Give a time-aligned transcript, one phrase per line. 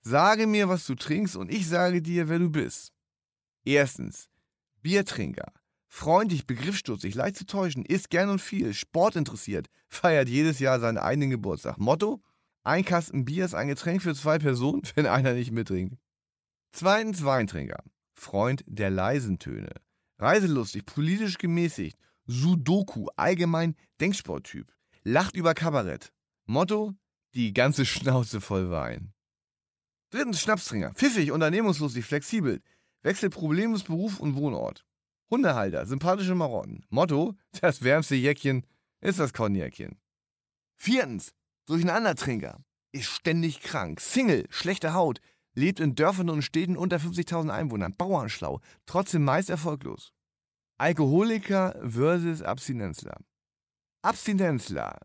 [0.00, 2.92] Sage mir, was du trinkst und ich sage dir, wer du bist.
[3.64, 4.28] Erstens,
[4.82, 5.52] Biertrinker.
[5.88, 11.30] Freundlich, begriffsstutzig, leicht zu täuschen, isst gern und viel, sportinteressiert, feiert jedes Jahr seinen eigenen
[11.30, 11.78] Geburtstag.
[11.78, 12.22] Motto?
[12.62, 15.96] Ein Kasten Bier ist ein Getränk für zwei Personen, wenn einer nicht mittrinkt.
[16.72, 17.82] Zweitens Weintrinker.
[18.14, 19.70] Freund der leisen Töne.
[20.18, 21.96] Reiselustig, politisch gemäßigt.
[22.26, 24.70] Sudoku, allgemein Denksporttyp.
[25.02, 26.12] Lacht über Kabarett.
[26.44, 26.94] Motto:
[27.34, 29.14] die ganze Schnauze voll Wein.
[30.10, 30.92] Drittens Schnapstrinker.
[30.94, 32.62] Pfiffig, unternehmungslustig, flexibel.
[33.02, 34.86] Wechselt problemlos Beruf und Wohnort.
[35.30, 36.84] Hundehalter, sympathische Marotten.
[36.88, 38.66] Motto: das wärmste Jäckchen
[39.00, 39.98] ist das Cognacchen.
[40.76, 41.34] Viertens
[41.66, 42.64] Durcheinandertrinker.
[42.92, 44.00] Ist ständig krank.
[44.00, 45.20] Single, schlechte Haut.
[45.54, 47.94] Lebt in Dörfern und Städten unter 50.000 Einwohnern.
[47.94, 48.60] Bauernschlau.
[48.86, 50.14] Trotzdem meist erfolglos.
[50.78, 53.18] Alkoholiker versus Abstinenzler.
[54.00, 54.98] Abstinenzler.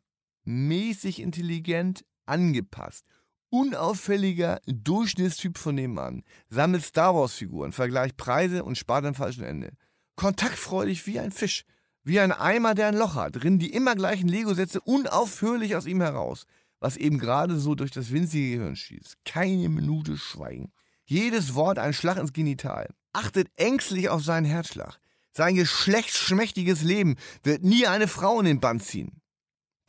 [0.46, 3.06] Mäßig intelligent, angepasst.
[3.54, 6.24] Unauffälliger Durchschnittstyp von nebenan.
[6.50, 9.74] Sammelt Star Wars-Figuren, vergleicht Preise und spart am falschen Ende.
[10.16, 11.64] Kontaktfreudig wie ein Fisch.
[12.04, 16.02] Wie ein Eimer, der ein Loch hat, rinnen die immer gleichen Lego-Sätze unaufhörlich aus ihm
[16.02, 16.48] heraus,
[16.80, 19.18] was eben gerade so durch das winzige Gehirn schießt.
[19.24, 20.72] Keine Minute Schweigen.
[21.06, 22.90] Jedes Wort ein Schlag ins Genital.
[23.12, 24.98] Achtet ängstlich auf seinen Herzschlag.
[25.32, 29.22] Sein geschlechtsschmächtiges Leben wird nie eine Frau in den Band ziehen.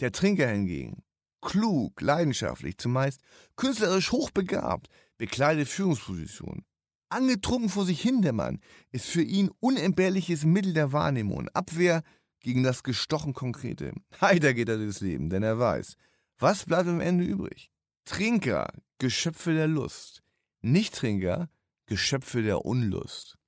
[0.00, 1.02] Der Trinker hingegen,
[1.44, 3.20] klug, leidenschaftlich, zumeist
[3.54, 6.64] künstlerisch hochbegabt, bekleidet Führungspositionen.
[7.08, 12.02] Angetrunken vor sich hindämmern ist für ihn unentbehrliches Mittel der Wahrnehmung, Abwehr
[12.40, 13.92] gegen das gestochen Konkrete.
[14.20, 15.94] Heiter geht er durchs Leben, denn er weiß,
[16.38, 17.70] was bleibt am Ende übrig?
[18.04, 20.22] Trinker, Geschöpfe der Lust.
[20.60, 21.48] Nichttrinker,
[21.86, 23.38] Geschöpfe der Unlust.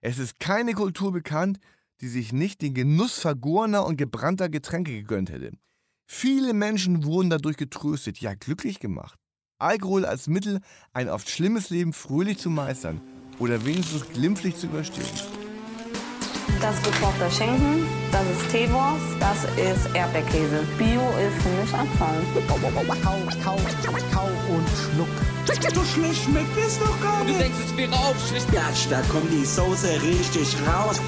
[0.00, 1.58] Es ist keine Kultur bekannt,
[2.00, 5.52] die sich nicht den Genuss vergorener und gebrannter Getränke gegönnt hätte.
[6.08, 9.18] Viele Menschen wurden dadurch getröstet, ja glücklich gemacht.
[9.58, 10.60] Alkohol als Mittel,
[10.92, 13.00] ein oft schlimmes Leben fröhlich zu meistern
[13.38, 15.04] oder wenigstens glimpflich zu überstehen.
[16.60, 20.64] Das ist gekochter Schinken, das ist Teewurst, das ist Erdbeerkäse.
[20.78, 22.22] Bio ist für mich Abfall.
[22.48, 23.16] Kau, kau,
[24.12, 25.08] kau und schluck.
[25.74, 27.40] So schlecht schmeckt es doch gar Du nicht.
[27.40, 28.52] denkst, es wäre aufschlicht.
[28.52, 31.00] Gatsch, da kommt die Soße richtig raus.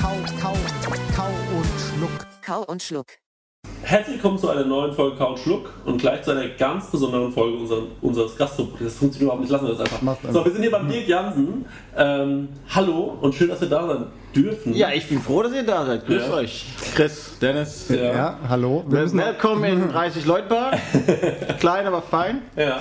[0.00, 0.56] Kau, kau,
[1.14, 2.26] kau und schluck.
[2.42, 3.06] Kau und Schluck.
[3.90, 7.56] Herzlich willkommen zu einer neuen Folge Couch Schluck und gleich zu einer ganz besonderen Folge
[7.58, 8.84] unser, unseres Gastro-Podcasts.
[8.84, 10.00] Das funktioniert überhaupt nicht, lassen wir das einfach.
[10.00, 11.64] Mach's So, wir sind hier beim Dirk Jansen.
[11.96, 14.74] Ähm, hallo und schön, dass wir da sein dürfen.
[14.74, 16.06] Ja, ich bin froh, dass ihr da seid.
[16.06, 16.34] Grüß Ja.
[16.34, 16.66] euch.
[16.94, 17.88] Chris, Dennis.
[17.88, 17.96] Ja.
[17.96, 18.84] Ja, hallo.
[18.86, 20.70] Wir Willkommen in 30 Leute Bar.
[21.58, 22.42] Klein, aber fein.
[22.54, 22.80] Ja.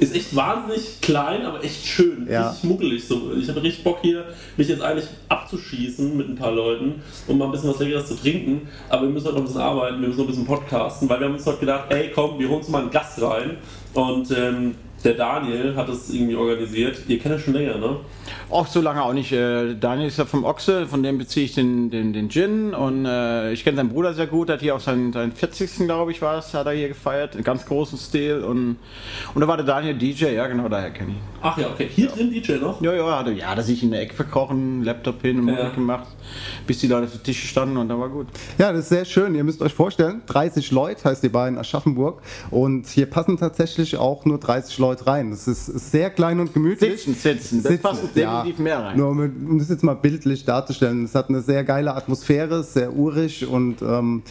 [0.00, 2.26] Ist echt wahnsinnig klein, aber echt schön.
[2.28, 2.48] Ja.
[2.48, 3.06] Richtig muckelig.
[3.06, 3.34] So.
[3.38, 4.24] Ich habe richtig Bock hier,
[4.56, 8.14] mich jetzt eigentlich abzuschießen mit ein paar Leuten, um mal ein bisschen was Leckeres zu
[8.14, 8.66] trinken.
[8.88, 11.20] Aber wir müssen heute noch ein bisschen arbeiten, wir müssen noch ein bisschen podcasten, weil
[11.20, 13.58] wir haben uns heute gedacht, ey komm, wir holen uns mal einen Gast rein.
[13.92, 14.74] Und ähm,
[15.04, 16.98] der Daniel hat es irgendwie organisiert.
[17.08, 17.96] Ihr kennt das schon länger, ne?
[18.50, 19.32] Auch so lange auch nicht.
[19.32, 22.74] Äh, Daniel ist ja vom Ochse, von dem beziehe ich den, den, den Gin.
[22.74, 24.50] Und äh, ich kenne seinen Bruder sehr gut.
[24.50, 25.86] Hat hier auf seinen, seinen 40.
[25.86, 27.34] glaube ich war es, hat er hier gefeiert.
[27.36, 28.42] In ganz großen Stil.
[28.44, 28.76] Und,
[29.34, 31.22] und da war der Daniel DJ, ja genau, daher kenne ich ihn.
[31.42, 31.88] Ach ja, okay.
[31.94, 32.80] Hier drin DJ noch?
[32.82, 35.60] Ja, ja, hat er, ja, da sich in der Ecke verkrochen, Laptop hin und Musik
[35.60, 35.70] Ja.
[35.70, 36.06] gemacht,
[36.66, 38.26] bis die Leute auf Tische standen und dann war gut.
[38.58, 39.34] Ja, das ist sehr schön.
[39.34, 42.20] Ihr müsst euch vorstellen, 30 Leute heißt die in Aschaffenburg.
[42.50, 45.30] Und hier passen tatsächlich auch nur 30 Leute rein.
[45.30, 47.02] Das ist sehr klein und gemütlich.
[47.02, 47.62] Sitzen, sitzen.
[47.62, 48.96] Das passt definitiv mehr rein.
[48.96, 51.04] Nur um, um das jetzt mal bildlich darzustellen.
[51.04, 54.22] Es hat eine sehr geile Atmosphäre, sehr urig und ähm,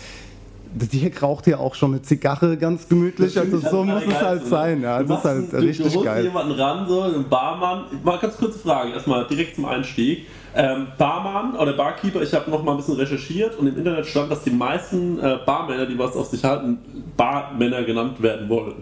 [0.72, 3.40] der Dirk raucht hier auch schon eine Zigarre ganz gemütlich.
[3.40, 4.82] Also so muss es halt sein.
[4.84, 6.24] Ja, Du das ist halt einen- du, richtig du holst geil.
[6.26, 7.86] jemanden ran, so einen Barmann.
[8.04, 10.28] Mal ganz kurze Frage, erstmal direkt zum Einstieg.
[10.56, 14.32] Ähm, Barmann oder Barkeeper, ich habe noch mal ein bisschen recherchiert und im Internet stand,
[14.32, 16.78] dass die meisten äh, Barmänner, die was auf sich halten,
[17.18, 18.76] Barmänner genannt werden wollen.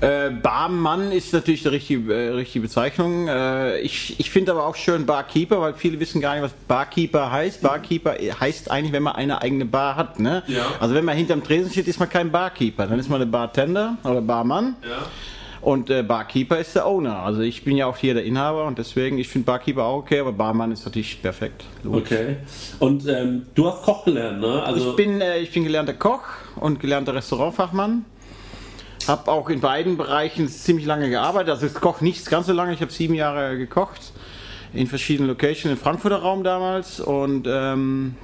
[0.00, 3.26] Äh, Barmann ist natürlich die richtige, äh, richtige Bezeichnung.
[3.26, 7.32] Äh, ich ich finde aber auch schön Barkeeper, weil viele wissen gar nicht, was Barkeeper
[7.32, 7.62] heißt.
[7.62, 10.20] Barkeeper heißt eigentlich, wenn man eine eigene Bar hat.
[10.20, 10.44] Ne?
[10.46, 10.66] Ja.
[10.78, 12.86] Also wenn man hinterm Tresen steht, ist man kein Barkeeper.
[12.86, 14.76] Dann ist man ein Bartender oder Barmann.
[14.82, 15.06] Ja.
[15.60, 17.18] Und äh, Barkeeper ist der Owner.
[17.24, 20.20] Also ich bin ja auch hier der Inhaber und deswegen, ich finde Barkeeper auch okay,
[20.20, 21.64] aber Barmann ist natürlich perfekt.
[21.82, 22.02] Logisch.
[22.12, 22.36] Okay.
[22.78, 24.62] Und ähm, du hast Koch gelernt, ne?
[24.62, 26.22] Also Ich bin, äh, ich bin gelernter Koch
[26.54, 28.04] und gelernter Restaurantfachmann.
[29.08, 31.50] Habe auch in beiden Bereichen ziemlich lange gearbeitet.
[31.50, 32.74] Also ich koche nicht ganz so lange.
[32.74, 34.12] Ich habe sieben Jahre gekocht
[34.72, 38.14] in verschiedenen Locations im Frankfurter Raum damals und ähm,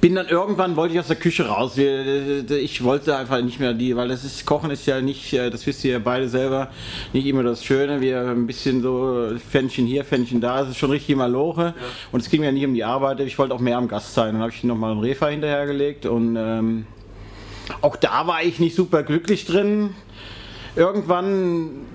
[0.00, 1.76] bin dann irgendwann wollte ich aus der Küche raus.
[1.78, 5.66] Ich wollte einfach nicht mehr die, weil das ist Kochen ist ja nicht, äh, das
[5.66, 6.70] wisst ihr ja beide selber,
[7.12, 8.00] nicht immer das Schöne.
[8.00, 10.62] Wir ein bisschen so Fännchen hier, Fännchen da.
[10.62, 11.74] Es ist schon richtig Maloche ja.
[12.12, 13.20] und es ging mir nicht um die Arbeit.
[13.20, 14.34] Ich wollte auch mehr am Gast sein.
[14.34, 16.86] Dann habe ich noch mal einen Refa hinterhergelegt und ähm,
[17.80, 19.94] auch da war ich nicht super glücklich drin.
[20.74, 21.86] Irgendwann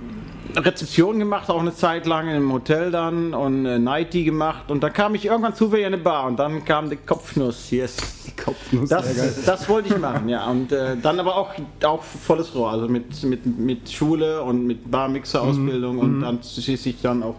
[0.56, 4.92] Rezeption gemacht, auch eine Zeit lang im Hotel dann und äh, Nighty gemacht und dann
[4.92, 7.98] kam ich irgendwann zufällig in eine Bar und dann kam die Kopfnuss, yes.
[8.26, 10.46] Die Kopfnuss, das, das wollte ich machen, ja.
[10.50, 11.52] Und äh, dann aber auch,
[11.84, 16.02] auch volles Rohr, also mit, mit, mit Schule und mit Barmixer-Ausbildung mhm.
[16.02, 16.22] und mhm.
[16.22, 17.36] dann schließlich dann auch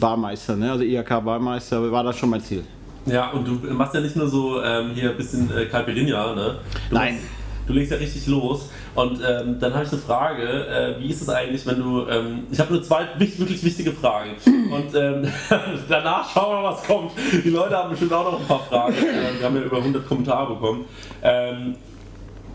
[0.00, 0.72] Barmeister, ne?
[0.72, 2.64] also IHK-Barmeister, war das schon mein Ziel.
[3.06, 6.58] Ja, und du machst ja nicht nur so ähm, hier ein bisschen äh, Calperinia, ne?
[6.90, 7.14] Du Nein.
[7.14, 7.37] Machst,
[7.68, 8.70] du legst ja richtig los.
[8.94, 12.46] Und ähm, dann habe ich eine Frage, äh, wie ist es eigentlich, wenn du, ähm,
[12.50, 14.30] ich habe nur zwei wirklich wichtige Fragen.
[14.46, 15.30] Und ähm,
[15.88, 17.12] danach schauen wir mal, was kommt.
[17.44, 18.94] Die Leute haben bestimmt auch noch ein paar Fragen.
[19.38, 20.86] Wir haben ja über 100 Kommentare bekommen.
[21.22, 21.76] Ähm,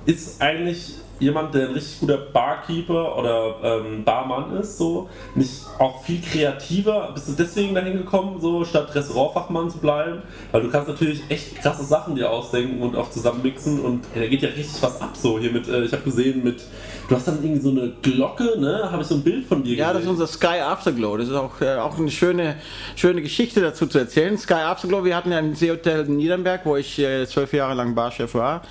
[0.05, 6.03] ist eigentlich jemand, der ein richtig guter Barkeeper oder ähm, Barmann ist, so nicht auch
[6.03, 7.11] viel kreativer?
[7.13, 10.21] Bist du deswegen dahin gekommen, so statt Restaurantfachmann zu bleiben?
[10.51, 14.27] Weil du kannst natürlich echt krasse Sachen dir ausdenken und auch zusammenmixen und ey, da
[14.27, 15.67] geht ja richtig was ab so hier mit.
[15.67, 16.63] Äh, ich habe gesehen mit
[17.13, 18.89] Du hast dann irgendwie so eine Glocke, ne?
[18.91, 19.93] Habe ich so ein Bild von dir Ja, gesehen.
[19.93, 21.17] das ist unser Sky Afterglow.
[21.17, 22.55] Das ist auch, äh, auch eine schöne,
[22.95, 24.35] schöne Geschichte dazu zu erzählen.
[24.35, 27.93] Sky Afterglow, wir hatten ja ein Seehotel in Niedernberg, wo ich äh, zwölf Jahre lang
[27.93, 28.63] Barchef war.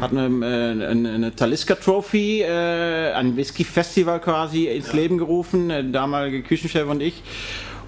[0.00, 4.94] Hatten äh, eine, eine Talisker Trophy, äh, ein Whisky Festival quasi ins ja.
[4.94, 7.20] Leben gerufen, der damalige Küchenchef und ich.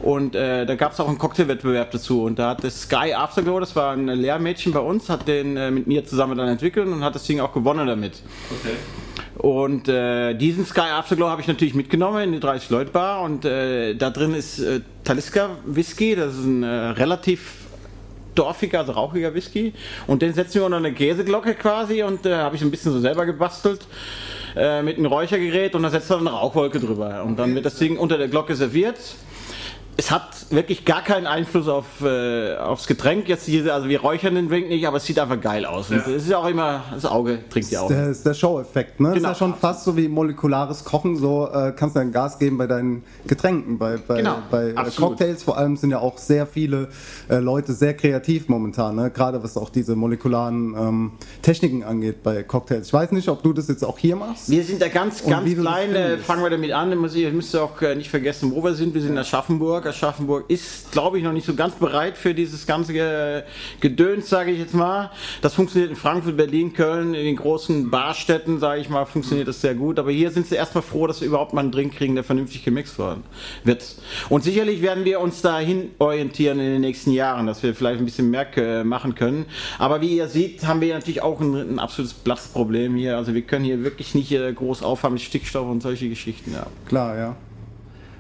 [0.03, 2.25] Und äh, da gab es auch einen Cocktailwettbewerb dazu.
[2.25, 5.71] Und da hat das Sky Afterglow, das war ein Lehrmädchen bei uns, hat den äh,
[5.71, 8.23] mit mir zusammen dann entwickelt und hat das Ding auch gewonnen damit.
[8.51, 8.75] Okay.
[9.41, 14.11] Und äh, diesen Sky Afterglow habe ich natürlich mitgenommen in die 30-Leute-Bar und äh, da
[14.11, 17.61] drin ist äh, Talisker Whisky, das ist ein äh, relativ
[18.35, 19.73] dorfiger, also rauchiger Whisky.
[20.07, 22.03] Und den setzen wir unter eine Käseglocke quasi.
[22.03, 23.81] Und äh, habe ich ein bisschen so selber gebastelt
[24.57, 25.75] äh, mit einem Räuchergerät.
[25.75, 27.25] Und da setzt man eine Rauchwolke drüber.
[27.25, 28.99] Und dann wird das Ding unter der Glocke serviert
[29.97, 33.29] es hat wirklich gar keinen Einfluss auf, äh, aufs Getränk.
[33.29, 35.91] Jetzt hier, also wir räuchern den Drink nicht, aber es sieht einfach geil aus.
[35.91, 35.97] Ja.
[35.97, 37.89] Und es ist ja auch immer, das Auge trinkt ja auch.
[37.89, 39.11] Das ist der Show-Effekt, ne?
[39.11, 39.15] Genau.
[39.15, 42.39] Das ist ja schon fast so wie molekulares Kochen, so äh, kannst du dann Gas
[42.39, 43.79] geben bei deinen Getränken.
[43.79, 44.39] Bei, bei, genau.
[44.51, 46.89] bei äh, Cocktails vor allem sind ja auch sehr viele
[47.29, 49.11] äh, Leute sehr kreativ momentan, ne?
[49.11, 51.13] gerade was auch diese molekularen ähm,
[51.43, 52.87] Techniken angeht bei Cocktails.
[52.87, 54.51] Ich weiß nicht, ob du das jetzt auch hier machst.
[54.51, 56.91] Wir sind da ganz, ganz klein, äh, fangen wir damit an.
[57.15, 58.95] Ihr müsst auch äh, nicht vergessen, wo wir sind.
[58.95, 59.80] Wir sind in Aschaffenburg.
[59.87, 63.44] Aschaffenburg ist, glaube ich, noch nicht so ganz bereit für dieses ganze
[63.81, 65.11] Gedöns, sage ich jetzt mal.
[65.43, 69.61] Das funktioniert in Frankfurt, Berlin, Köln, in den großen Barstädten, sage ich mal, funktioniert das
[69.61, 69.99] sehr gut.
[69.99, 72.65] Aber hier sind sie erstmal froh, dass wir überhaupt mal einen Drink kriegen, der vernünftig
[72.65, 73.97] gemixt wird.
[74.29, 78.05] Und sicherlich werden wir uns dahin orientieren in den nächsten Jahren, dass wir vielleicht ein
[78.05, 79.47] bisschen mehr machen können.
[79.79, 83.17] Aber wie ihr seht, haben wir natürlich auch ein, ein absolutes Platzproblem hier.
[83.17, 86.53] Also wir können hier wirklich nicht äh, groß aufhaben mit Stickstoff und solche Geschichten.
[86.53, 86.67] Ja.
[86.87, 87.37] Klar, ja.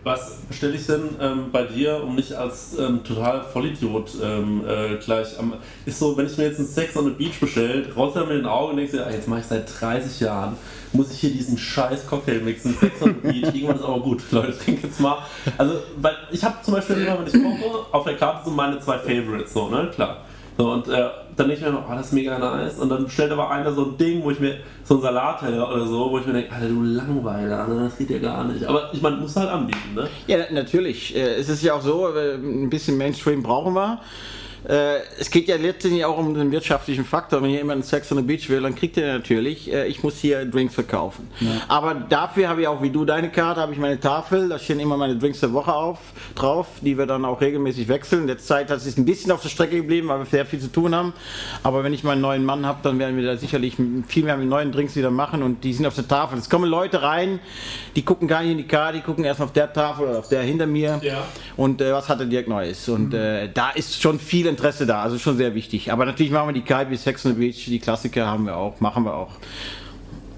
[0.02, 4.96] Was stelle ich denn ähm, bei dir, um nicht als ähm, total Vollidiot ähm, äh,
[4.96, 5.54] gleich am.
[5.84, 8.46] Ist so, wenn ich mir jetzt einen Sex on the Beach bestelle, raus mir den
[8.46, 10.56] Augen und denkst dir, ah, jetzt mache ich seit 30 Jahren,
[10.94, 14.22] muss ich hier diesen scheiß Cocktail mixen, Sex on the Beach, irgendwann ist aber gut,
[14.30, 15.18] Leute, trink jetzt mal.
[15.58, 18.80] Also, weil ich habe zum Beispiel immer, wenn ich koche, auf der Karte so meine
[18.80, 20.24] zwei Favorites, so, ne, klar.
[20.60, 22.78] So, und äh, dann denke ich mir, oh, das ist mega nice.
[22.78, 25.86] Und dann stellt aber einer so ein Ding, wo ich mir, so ein Salatteller oder
[25.86, 28.66] so, wo ich mir denke, Alter, du Langweiler, das geht ja gar nicht.
[28.66, 30.06] Aber ich meine, muss halt anbieten, ne?
[30.26, 31.16] Ja, natürlich.
[31.16, 34.00] Äh, es ist ja auch so, äh, ein bisschen Mainstream brauchen wir.
[34.68, 37.42] Äh, es geht ja letztendlich auch um den wirtschaftlichen Faktor.
[37.42, 40.44] Wenn jemand Sex on the Beach will, dann kriegt er natürlich, äh, ich muss hier
[40.44, 41.28] Drinks verkaufen.
[41.40, 41.48] Ja.
[41.68, 44.80] Aber dafür habe ich auch, wie du deine Karte, habe ich meine Tafel, da stehen
[44.80, 45.98] immer meine Drinks der Woche auf,
[46.34, 48.22] drauf, die wir dann auch regelmäßig wechseln.
[48.22, 50.60] In der Zeit hat es ein bisschen auf der Strecke geblieben, weil wir sehr viel
[50.60, 51.14] zu tun haben.
[51.62, 53.76] Aber wenn ich meinen neuen Mann habe, dann werden wir da sicherlich
[54.08, 56.38] viel mehr mit neuen Drinks wieder machen und die sind auf der Tafel.
[56.38, 57.40] Es kommen Leute rein,
[57.96, 60.28] die gucken gar nicht in die Karte, die gucken erst auf der Tafel oder auf
[60.28, 61.00] der hinter mir.
[61.02, 61.24] Ja.
[61.56, 62.88] Und äh, was hat der Dirk Neues?
[62.88, 63.14] Und mhm.
[63.14, 65.92] äh, da ist schon viel Interesse da, also schon sehr wichtig.
[65.92, 68.56] Aber natürlich machen wir die Kite wie Sex on the Beach, die Klassiker haben wir
[68.56, 69.30] auch, machen wir auch.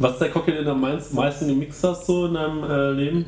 [0.02, 3.24] Was ist der Cocktail, den du am meisten gemixt hast so in deinem äh, Leben?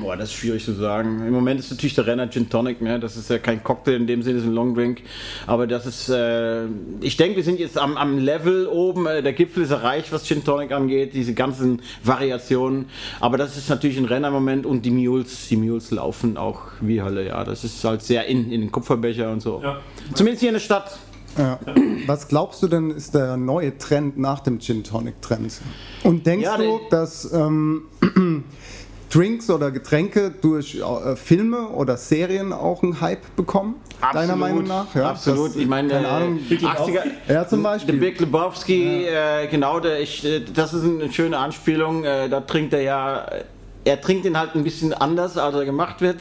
[0.00, 1.22] Boah, das ist schwierig zu sagen.
[1.26, 2.98] Im Moment ist natürlich der Renner Gin Tonic, ne?
[2.98, 5.02] das ist ja kein Cocktail in dem Sinne, das ist ein Long Drink.
[5.46, 6.64] Aber das ist, äh,
[7.02, 10.26] ich denke, wir sind jetzt am, am Level oben, äh, der Gipfel ist erreicht, was
[10.26, 12.86] Gin Tonic angeht, diese ganzen Variationen.
[13.20, 16.62] Aber das ist natürlich ein Renner im Moment und die Mules, die Mules laufen auch
[16.80, 17.44] wie Hölle, ja.
[17.44, 19.60] Das ist halt sehr in, in den Kupferbecher und so.
[19.62, 19.80] Ja.
[20.14, 20.98] Zumindest hier in der Stadt.
[21.38, 21.58] Ja.
[22.06, 25.60] Was glaubst du denn ist der neue Trend nach dem Gin Tonic Trend?
[26.04, 27.82] Und denkst Ja, du, der- dass ähm,
[29.12, 33.76] Drinks oder Getränke durch äh, Filme oder Serien auch einen Hype bekommen?
[34.12, 34.94] Deiner Meinung nach?
[34.96, 35.50] Absolut.
[35.50, 36.40] Das- ich meine, keine äh, Ahnung.
[36.50, 37.02] 80er.
[37.28, 37.96] Ja, zum Beispiel.
[37.98, 42.04] Big Lebowski, äh, genau, der, ich, äh, das ist eine schöne Anspielung.
[42.04, 43.26] Äh, da trinkt er ja,
[43.84, 46.16] er trinkt ihn halt ein bisschen anders, als er gemacht wird.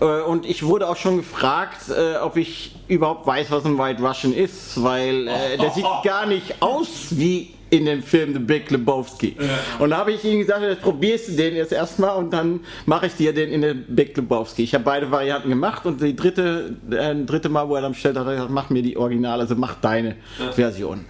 [0.00, 4.02] Äh, Und ich wurde auch schon gefragt, äh, ob ich überhaupt weiß, was ein White
[4.02, 8.70] Russian ist, weil äh, der sieht gar nicht aus wie in dem Film The Big
[8.70, 9.36] Lebowski.
[9.80, 13.06] Und da habe ich ihm gesagt, jetzt probierst du den jetzt erstmal und dann mache
[13.06, 14.62] ich dir den in den Big Lebowski.
[14.62, 18.16] Ich habe beide Varianten gemacht und die dritte, äh, dritte Mal, wo er dann bestellt
[18.16, 20.14] hat, hat er gesagt, mach mir die Original, also mach deine
[20.54, 21.06] Version.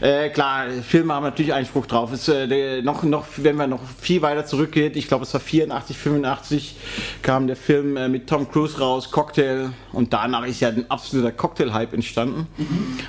[0.00, 2.12] Äh, klar, Filme haben natürlich Einspruch drauf.
[2.12, 5.96] Es, äh, noch, noch, wenn man noch viel weiter zurückgeht, ich glaube es war 84,
[5.96, 6.76] 85,
[7.22, 9.70] kam der Film äh, mit Tom Cruise raus, Cocktail.
[9.92, 12.46] Und danach ist ja ein absoluter Cocktail-Hype entstanden.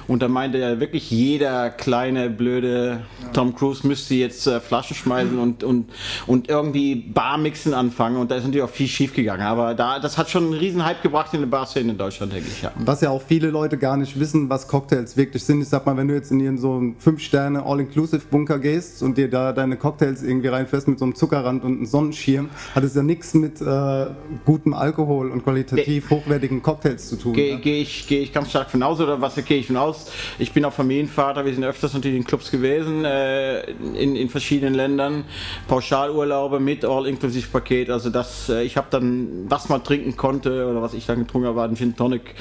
[0.08, 3.02] Und da meinte ja wirklich jeder kleine, blöde
[3.34, 5.90] Tom Cruise müsste jetzt äh, Flaschen schmeißen und, und,
[6.26, 8.18] und irgendwie Barmixen anfangen.
[8.18, 9.44] Und da ist natürlich auch viel schief gegangen.
[9.44, 12.48] Aber da, das hat schon einen riesen Hype gebracht in der Barszene in Deutschland, denke
[12.50, 12.62] ich.
[12.62, 12.72] Ja.
[12.78, 15.62] Was ja auch viele Leute gar nicht wissen, was Cocktails wirklich sind.
[15.62, 19.30] Ich sag mal, wenn du jetzt in ihren so einen 5-Sterne All-Inclusive-Bunker gehst und dir
[19.30, 23.04] da deine Cocktails irgendwie reinfährst mit so einem Zuckerrand und einem Sonnenschirm, hat es ja
[23.04, 24.06] nichts mit äh,
[24.46, 27.34] gutem Alkohol und qualitativ hochwertigen Cocktails zu tun.
[27.34, 27.62] Gehe ne?
[27.62, 30.12] geh ich, geh ich ganz stark von aus, oder was gehe ich von aus?
[30.38, 34.74] Ich bin auch Familienvater, wir sind öfters natürlich in Clubs gewesen, äh, in, in verschiedenen
[34.74, 35.26] Ländern,
[35.68, 40.94] Pauschalurlaube mit All-Inklusiv-Paket, also das, äh, ich habe dann, was man trinken konnte, oder was
[40.94, 42.36] ich dann getrunken habe, war ein Gin Tonic,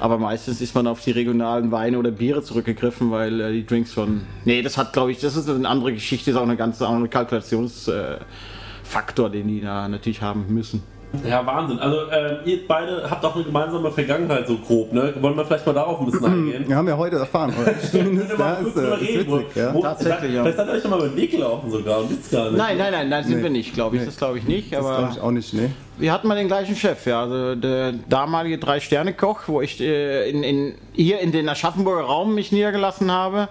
[0.00, 3.81] aber meistens ist man auf die regionalen Weine oder Biere zurückgegriffen, weil äh, die Drinks
[3.86, 6.80] schon, nee, das hat, glaube ich, das ist eine andere Geschichte, ist auch eine ganz
[6.82, 10.82] andere Kalkulationsfaktor, äh, den die da natürlich haben müssen.
[11.28, 11.78] Ja, Wahnsinn.
[11.78, 15.12] Also, äh, ihr beide habt auch eine gemeinsame Vergangenheit so grob, ne?
[15.20, 16.64] Wollen wir vielleicht mal darauf ein bisschen eingehen?
[16.66, 17.78] Wir haben ja heute erfahren, oder?
[17.90, 19.74] Zumindest, wir ja, ist, äh, ist reden, wo- witzig, ja.
[19.74, 20.40] wo- Tatsächlich, ja.
[20.42, 22.56] Vielleicht seid ihr euch noch mal über den Weg gelaufen sogar und wisst gar nicht.
[22.56, 23.42] Nein, nein, nein, nein, sind Nee.
[23.42, 24.06] wir nicht, glaube ich, Nee.
[24.06, 24.96] das glaube ich nicht, Das aber...
[24.96, 25.70] glaube ich auch nicht, ne?
[25.98, 27.22] Wir hatten mal den gleichen Chef, ja.
[27.22, 32.50] Also der damalige Drei-Sterne-Koch, wo ich äh, in, in, hier in den Aschaffenburger Raum mich
[32.50, 33.48] niedergelassen habe.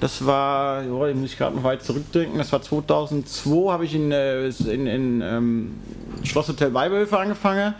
[0.00, 4.46] Das war, ich muss gerade noch weit zurückdenken, das war 2002, habe ich in, äh,
[4.48, 5.74] in, in ähm,
[6.22, 7.74] Schlosshotel Weibelhöfe angefangen.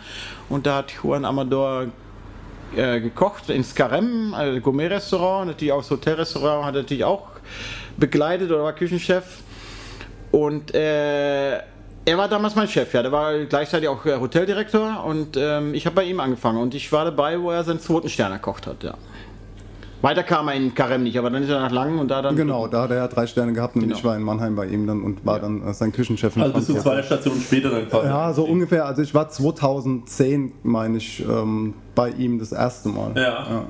[0.49, 1.87] Und da hat Juan Amador
[2.75, 7.29] äh, gekocht in Scarem, also Gourmet-Restaurant, natürlich auch das Hotelrestaurant, hat natürlich auch
[7.97, 9.23] begleitet oder war Küchenchef.
[10.31, 11.59] Und äh,
[12.05, 13.01] er war damals mein Chef, ja.
[13.01, 16.91] Der war gleichzeitig auch äh, Hoteldirektor und ähm, ich habe bei ihm angefangen und ich
[16.91, 18.93] war dabei, wo er seinen zweiten Stern erkocht hat, ja.
[20.01, 22.35] Weiter kam er in Karem nicht, aber dann ist er nach Langen und da dann.
[22.35, 23.95] Genau, da hat er ja drei Sterne gehabt und Genau.
[23.95, 26.53] ich war in Mannheim bei ihm dann und war dann äh, sein Küchenchef in Also
[26.53, 28.07] bist du zwei Stationen später dann quasi.
[28.07, 28.85] Ja, so ungefähr.
[28.85, 33.13] Also ich war 2010, meine ich, ähm, bei ihm das erste Mal.
[33.15, 33.63] Ja.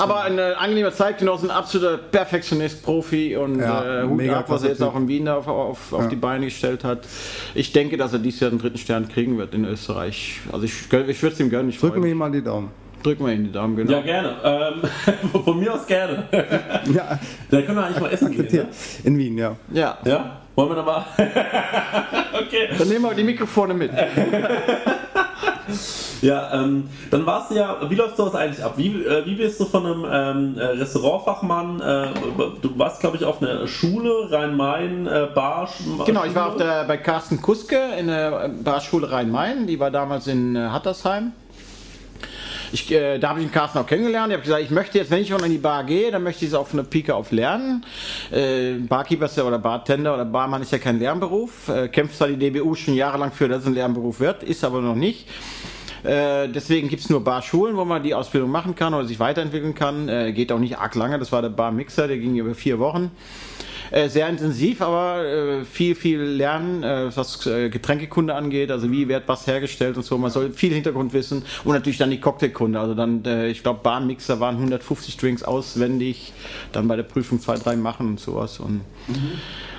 [0.00, 4.62] Aber ein äh, angenehmer Zeitgenosse, ein absoluter Perfektionist, Profi und Ja, äh, Hut ab, was
[4.62, 6.08] er jetzt auch in Wien da auf, auf, auf Ja.
[6.08, 7.06] die Beine gestellt hat.
[7.54, 10.40] Ich denke, dass er dieses Jahr den dritten Stern kriegen wird in Österreich.
[10.52, 10.92] Also ich, ich
[11.22, 11.70] würde es ihm gönnen.
[11.70, 12.70] Drücken wir ihm mal die Daumen.
[13.02, 13.92] Drücken wir ihm die Daumen, genau.
[13.92, 14.34] Ja, gerne.
[14.44, 16.24] Ähm, von mir aus gerne.
[16.94, 17.18] Ja,
[17.50, 18.40] Dann können wir eigentlich mal essen gehen.
[18.40, 18.66] akzeptiert.
[18.68, 18.74] Ne?
[19.04, 19.56] In Wien, ja.
[19.72, 19.98] Ja.
[20.04, 20.36] Ja?
[20.54, 21.04] Wollen wir da mal?
[22.34, 22.68] okay.
[22.76, 23.90] Dann nehmen wir die Mikrofone mit.
[26.22, 28.74] Ja, ähm, dann warst du ja, wie läuft sowas eigentlich ab?
[28.76, 32.08] Wie, äh, wirst du von einem ähm, äh, Restaurantfachmann, äh,
[32.62, 35.68] du warst glaube ich auf einer Schule, Rhein-Main, äh, Bar.
[36.04, 40.26] Genau, ich war auf der, bei Carsten Kuske in der Barschule Rhein-Main, die war damals
[40.26, 41.32] in äh, Hattersheim.
[42.72, 44.28] Ich, äh, da habe ich den Carsten auch kennengelernt.
[44.28, 46.44] Ich habe gesagt, ich möchte jetzt, wenn ich schon in die Bar gehe, dann möchte
[46.44, 47.84] ich es von der Pike auf lernen.
[48.30, 51.68] Äh, Barkeeper ist ja, oder Bartender oder Barmann ist ja kein Lernberuf.
[51.68, 54.80] Äh, kämpft zwar die DBU schon jahrelang für, dass es ein Lernberuf wird, ist aber
[54.80, 55.26] noch nicht.
[56.04, 59.74] Äh, deswegen gibt es nur Barschulen, wo man die Ausbildung machen kann oder sich weiterentwickeln
[59.74, 60.08] kann.
[60.08, 61.18] Äh, geht auch nicht arg lange.
[61.18, 63.10] Das war der Barmixer, der ging über vier Wochen.
[63.90, 69.08] Äh, sehr intensiv, aber äh, viel, viel lernen, äh, was äh, Getränkekunde angeht, also wie
[69.08, 70.16] wird was hergestellt und so.
[70.16, 72.78] Man soll viel Hintergrund wissen und natürlich dann die Cocktailkunde.
[72.78, 76.32] Also dann, äh, ich glaube, Barmixer waren 150 Drinks auswendig,
[76.72, 78.60] dann bei der Prüfung zwei, drei machen und sowas.
[78.60, 78.82] Und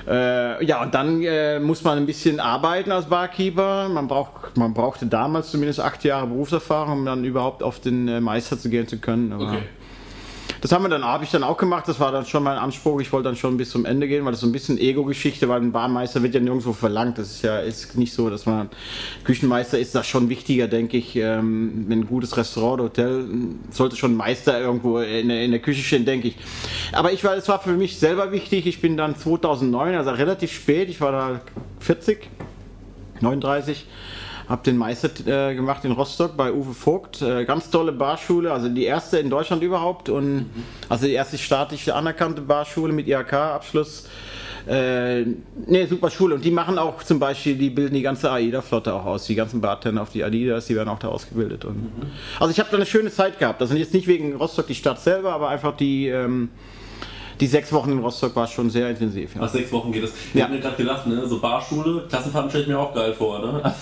[0.07, 3.87] äh, ja, und dann äh, muss man ein bisschen arbeiten als Barkeeper.
[3.89, 8.19] Man, braucht, man brauchte damals zumindest acht Jahre Berufserfahrung, um dann überhaupt auf den äh,
[8.19, 9.31] Meister zu gehen zu können.
[9.33, 9.59] Okay.
[10.61, 11.87] Das haben wir dann, habe ich dann auch gemacht.
[11.87, 13.01] Das war dann schon mein Anspruch.
[13.01, 15.59] Ich wollte dann schon bis zum Ende gehen, weil das so ein bisschen Ego-Geschichte, weil
[15.59, 17.17] ein Barmeister wird ja nirgendwo verlangt.
[17.17, 18.69] Das ist ja ist nicht so, dass man
[19.23, 19.95] Küchenmeister ist.
[19.95, 21.15] Das schon wichtiger, denke ich.
[21.15, 23.25] Ähm, ein gutes Restaurant oder Hotel
[23.71, 26.37] sollte schon Meister irgendwo in, der- in der Küche stehen, denke ich.
[26.91, 28.67] Aber ich war, es war für mich selber wichtig.
[28.67, 30.89] Ich bin dann 2009, also relativ spät.
[30.89, 31.41] Ich war da
[31.79, 32.29] 40,
[33.19, 33.85] 39
[34.51, 37.21] Hab den Meister äh, gemacht in Rostock bei Uwe Vogt.
[37.21, 40.49] Äh, ganz tolle Barschule, also die erste in Deutschland überhaupt und
[40.89, 44.09] also die erste staatliche anerkannte Barschule mit IHK-Abschluss.
[44.67, 45.21] Äh,
[45.67, 46.35] ne, super Schule.
[46.35, 49.25] Und die machen auch zum Beispiel, die bilden die ganze AIDA-Flotte auch aus.
[49.25, 51.63] Die ganzen Bartender auf die Adidas, die werden auch da ausgebildet.
[51.63, 51.89] Und,
[52.37, 53.65] Also ich habe da eine schöne Zeit gehabt.
[53.65, 56.49] Sind jetzt nicht wegen Rostock die Stadt selber, aber einfach die, ähm,
[57.41, 59.35] die sechs Wochen in Rostock war schon sehr intensiv.
[59.35, 59.41] Ja.
[59.41, 60.11] Nach sechs Wochen geht es.
[60.33, 60.45] Ich Ja.
[60.45, 63.61] hab mir gerade gedacht, ne, so Barschule, Klassenfahrten stelle ich mir auch geil vor, ne?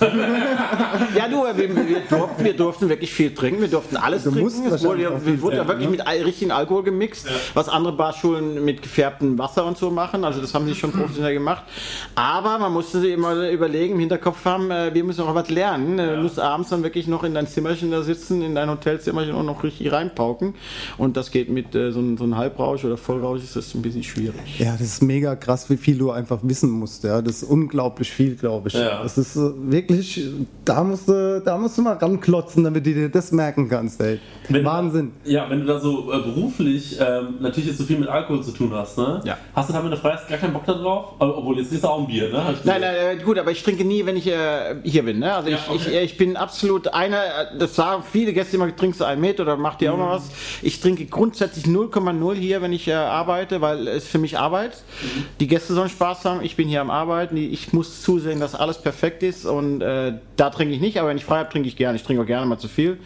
[1.16, 1.56] Ja, du, wir,
[1.88, 4.66] wir, durften, wir durften wirklich viel trinken, wir durften alles Du trinken.
[4.66, 5.96] Es wurde, ja, wir wurde ja wirklich ne?
[5.98, 10.24] mit richtigen Alkohol gemixt, was andere Barschulen mit gefärbtem Wasser und so machen.
[10.24, 11.62] Also das haben sie schon professionell gemacht.
[12.14, 15.98] Aber man musste sich immer überlegen, im Hinterkopf haben, äh, wir müssen auch was lernen.
[15.98, 19.34] Äh, Du musst abends dann wirklich noch in dein Zimmerchen da sitzen, in dein Hotelzimmerchen
[19.34, 20.54] und noch richtig reinpauken.
[20.98, 23.82] Und das geht mit äh, so, einem- so einem Halbrausch oder Vollrausch ist das ein
[23.82, 24.58] bisschen schwierig.
[24.58, 27.04] Ja, das ist mega krass, wie viel du einfach wissen musst.
[27.04, 28.74] Ja, das ist unglaublich viel, glaube ich.
[28.74, 29.02] Ja.
[29.02, 30.22] Das ist äh, wirklich,
[30.64, 34.18] da musst du, da musst du mal ranklotzen, damit du dir das merken kannst, ey.
[34.48, 35.12] Wenn- Wahnsinn.
[35.24, 38.50] Ja, wenn du da so äh, beruflich ähm, natürlich jetzt so viel mit Alkohol zu
[38.52, 39.20] tun hast, ne?
[39.24, 39.36] Ja.
[39.54, 41.14] Hast du da, wenn du frei hast, gar keinen Bock da drauf?
[41.18, 42.54] Ob- Obwohl, jetzt ist auch ein Bier, ne?
[42.64, 45.18] Nein, nein, äh, gut, aber ich trinke nie, wenn ich äh, hier bin.
[45.20, 45.32] Ne?
[45.34, 45.76] Also Ja, ich, okay.
[45.88, 49.20] ich, äh, ich bin absolut einer, äh, das sagen viele Gäste immer, trinkst du einen
[49.20, 50.02] mit oder macht dir auch Mhm.
[50.02, 50.30] mal was.
[50.62, 53.29] Ich trinke grundsätzlich 0,0 hier, wenn ich äh, arbeite,
[53.60, 54.82] weil es für mich Arbeit.
[55.02, 55.24] Mhm.
[55.40, 58.78] Die Gäste sollen Spaß haben, ich bin hier am Arbeiten, ich muss zusehen, dass alles
[58.78, 61.76] perfekt ist und äh, da trinke ich nicht, aber wenn ich frei habe, trinke ich
[61.76, 61.96] gerne.
[61.96, 62.98] Ich trinke auch gerne mal zu viel.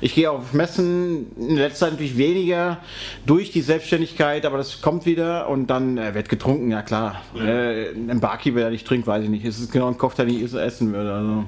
[0.00, 2.78] Ich gehe auf Messen, in letzter Zeit natürlich weniger
[3.26, 7.22] durch die Selbstständigkeit, aber das kommt wieder und dann äh, wird getrunken, ja klar.
[7.36, 9.44] Äh, ein Barkeeper, der nicht trinkt, weiß ich nicht.
[9.44, 11.12] Es ist genau ein Koch, der nicht essen würde.
[11.12, 11.44] Also.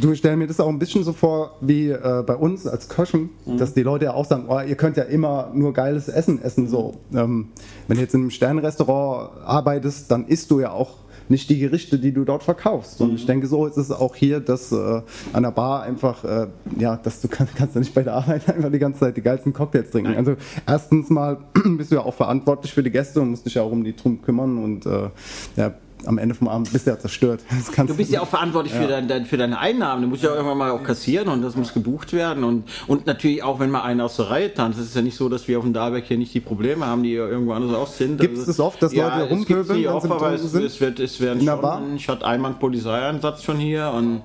[0.00, 3.30] Du stell mir das auch ein bisschen so vor wie äh, bei uns als Köchen,
[3.50, 3.58] Mhm.
[3.58, 6.68] dass die Leute ja auch sagen, oh, ihr könnt ja immer nur geiles Essen essen.
[6.68, 7.39] So, ähm,
[7.88, 10.98] wenn du jetzt in einem Sternrestaurant arbeitest, dann isst du ja auch
[11.30, 13.00] nicht die Gerichte, die du dort verkaufst.
[13.00, 16.48] Und ich denke, so ist es auch hier, dass äh, an der Bar einfach, äh,
[16.76, 19.22] ja, dass du kann, kannst ja nicht bei der Arbeit einfach die ganze Zeit die
[19.22, 20.16] geilsten Cocktails trinken.
[20.16, 20.34] Also
[20.66, 21.38] erstens mal
[21.76, 23.94] bist du ja auch verantwortlich für die Gäste und musst dich ja auch um die
[23.94, 25.08] drum kümmern und äh,
[25.56, 25.74] ja,
[26.06, 27.40] am Ende vom Abend bist du ja zerstört.
[27.86, 30.02] Du bist ja auch verantwortlich für, dein, dein, für deine Einnahmen.
[30.02, 32.44] Du musst ja irgendwann mal auch kassieren und das muss gebucht werden.
[32.44, 34.78] Und, und natürlich auch, wenn mal einer aus der Reihe tanzt.
[34.78, 37.02] Es ist ja nicht so, dass wir auf dem Dahlberg hier nicht die Probleme haben,
[37.02, 38.20] die irgendwo anders auch sind.
[38.20, 40.64] Also, Gibt's das oft, dass ja, Leute es nicht wenn oft, aber es, sind?
[40.64, 43.90] es, wird, es werden schon, ich hatte einmal einen Polizeieinsatz schon hier.
[43.94, 44.22] Und,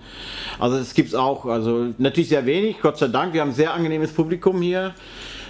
[0.59, 1.45] also es gibt's auch.
[1.45, 3.33] Also natürlich sehr wenig, Gott sei Dank.
[3.33, 4.93] Wir haben ein sehr angenehmes Publikum hier.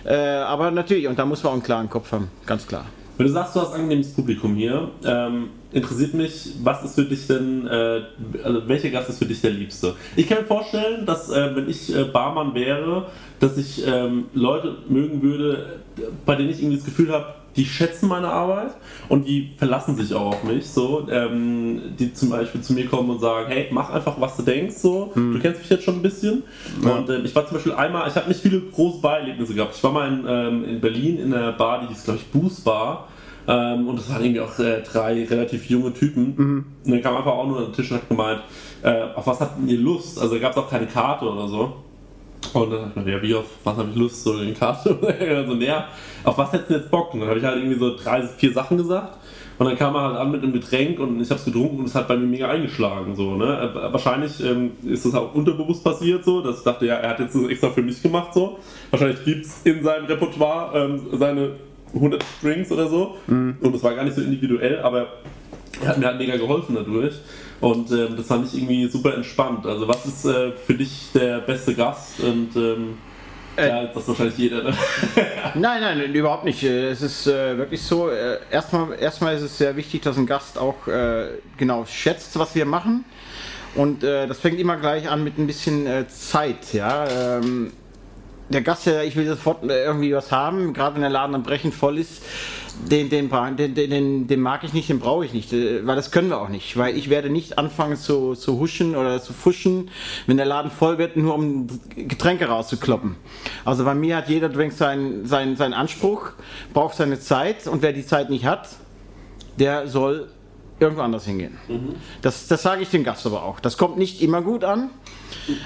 [0.06, 2.86] Äh, aber natürlich, und da muss man auch einen klaren Kopf haben, ganz klar.
[3.18, 7.06] Wenn du sagst, du hast ein angenehmes Publikum hier, ähm, interessiert mich, was ist für
[7.06, 8.02] dich denn, äh,
[8.44, 9.96] also welcher Gast ist für dich der Liebste?
[10.18, 13.08] Ich kann mir vorstellen, dass äh, wenn ich äh, Barmann wäre,
[13.40, 15.80] dass ich ähm, Leute mögen würde,
[16.26, 18.72] bei denen ich irgendwie das Gefühl habe, die schätzen meine Arbeit
[19.08, 23.10] und die verlassen sich auch auf mich, so, ähm, die zum Beispiel zu mir kommen
[23.10, 26.02] und sagen, hey, mach einfach, was du denkst, so, du kennst mich jetzt schon ein
[26.02, 26.44] bisschen.
[26.82, 29.76] Und ähm, ich war zum Beispiel einmal, ich habe nicht viele große Barerlebnisse gehabt.
[29.76, 32.66] Ich war mal in, ähm, in Berlin in einer Bar, die hieß, glaube ich, Boost
[32.66, 33.08] Bar.
[33.48, 36.34] Ähm, und das waren irgendwie auch äh, drei relativ junge Typen.
[36.84, 38.42] Und dann kam einfach auch nur an den Tisch und hat gemeint,
[38.82, 40.20] äh, auf was hatten ihr Lust?
[40.20, 41.74] Also da gab es auch keine Karte oder so.
[42.54, 44.98] Und dann dachte ich mir, ja, wie auf was habe ich Lust, so in Karte?
[45.48, 45.88] so, näher,
[46.24, 47.14] auf was hättest du jetzt Bock?
[47.14, 49.18] Und dann habe ich halt irgendwie so drei, vier Sachen gesagt.
[49.58, 51.86] Und dann kam er halt an mit einem Getränk und ich habe es getrunken und
[51.86, 53.16] es hat bei mir mega eingeschlagen.
[53.16, 53.72] So, ne?
[53.74, 57.20] Äh, Wahrscheinlich ähm, ist das auch unterbewusst passiert, so, dass ich dachte, ja, er hat
[57.20, 58.34] jetzt das extra für mich gemacht.
[58.34, 58.60] So.
[58.92, 61.52] Wahrscheinlich gibt es in seinem Repertoire ähm, seine
[61.94, 63.16] 100 Drinks oder so.
[63.62, 65.08] Und das war gar nicht so individuell, aber
[65.82, 67.16] er hat mir halt mega geholfen dadurch.
[67.62, 69.66] Und ähm, das fand ich irgendwie super entspannt.
[69.66, 72.20] Also, was ist äh, für dich der beste Gast?
[72.20, 72.98] Und ähm,
[73.58, 74.64] ja, das ist wahrscheinlich jeder.
[74.64, 74.74] Ne?
[75.56, 76.62] Nein, nein, überhaupt nicht.
[76.64, 78.10] Äh, Es ist äh, wirklich so.
[78.10, 82.54] Äh, erstmal, erstmal ist es sehr wichtig, dass ein Gast auch äh, genau schätzt, was
[82.56, 83.06] wir machen.
[83.76, 86.74] Und äh, das fängt immer gleich an mit ein bisschen äh, Zeit.
[86.74, 87.08] Ja?
[87.08, 87.72] Ähm,
[88.50, 91.44] der Gast, der, ich will sofort äh, irgendwie was haben, gerade wenn der Laden dann
[91.44, 92.24] brechend voll ist,
[92.90, 95.96] den, den, den, den, den, den mag ich nicht, den brauche ich nicht, äh, weil
[95.96, 96.78] das können wir auch nicht.
[96.78, 99.90] Weil ich werde nicht anfangen zu, zu huschen oder zu fuschen,
[100.28, 103.16] wenn der Laden voll wird, nur um Getränke rauszukloppen.
[103.64, 106.32] Also bei mir hat jeder Drink seinen, seinen, seinen Anspruch,
[106.74, 108.70] braucht seine Zeit und wer die Zeit nicht hat,
[109.58, 110.30] der soll
[110.80, 111.58] irgendwo anders hingehen.
[112.22, 113.60] Das, das sage ich dem Gast aber auch.
[113.60, 114.90] Das kommt nicht immer gut an,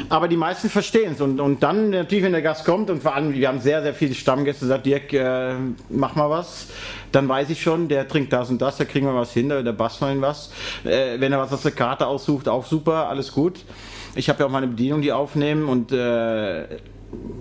[0.09, 1.21] aber die meisten verstehen es.
[1.21, 3.93] Und, und dann natürlich, wenn der Gast kommt und vor allem, wir haben sehr, sehr
[3.93, 5.53] viele Stammgäste, sagt Dirk, äh,
[5.89, 6.67] mach mal was.
[7.11, 9.71] Dann weiß ich schon, der trinkt das und das, da kriegen wir was hin, da,
[9.71, 10.51] basteln wir was.
[10.83, 13.59] Äh, wenn er was aus der Karte aussucht, auch super, alles gut.
[14.15, 16.65] Ich habe ja auch meine Bedienung, die aufnehmen und äh,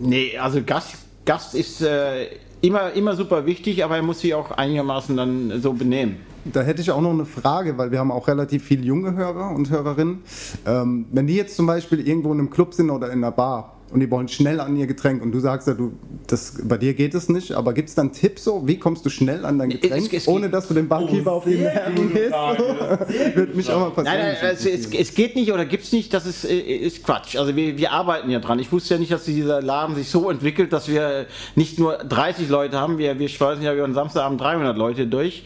[0.01, 2.27] nee, also Gast, Gast ist äh,
[2.61, 6.28] immer, immer super wichtig, aber er muss sich auch einigermaßen dann so benehmen.
[6.45, 9.51] Da hätte ich auch noch eine Frage, weil wir haben auch relativ viele junge Hörer
[9.51, 10.23] und Hörerinnen.
[10.67, 13.78] Ähm, wenn die jetzt zum Beispiel irgendwo in einem Club sind oder in einer Bar
[13.93, 15.93] und die wollen schnell an ihr Getränk und du sagst ja, du,
[16.27, 19.11] das, bei dir geht es nicht, aber gibt es dann Tipps so, wie kommst du
[19.11, 22.13] schnell an dein Getränk, Es- es ohne dass du den Barkeeper Oh, auf die Nerven
[22.13, 22.33] gehst?
[23.35, 24.19] Würde mich auch mal passieren.
[24.19, 27.03] Nein, nein, also es, es geht nicht oder gibt es nicht, das ist, äh, ist
[27.05, 27.37] Quatsch.
[27.37, 28.59] Also wir, wir arbeiten ja dran.
[28.59, 32.49] Ich wusste ja nicht, dass dieser Laden sich so entwickelt, dass wir nicht nur 30
[32.49, 35.45] Leute haben, wir, wir schleusen ja über den Samstagabend 300 Leute durch.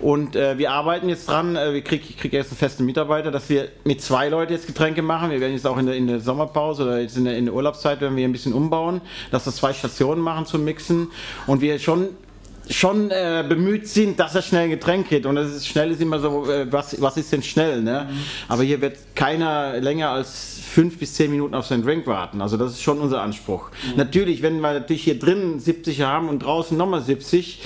[0.00, 3.32] Und äh, wir arbeiten jetzt dran, äh, wir krieg, ich kriege erst einen festen Mitarbeiter,
[3.32, 5.30] dass wir mit zwei Leuten jetzt Getränke machen.
[5.30, 7.54] Wir werden jetzt auch in der, in der Sommerpause oder jetzt in der, in der
[7.68, 11.08] Urlaubszeit werden wir ein bisschen umbauen, dass wir zwei Stationen machen zum Mixen
[11.46, 12.08] und wir schon
[12.70, 15.24] schon äh, bemüht sind, dass er schnell ein Getränk kriegt.
[15.24, 17.80] Und das ist, schnell ist immer so, äh, was, was ist denn schnell?
[17.80, 18.10] Ne?
[18.46, 22.42] Aber hier wird keiner länger als fünf bis zehn Minuten auf seinen Drink warten.
[22.42, 23.70] Also das ist schon unser Anspruch.
[23.96, 27.60] Natürlich, wenn wir natürlich hier drin 70 haben und draußen nochmal 70,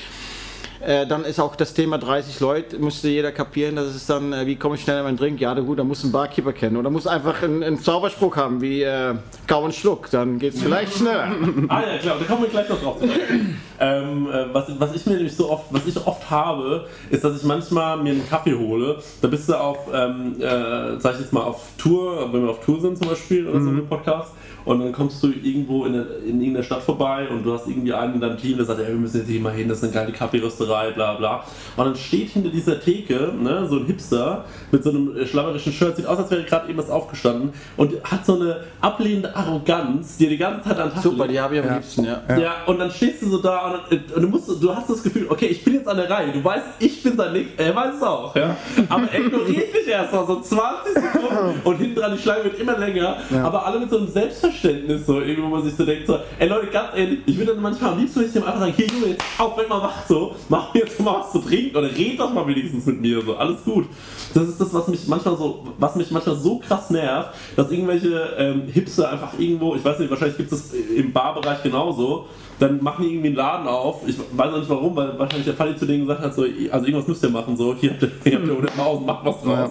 [0.85, 4.47] äh, dann ist auch das Thema 30 Leute, müsste jeder kapieren, dass es dann, äh,
[4.47, 5.41] wie komme ich schnell an meinen Drink?
[5.41, 6.77] Ja, gut, da muss ein Barkeeper kennen.
[6.77, 9.15] Oder muss einfach einen, einen Zauberspruch haben, wie äh,
[9.47, 11.31] Kau und Schluck, dann geht es vielleicht schneller.
[11.69, 12.97] Ah ja, klar, da kommen wir gleich noch drauf.
[13.81, 17.37] ähm, äh, was, was ich mir nämlich so oft, was ich oft habe, ist, dass
[17.37, 18.99] ich manchmal mir einen Kaffee hole.
[19.21, 22.65] Da bist du auf, ähm, äh, sag ich jetzt mal, auf Tour, wenn wir auf
[22.65, 23.77] Tour sind zum Beispiel oder so Mhm.
[23.77, 24.33] mit Podcast.
[24.65, 27.93] Und dann kommst du irgendwo in, der, in irgendeiner Stadt vorbei und du hast irgendwie
[27.93, 29.85] einen in deinem Team, der sagt, ja, wir müssen jetzt hier mal hin, das ist
[29.85, 31.45] eine geile Kaffeerösterei, bla bla.
[31.77, 35.73] Und dann steht hinter dieser Theke ne, so ein Hipster mit so einem äh, schlammerischen
[35.73, 40.17] Shirt, sieht aus, als wäre gerade eben was aufgestanden und hat so eine ablehnende Arroganz,
[40.17, 41.33] die er die ganze Zeit an den Tag Super, legt.
[41.33, 42.23] die habe ich am liebsten, ja.
[42.39, 42.55] Ja.
[42.67, 45.47] und dann stehst du so da und, und du, musst, du hast das Gefühl, okay,
[45.47, 46.33] ich bin jetzt an der Reihe.
[46.33, 48.57] Du weißt, ich bin sein Nächster, er weiß es auch, ja.
[48.89, 52.79] Aber er ignoriert dich erstmal so 20 Sekunden und hinten dran die Schlange wird immer
[52.79, 53.17] länger.
[53.43, 56.49] Aber alle mit so einem Selbstverständnis, so irgendwie, wo man sich so denkt, so, ey
[56.49, 59.25] Leute, ganz ehrlich, ich würde dann manchmal am liebsten dem einfach sagen, hier Junge, jetzt
[59.39, 62.33] auf, wenn mal wach so, mach mir jetzt mal was zu trinken oder red doch
[62.33, 63.87] mal wenigstens mit mir, so, alles gut.
[64.35, 68.35] Das ist das, was mich manchmal so, was mich manchmal so krass nervt, dass irgendwelche
[68.39, 72.27] ähm, Hipster einfach irgendwo, ich weiß nicht, wahrscheinlich gibt es das im Barbereich genauso,
[72.63, 74.03] dann machen die irgendwie einen Laden auf.
[74.07, 76.87] Ich weiß auch nicht warum, weil wahrscheinlich der Fanny zu denen gesagt hat, so, also
[76.87, 79.43] irgendwas müsst ihr machen, so, hier habt ihr, hier habt ihr 100 Maus, macht was
[79.43, 79.71] draus.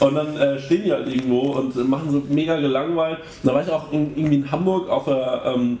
[0.00, 3.18] Und dann äh, stehen die halt irgendwo und machen so mega gelangweilt.
[3.18, 5.78] Und da war ich auch in, irgendwie in Hamburg auf der, ähm,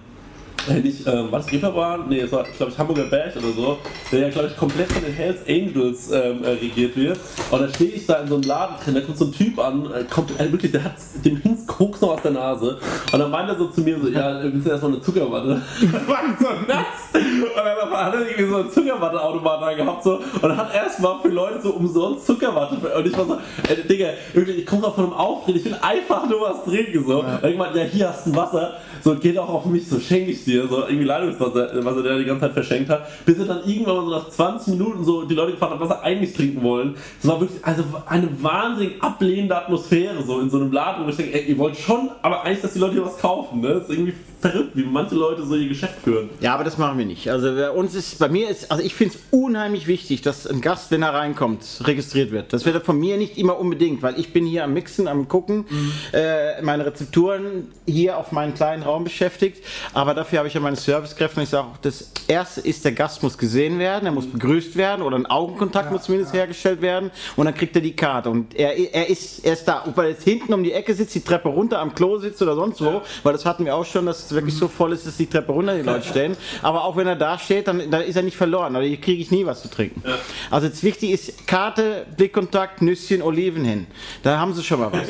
[0.68, 2.08] äh, nicht, ähm, war das Reeperbahn?
[2.08, 3.78] Nee, es war, glaube ich, Hamburger Berg oder so,
[4.10, 7.18] der ja, glaube ich, komplett von den Hells Angels ähm, äh, regiert wird.
[7.50, 9.58] Und dann stehe ich da in so einem Laden drin, da kommt so ein Typ
[9.58, 12.78] an, äh, kommt, äh, wirklich, der hat dem Hinz Koks noch aus der Nase.
[13.12, 15.62] Und dann meint er so zu mir so, ja, willst du erstmal eine Zuckerwatte?
[15.94, 17.12] Das war so nass.
[17.14, 21.28] Und dann hat er irgendwie so einen Zuckerwatteautomat da gehabt so, und hat erstmal für
[21.28, 22.76] Leute so umsonst Zuckerwatte.
[22.76, 23.38] Und ich war so,
[23.68, 27.04] ey, Digga, wirklich, ich komme gerade von einem Auftritt, ich will einfach nur was trinken.
[27.06, 27.20] So.
[27.20, 30.00] Und ich meinte, ja, hier hast du ein Wasser, so geht auch auf mich, so
[30.00, 33.38] schenke ich dir, so irgendwie Leitungswasser, was er der die ganze Zeit verschenkt hat, bis
[33.38, 36.02] er dann irgendwann mal so nach 20 Minuten so die Leute gefragt hat, was er
[36.02, 36.94] eigentlich trinken wollen.
[37.20, 41.16] Es war wirklich also eine wahnsinnig ablehnende Atmosphäre so in so einem Laden, wo ich
[41.16, 43.74] denke, ey, ihr wollt schon, aber eigentlich, dass die Leute hier was kaufen, ne?
[43.74, 46.28] Das ist irgendwie verrückt, wie manche Leute so ihr Geschäft führen.
[46.40, 47.30] Ja, aber das machen wir nicht.
[47.30, 50.60] Also bei uns ist, bei mir ist, also ich finde es unheimlich wichtig, dass ein
[50.60, 52.52] Gast, wenn er reinkommt, registriert wird.
[52.52, 55.64] Das wird von mir nicht immer unbedingt, weil ich bin hier am Mixen, am Gucken,
[56.12, 59.64] äh, meine Rezepturen hier auf meinen kleinen Raum beschäftigt.
[59.94, 62.92] Aber dafür habe ich ja meine Servicekräfte und ich sage auch, das erste ist, der
[62.92, 67.10] Gast muss gesehen werden, er muss begrüßt werden oder ein Augenkontakt muss zumindest hergestellt werden
[67.36, 68.28] und dann kriegt er die Karte.
[68.28, 69.84] Und er, er, ist, er ist da.
[69.86, 72.54] Ob er jetzt hinten um die Ecke sitzt, die Treppe runter, am Klo sitzt oder
[72.54, 75.16] sonst wo, weil das hatten wir auch schon, dass es wirklich so voll ist, dass
[75.16, 76.36] die Treppe runter die Leute stehen.
[76.62, 78.74] Aber auch wenn er da steht, dann, dann ist er nicht verloren.
[78.76, 80.02] Oder hier kriege ich nie was zu trinken.
[80.50, 83.86] Also jetzt wichtig ist Karte, Blickkontakt, Nüsschen, Oliven hin.
[84.22, 85.08] Da haben sie schon mal was.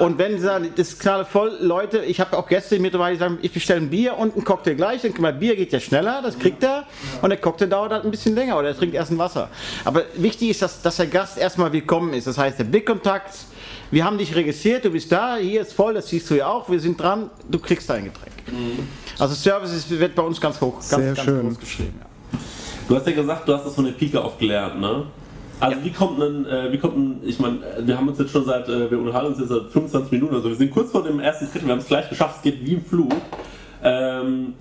[0.00, 3.20] Und wenn sie sagen, das ist gerade voll, Leute, ich habe auch Gäste mittlerweile, die
[3.20, 5.02] sagen, ich bestelle ein Bier und ein Cocktail gleich.
[5.02, 6.84] Dann mal, Bier geht ja schneller, das kriegt er.
[7.22, 9.50] Und der Cocktail dauert halt ein bisschen länger oder er trinkt erst ein Wasser.
[9.84, 12.26] Aber wichtig ist, dass, dass der Gast erstmal willkommen ist.
[12.26, 13.34] Das heißt, der Blickkontakt,
[13.90, 16.68] wir haben dich registriert, du bist da, hier ist voll, das siehst du ja auch,
[16.68, 18.32] wir sind dran, du kriegst dein Getränk.
[19.18, 21.48] Also Service ist, wird bei uns ganz hoch, ganz, Sehr ganz schön.
[21.48, 21.94] groß geschrieben.
[22.00, 22.38] Ja.
[22.88, 25.04] Du hast ja gesagt, du hast das von der Pike auf gelernt, ne?
[25.58, 28.44] Also wie kommt ein, äh, wie kommt ein, ich meine, wir haben uns jetzt schon
[28.44, 31.18] seit, äh, wir unterhalten uns jetzt seit 25 Minuten, also wir sind kurz vor dem
[31.18, 33.12] ersten Drittel, wir haben es gleich geschafft, es geht wie im Flug.
[33.82, 34.54] Ähm,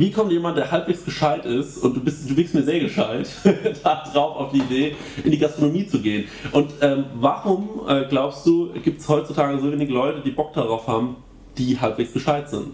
[0.00, 3.28] wie kommt jemand, der halbwegs gescheit ist, und du bist, du wirkst mir sehr gescheit,
[3.82, 6.28] da drauf auf die Idee, in die Gastronomie zu gehen?
[6.52, 10.86] Und ähm, warum, äh, glaubst du, gibt es heutzutage so wenig Leute, die Bock darauf
[10.86, 11.16] haben,
[11.58, 12.68] die halbwegs gescheit sind.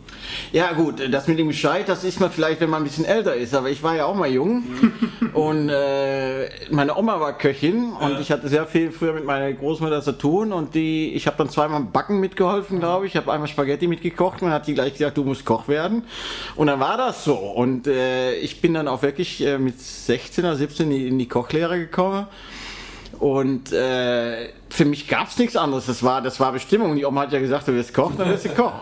[0.52, 3.34] Ja gut, das mit dem Bescheid, das ist man vielleicht, wenn man ein bisschen älter
[3.34, 4.62] ist, aber ich war ja auch mal jung
[5.32, 8.20] und äh, meine Oma war Köchin und Ja.
[8.20, 11.48] ich hatte sehr viel früher mit meiner Großmutter zu tun und die, ich habe dann
[11.48, 15.24] zweimal Backen mitgeholfen, glaube ich, habe einmal Spaghetti mitgekocht und hat die gleich gesagt, du
[15.24, 16.02] musst Koch werden
[16.56, 20.44] und dann war das so und äh, ich bin dann auch wirklich äh, mit 16
[20.44, 22.26] oder 17 in die, in die Kochlehre gekommen
[23.18, 25.86] und äh, für mich gab es nichts anderes.
[25.86, 26.96] Das war, das war Bestimmung.
[26.96, 28.72] Die Oma hat ja gesagt, du wirst Koch, dann wirst du Koch.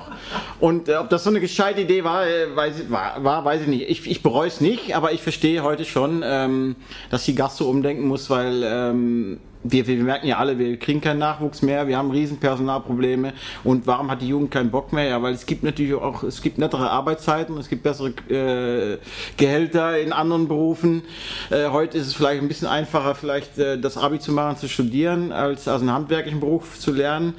[0.58, 3.66] Und äh, ob das so eine gescheite Idee war, äh, weiß, war, war, weiß ich
[3.66, 3.90] nicht.
[3.90, 6.76] Ich, ich bereue es nicht, aber ich verstehe heute schon, ähm,
[7.10, 11.18] dass die Gastro umdenken muss, weil ähm, wir, wir merken ja alle, wir kriegen keinen
[11.18, 13.32] Nachwuchs mehr, wir haben riesen Personalprobleme.
[13.64, 15.04] Und warum hat die Jugend keinen Bock mehr?
[15.08, 18.98] Ja, weil es gibt natürlich auch, es gibt nettere Arbeitszeiten, es gibt bessere äh,
[19.36, 21.02] Gehälter in anderen Berufen.
[21.50, 24.68] Äh, heute ist es vielleicht ein bisschen einfacher, vielleicht äh, das Abi zu machen, zu
[24.68, 27.34] studieren, als, als einen handwerklichen Beruf zu lernen.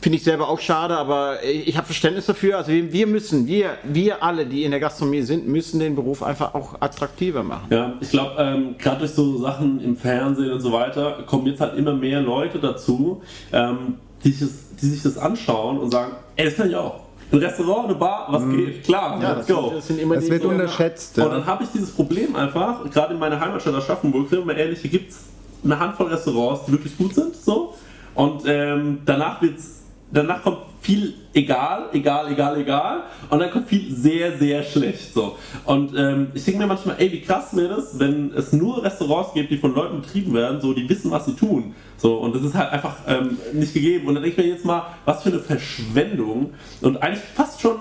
[0.00, 2.58] Finde ich selber auch schade, aber ich habe Verständnis dafür.
[2.58, 6.22] Also wir, wir müssen, wir, wir alle, die in der Gastronomie sind, müssen den Beruf
[6.22, 7.68] einfach auch attraktiver machen.
[7.70, 11.62] Ja, ich glaube, ähm, gerade durch so Sachen im Fernsehen und so weiter kommen jetzt
[11.62, 16.12] halt immer mehr Leute dazu, ähm, die, sich das, die sich das anschauen und sagen,
[16.36, 17.00] ey, das kann ich auch.
[17.32, 18.84] Ein Restaurant, eine Bar, was geht?
[18.84, 19.62] Klar, Ja, let's das, go.
[19.68, 21.16] sind, das sind immer Es die wird so- unterschätzt.
[21.16, 21.30] Und Ja.
[21.30, 24.80] dann habe ich dieses Problem einfach, gerade in meiner Heimatstadt Aschaffenburg, sind wir mal ehrlich,
[24.80, 25.20] hier gibt es
[25.64, 27.34] eine Handvoll Restaurants, die wirklich gut sind.
[27.36, 27.74] So.
[28.14, 33.02] Und ähm, danach wird's, danach kommt viel egal, egal, egal, egal.
[33.30, 35.14] Und dann kommt viel sehr, sehr schlecht.
[35.14, 35.36] So.
[35.64, 39.32] Und ähm, ich denke mir manchmal, ey, wie krass wäre das, wenn es nur Restaurants
[39.32, 41.74] gibt, die von Leuten betrieben werden, so die wissen, was sie tun.
[41.96, 44.06] So, und das ist halt einfach ähm, nicht gegeben.
[44.06, 47.76] Und dann denke ich mir jetzt mal, was für eine Verschwendung und eigentlich fast schon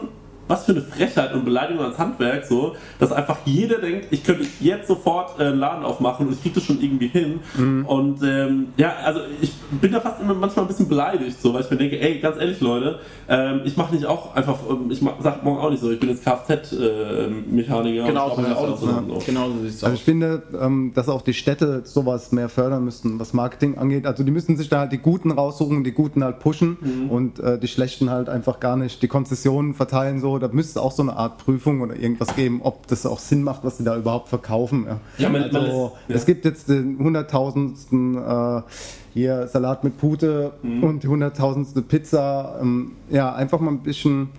[0.47, 4.45] was für eine Frechheit und Beleidigung ans Handwerk, so, dass einfach jeder denkt, ich könnte
[4.59, 7.39] jetzt sofort äh, einen Laden aufmachen und ich kriege das schon irgendwie hin.
[7.85, 11.61] Und ähm, ja, also ich bin da fast immer manchmal ein bisschen beleidigt, so, weil
[11.61, 15.01] ich mir denke, ey, ganz ehrlich, Leute, ähm, ich mache nicht auch einfach, ähm, ich
[15.01, 18.79] mach, sag morgen auch nicht so, ich bin jetzt Kfz-Mechaniker Genau und so baue aus.
[18.79, 19.09] zusammen.
[19.09, 19.19] So.
[19.25, 19.99] Genau so sieht's Also aus.
[19.99, 24.05] ich finde, ähm, dass auch die Städte sowas mehr fördern müssten, was Marketing angeht.
[24.05, 27.09] Also die müssen sich da halt die Guten raussuchen, die Guten halt pushen Mhm.
[27.09, 30.19] und äh, die Schlechten halt einfach gar nicht die Konzessionen verteilen.
[30.19, 33.19] So, da müsste es auch so eine Art Prüfung oder irgendwas geben, ob das auch
[33.19, 34.85] Sinn macht, was sie da überhaupt verkaufen.
[34.87, 34.99] Ja.
[35.17, 36.15] Ja, man- man also, ist- ja.
[36.15, 38.61] es gibt jetzt den hunderttausendsten äh,
[39.13, 40.83] hier Salat mit Pute Mhm.
[40.83, 42.57] und die hunderttausendste Pizza.
[42.61, 44.29] Ähm, ja, einfach mal ein bisschen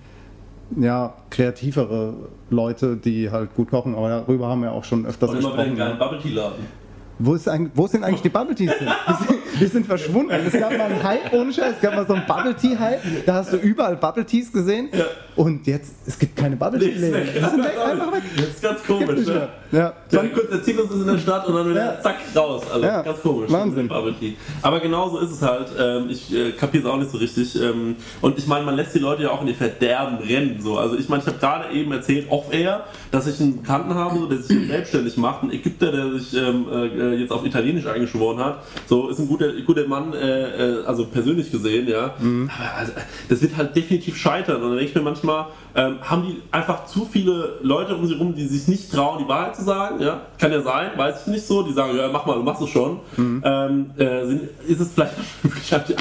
[0.76, 2.14] ja, kreativere
[2.50, 5.62] Leute, die halt gut kochen, aber darüber haben wir auch schon öfters Und immer wieder
[5.62, 5.98] einen gesprochen.
[5.98, 6.83] geilen Bubble Tea Laden.
[7.18, 8.88] Wo, ist eigentlich, wo sind eigentlich die Bubble Teas hin?
[9.08, 10.32] Die sind, die sind verschwunden.
[10.46, 13.00] Es gab mal einen Hype, ohne Scheiß, es gab mal so einen Bubble Tea Hype,
[13.26, 14.88] da hast du überall Bubble Teas gesehen
[15.36, 17.26] und jetzt, es gibt keine Bubble Tea Nee, ist weg.
[17.26, 17.34] Läden.
[17.44, 18.22] Die sind weg, einfach weg.
[18.36, 19.48] Das ist ganz komisch, ne?
[19.72, 19.92] Ja.
[20.12, 22.00] Ja, kurz der Zyklus ist in der Stadt und dann wieder Ja.
[22.00, 22.62] zack raus.
[22.72, 23.50] Also Ja, ganz komisch.
[23.50, 23.88] Wahnsinn.
[23.88, 24.36] Bubble Tea.
[24.62, 25.68] Aber genau so ist es halt.
[25.78, 27.60] Ähm, ich äh, kapiere es auch nicht so richtig.
[27.60, 30.60] Ähm, und ich meine, man lässt die Leute ja auch in ihr Verderben rennen.
[30.60, 30.78] So.
[30.78, 34.38] Also ich meine, ich habe gerade eben erzählt, off-air, dass ich einen Bekannten habe, der
[34.38, 35.42] sich selbstständig macht.
[35.42, 36.66] Ein Ägypter, der sich ähm,
[37.12, 38.62] äh, jetzt auf Italienisch eingeschworen hat.
[38.86, 42.14] So ist ein guter, guter Mann, äh, äh, also persönlich gesehen, ja.
[42.58, 42.92] Aber also,
[43.28, 44.56] das wird halt definitiv scheitern.
[44.56, 48.14] Und dann denke ich mir manchmal, ähm, haben die einfach zu viele Leute um sie
[48.14, 50.00] rum, die sich nicht trauen, die Wahrheit zu sagen.
[50.00, 50.20] Ja?
[50.38, 51.62] Kann ja sein, weiß ich nicht so.
[51.62, 53.00] Die sagen, ja, mach mal, du machst es schon.
[53.44, 55.96] Ähm, äh, sind, ist es vielleicht wirklich halt die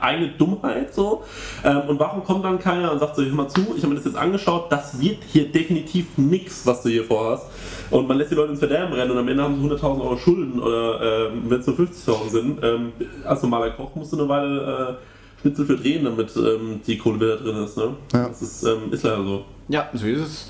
[0.00, 1.24] eigene Dummheit so?
[1.64, 3.96] Ähm, und warum kommt dann keiner und sagt so, hör mal zu, ich habe mir
[3.96, 7.46] das jetzt angeschaut, das wird hier definitiv nichts, was du hier vorhast.
[7.90, 10.16] Und man lässt die Leute ins Verderben rennen und am Ende haben sie 100.000 Euro
[10.16, 12.60] Schulden oder ähm, wenn es nur 50.000 sind.
[12.62, 12.92] Ähm,
[13.24, 15.09] als normaler Koch musst du eine Weile äh,
[15.40, 17.76] Schnitzel für drehen, damit ähm, die Kohle wieder drin ist.
[17.76, 17.94] Ne?
[18.12, 18.28] Ja.
[18.28, 19.44] Das ist, ähm, ist leider so.
[19.70, 20.46] Ja, so ist es.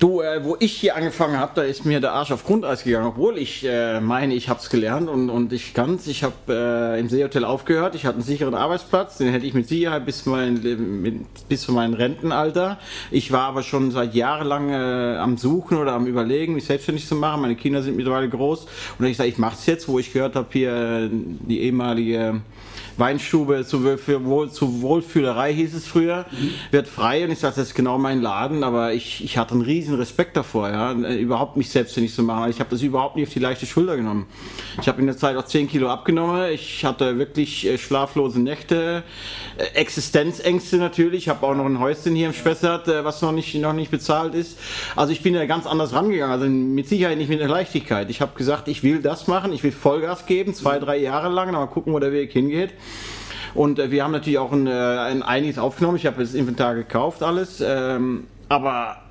[0.00, 3.06] Du, äh, wo ich hier angefangen habe, da ist mir der Arsch auf Grundeis gegangen,
[3.06, 6.06] obwohl ich äh, meine, ich habe es gelernt und, und ich kann's.
[6.06, 9.68] Ich habe äh, im Seehotel aufgehört, ich hatte einen sicheren Arbeitsplatz, den hätte ich mit
[9.68, 10.54] Sicherheit bis, mein,
[11.02, 12.78] mit, bis zu meinem Rentenalter.
[13.10, 17.14] Ich war aber schon seit jahrelang äh, am Suchen oder am Überlegen, mich selbstständig zu
[17.14, 17.42] machen.
[17.42, 18.66] Meine Kinder sind mittlerweile groß
[18.98, 22.40] und ich sage, ich mache es jetzt, wo ich gehört habe, hier äh, die ehemalige
[22.96, 26.26] Weinstube zu, für Wohl, zu Wohlfühlerei hieß es früher,
[26.70, 29.62] wird frei und ich sage, das ist genau mein Laden, aber ich, ich hatte einen
[29.62, 32.50] riesen Respekt davor, ja, äh, überhaupt mich selbstständig zu machen.
[32.50, 34.26] Ich habe das überhaupt nicht auf die leichte Schulter genommen.
[34.80, 39.02] Ich habe in der Zeit auch 10 Kilo abgenommen, ich hatte wirklich äh, schlaflose Nächte,
[39.56, 43.54] äh, Existenzängste natürlich, ich habe auch noch ein Häuschen hier im Spessart, was noch nicht,
[43.54, 44.58] noch nicht bezahlt ist.
[44.96, 48.10] Also ich bin da ganz anders rangegangen, also mit Sicherheit nicht mit der Leichtigkeit.
[48.10, 51.52] Ich habe gesagt, ich will das machen, ich will Vollgas geben, zwei, drei Jahre lang,
[51.52, 52.70] mal gucken, wo der Weg hingeht.
[53.54, 55.96] Und äh, wir haben natürlich auch ein, äh, ein einiges aufgenommen.
[55.96, 57.62] Ich habe das Inventar gekauft, alles.
[57.64, 59.02] Ähm, aber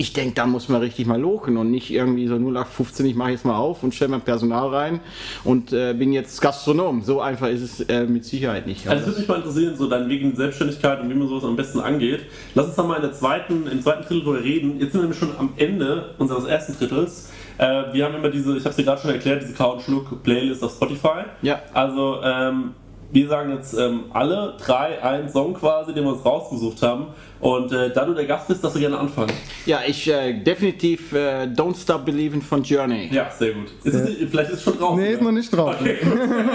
[0.00, 3.32] ich denke, da muss man richtig mal lochen und nicht irgendwie so 0815, ich mache
[3.32, 5.00] jetzt mal auf und stelle mein Personal rein
[5.42, 7.02] und äh, bin jetzt Gastronom.
[7.02, 8.86] So einfach ist es äh, mit Sicherheit nicht.
[8.86, 11.26] Also, es würde mich mal interessieren, so dein Weg in die Selbstständigkeit und wie man
[11.26, 12.20] sowas am besten angeht.
[12.54, 14.78] Lass uns doch mal in der zweiten, im zweiten Drittel drüber reden.
[14.78, 17.32] Jetzt sind wir nämlich schon am Ende unseres ersten Drittels.
[17.58, 20.22] Äh, wir haben immer diese, ich habe es dir gerade schon erklärt, diese Couch Schluck
[20.22, 21.24] Playlist auf Spotify.
[21.42, 21.60] Ja.
[21.74, 22.74] Also, ähm,
[23.10, 27.06] wir sagen jetzt ähm, alle drei einen Song quasi, den wir uns rausgesucht haben.
[27.40, 29.32] Und äh, da du der Gast bist, darfst du gerne anfangen.
[29.64, 33.08] Ja, ich äh, definitiv äh, Don't Stop Believing von Journey.
[33.12, 33.72] Ja, sehr gut.
[33.84, 34.96] Ist es, nicht- vielleicht ist es schon drauf.
[34.96, 35.76] Nee, ist noch nicht drauf.
[35.80, 35.96] Okay.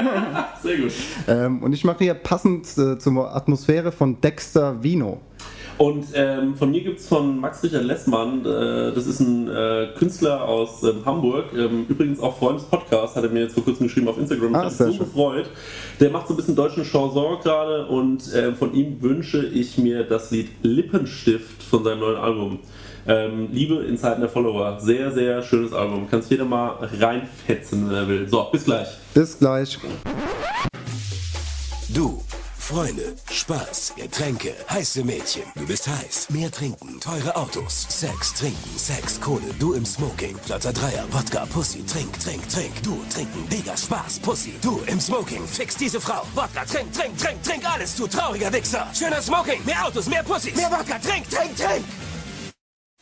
[0.62, 0.92] sehr gut.
[1.28, 5.22] Ähm, und ich mache hier passend äh, zur Atmosphäre von Dexter Vino.
[5.80, 9.88] Und ähm, von mir gibt es von Max Richard Lessmann, äh, das ist ein äh,
[9.98, 13.64] Künstler aus ähm, Hamburg, ähm, übrigens auch Freund des Podcasts, hat er mir jetzt vor
[13.64, 15.06] kurzem geschrieben auf Instagram, ich Ah, habe mich sehr so schön.
[15.06, 15.46] gefreut.
[16.00, 20.04] Der macht so ein bisschen deutschen Chanson gerade und ähm, von ihm wünsche ich mir
[20.04, 22.60] das Lied Lippenstift von seinem neuen Album.
[23.06, 24.80] Ähm, Liebe in Zeiten der Follower.
[24.80, 26.10] Sehr, sehr schönes Album.
[26.10, 28.30] Kann sich jeder mal reinfetzen, wenn er will.
[28.30, 28.88] So, bis gleich.
[29.14, 29.78] Bis gleich.
[31.90, 32.22] Du,
[32.64, 35.44] Freunde, Spaß, Getränke, heiße Mädchen.
[35.54, 36.30] Du bist heiß.
[36.30, 39.54] Mehr trinken, teure Autos, Sex, trinken, Sex, Kohle.
[39.60, 41.86] Du im Smoking, flotter Dreier, Wodka, Pussy.
[41.86, 42.82] Trink, trink, trink.
[42.82, 44.54] Du trinken, Digga, Spaß, Pussy.
[44.62, 46.26] Du im Smoking, fix diese Frau.
[46.36, 48.88] Wodka, trink, trink, trink, trink alles, du trauriger Wichser.
[48.98, 50.56] Schöner Smoking, mehr Autos, mehr Pussys.
[50.56, 51.84] Mehr Wodka, trink, trink, trink.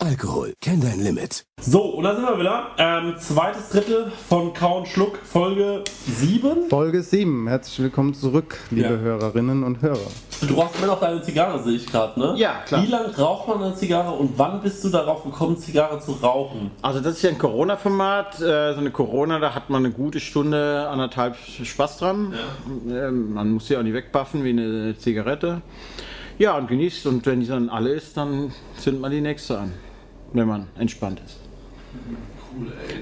[0.03, 1.45] Alkohol, kenn dein Limit.
[1.61, 2.69] So, und da sind wir wieder.
[2.79, 6.69] Ähm, zweites Drittel von Kau und Schluck, Folge 7.
[6.71, 7.47] Folge 7.
[7.47, 8.97] Herzlich willkommen zurück, liebe Ja.
[8.97, 9.99] Hörerinnen und Hörer.
[10.47, 12.33] Du rauchst immer noch deine Zigarre, sehe ich gerade, ne?
[12.35, 12.81] Ja, klar.
[12.81, 16.71] Wie lange raucht man eine Zigarre und wann bist du darauf gekommen, Zigarre zu rauchen?
[16.81, 18.41] Also das ist ja ein Corona-Format.
[18.41, 22.33] Äh, so eine Corona, da hat man eine gute Stunde, anderthalb Spaß dran.
[22.89, 25.61] Ähm, man muss sie auch nicht wegpaffen wie eine Zigarette.
[26.39, 27.05] Ja, und genießt.
[27.05, 29.73] Und wenn die dann alle ist, dann zündet man die nächste an.
[30.33, 31.37] Wenn man entspannt ist.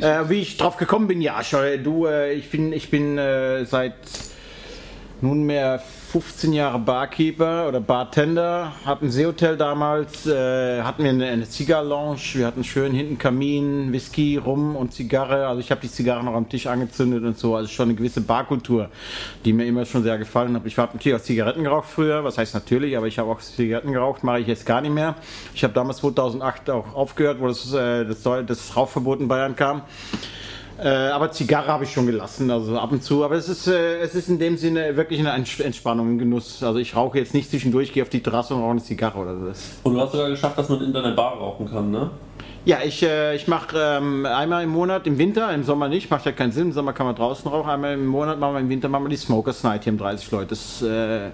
[0.03, 1.41] Äh, wie ich drauf gekommen bin, ja,
[1.77, 3.95] du, äh, ich bin, ich bin äh, seit
[5.21, 8.71] nunmehr 15 Jahre Barkeeper oder Bartender.
[8.83, 12.33] Hab ein Seehotel damals, äh, hatten wir eine, eine Zigarre-Lounge.
[12.33, 15.45] Wir hatten schön hinten Kamin, Whisky, Rum und Zigarre.
[15.45, 17.55] Also ich habe die Zigarre noch am Tisch angezündet und so.
[17.55, 18.89] Also schon eine gewisse Barkultur,
[19.45, 20.65] die mir immer schon sehr gefallen hat.
[20.65, 22.23] Ich habe natürlich auch Zigaretten geraucht früher.
[22.23, 24.23] Was heißt natürlich, aber ich habe auch Zigaretten geraucht.
[24.23, 25.13] Mache ich jetzt gar nicht mehr.
[25.53, 29.83] Ich habe damals 2008 auch aufgehört, wo das, äh, das, das Rauchverbot in Bayern kam.
[30.81, 33.23] Äh, aber Zigarre habe ich schon gelassen, also ab und zu.
[33.25, 36.63] Aber es ist, äh, es ist in dem Sinne wirklich eine Ents- Entspannung, ein Genuss.
[36.63, 39.35] Also ich rauche jetzt nicht zwischendurch, gehe auf die Terrasse und rauche eine Zigarre oder
[39.35, 39.51] so.
[39.83, 42.09] Und du hast sogar geschafft, dass man in deiner Bar rauchen kann, ne?
[42.65, 46.25] Ja, ich, äh, ich mache ähm, einmal im Monat, im Winter, im Sommer nicht, macht
[46.25, 46.67] ja keinen Sinn.
[46.67, 47.69] Im Sommer kann man draußen rauchen.
[47.69, 50.29] Einmal im Monat machen wir im Winter machen wir die Smokers Night hier um 30
[50.31, 50.47] Leute.
[50.47, 51.31] Das äh,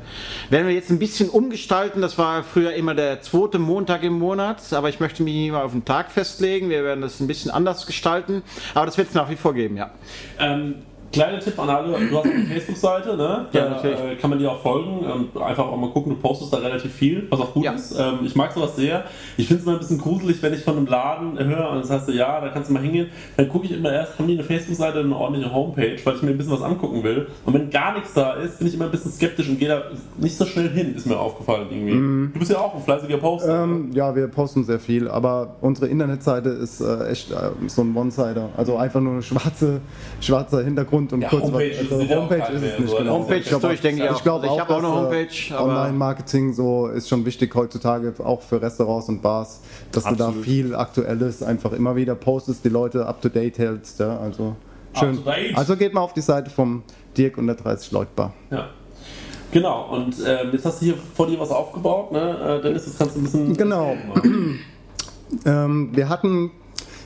[0.49, 2.01] werden wir jetzt ein bisschen umgestalten.
[2.01, 5.63] Das war früher immer der zweite Montag im Monat, aber ich möchte mich nicht mal
[5.63, 6.69] auf den Tag festlegen.
[6.69, 8.43] Wir werden das ein bisschen anders gestalten,
[8.75, 9.91] aber das wird es nach wie vor geben, ja.
[10.39, 10.75] Ähm,
[11.11, 13.45] kleiner Tipp an alle, du hast eine Facebook-Seite, ne?
[13.51, 13.99] Da Ja, natürlich.
[13.99, 16.93] äh, kann man dir auch folgen und einfach auch mal gucken, du postest da relativ
[16.93, 17.73] viel, was auch gut Ja.
[17.73, 17.97] ist.
[17.97, 19.03] Ähm, ich mag sowas sehr.
[19.37, 21.89] Ich finde es immer ein bisschen gruselig, wenn ich von einem Laden höre und das
[21.89, 23.07] heißt, ja, da kannst du mal hingehen.
[23.37, 26.21] Dann gucke ich immer erst, haben die eine Facebook-Seite und eine ordentliche Homepage, weil ich
[26.21, 27.27] mir ein bisschen was angucken will.
[27.45, 29.83] Und wenn gar nichts da ist, bin ich immer ein bisschen skeptisch und gehe da
[30.17, 32.31] nicht so schnell hin, ist mir aufgefallen irgendwie.
[32.33, 33.63] Du bist ja auch ein fleißiger Poster.
[33.63, 37.35] Ähm, ja, wir posten sehr viel, aber unsere Internetseite ist äh, echt äh,
[37.67, 38.49] so ein One-Sider.
[38.57, 39.81] Also einfach nur ein schwarze,
[40.21, 41.81] schwarzer Hintergrund und Ja, kurz Homepage was.
[41.81, 42.97] ist Also Homepage ist es nicht, so.
[42.97, 43.13] genau.
[43.13, 44.23] Homepage Ich ist durch, denke ich Ich auch.
[44.23, 48.13] glaube Ich auch, habe auch eine dass, Homepage, äh, Online-Marketing so ist schon wichtig heutzutage,
[48.23, 50.45] auch für Restaurants und Bars, dass du da Absolut.
[50.45, 53.99] viel Aktuelles einfach immer wieder postest, die Leute up to date hältst.
[53.99, 54.55] Ja, also
[54.97, 55.19] schön.
[55.55, 56.83] Also geht mal auf die Seite vom
[57.17, 58.33] Dirk und der 30 Leute Bar.
[58.51, 58.69] Ja.
[59.51, 62.57] Genau, und ähm, jetzt hast du hier vor dir was aufgebaut, ne?
[62.59, 63.55] Äh, Dennis, das kannst du ein bisschen.
[63.55, 63.95] Genau.
[65.45, 66.51] Ähm, wir hatten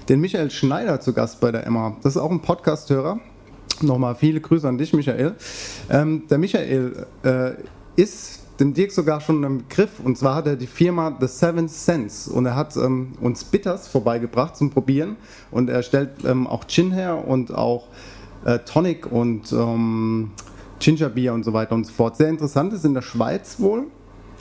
[0.08, 1.96] den Michael Schneider zu Gast bei der Emma.
[2.02, 3.20] Das ist auch ein Podcast-Hörer.
[3.82, 5.36] Nochmal viele Grüße an dich, Michael.
[5.90, 7.52] Ähm, der Michael äh,
[7.96, 10.00] ist dem Dirk sogar schon ein Begriff.
[10.04, 12.32] Und zwar hat er die Firma The Seven Sense.
[12.32, 15.16] Und er hat ähm, uns Bitters vorbeigebracht zum Probieren.
[15.52, 17.88] Und er stellt ähm, auch Gin her und auch
[18.46, 20.32] äh, Tonic und ähm,
[20.80, 22.18] Gingerbier und so weiter und so fort.
[22.18, 23.88] Sehr interessant ist in der Schweiz wohl.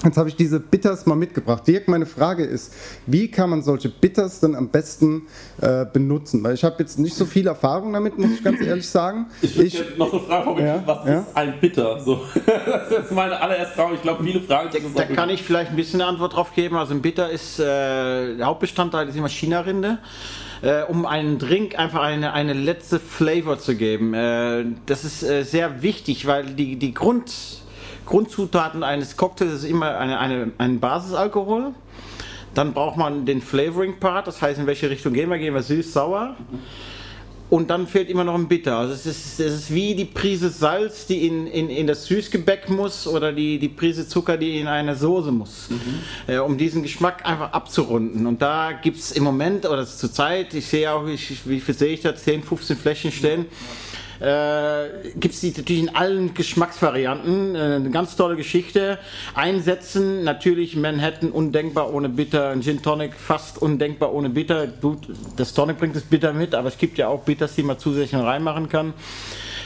[0.05, 1.67] Jetzt habe ich diese Bitters mal mitgebracht.
[1.67, 2.73] Dirk, meine Frage ist,
[3.07, 5.23] wie kann man solche Bitters denn am besten
[5.61, 6.43] äh, benutzen?
[6.45, 9.27] Weil ich habe jetzt nicht so viel Erfahrung damit, muss ich ganz ehrlich sagen.
[9.43, 11.21] Ich würde gerne noch eine Frage vorweg, Ja, was ja.
[11.21, 12.01] ist ein Bitter?
[12.01, 12.21] So.
[12.69, 13.95] Das ist jetzt meine allererste Frage.
[13.97, 16.77] Ich glaube, viele Fragen Da auch kann ich vielleicht ein bisschen eine Antwort drauf geben.
[16.77, 19.99] Also ein Bitter ist, äh, der Hauptbestandteil ist immer China-Rinde.
[20.63, 24.15] Äh, um einen Drink einfach eine, eine letzte Flavor zu geben.
[24.15, 27.33] Äh, das ist äh, sehr wichtig, weil die, die Grund,
[28.09, 31.75] Grundzutaten eines Cocktails ist immer eine, eine, ein Basisalkohol.
[32.55, 35.39] Dann braucht man den Flavoring-Part, das heißt, in welche Richtung gehen wir?
[35.39, 36.35] Gehen wir süß, sauer?
[37.51, 38.79] Und dann fehlt immer noch ein Bitter.
[38.79, 42.71] Also es ist, es ist wie die Prise Salz, die in, in, in das Süßgebäck
[42.71, 45.69] muss oder die, die Prise Zucker, die in eine Soße muss,
[46.27, 48.27] äh, um diesen Geschmack einfach abzurunden.
[48.27, 51.75] Und da gibt es im Moment, oder zur Zeit, ich sehe auch, ich, wie viel
[51.75, 53.47] sehe ich da, 10, 15 Fläschchen stehen,
[54.21, 57.55] äh, gibt es die natürlich in allen Geschmacksvarianten.
[57.55, 58.99] Äh, eine ganz tolle Geschichte.
[59.35, 64.67] Einsetzen, natürlich Manhattan undenkbar ohne Bitter, ein Gin Tonic fast undenkbar ohne Bitter.
[64.67, 67.79] Gut, das Tonic bringt das Bitter mit, aber es gibt ja auch Bitters, die man
[67.79, 68.95] zusätzlich reinmachen kann.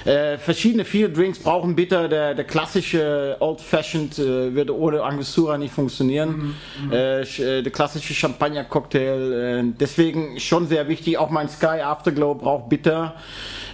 [0.04, 2.08] Äh, verschiedene Field Drinks brauchen Bitter.
[2.08, 6.56] Der, der klassische Old Fashioned äh, würde ohne Angostura nicht funktionieren.
[6.90, 9.32] Äh, sch- äh, der klassische Champagner Cocktail.
[9.32, 11.18] Äh, deswegen schon sehr wichtig.
[11.18, 13.14] Auch mein Sky Afterglow braucht Bitter.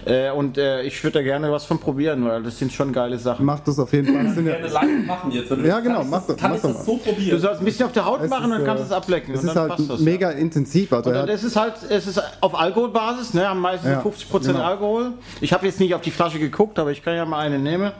[0.05, 3.17] Äh, und äh, ich würde da gerne was von probieren, weil das sind schon geile
[3.17, 3.45] Sachen.
[3.45, 4.23] Macht das auf jeden Fall.
[4.25, 5.51] Das sind ja, gerne live machen jetzt.
[5.51, 6.83] Du- Ja, genau, kann ich mach das, Kann mach ich das mal.
[6.83, 7.39] so Du probieren?
[7.39, 9.33] sollst ein bisschen auf der Haut Es machen, ist, dann kannst du äh, es ablecken.
[9.33, 9.99] Es und ist halt passt das.
[9.99, 10.93] mega intensiv.
[10.93, 14.01] Also Und dann hat, ist es halt, es ist auf Alkoholbasis, ne, haben meistens Ja,
[14.01, 14.59] so 50% genau.
[14.63, 15.11] Alkohol.
[15.41, 17.91] Ich habe jetzt nicht auf die Flasche geguckt, aber ich kann ja mal eine nehmen.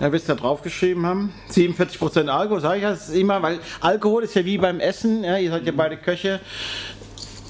[0.00, 1.32] Da wirst du da draufgeschrieben haben.
[1.52, 5.50] 47% Alkohol, sage ich das immer, weil Alkohol ist ja wie beim Essen, ja, ihr
[5.50, 6.40] seid ja beide Köche.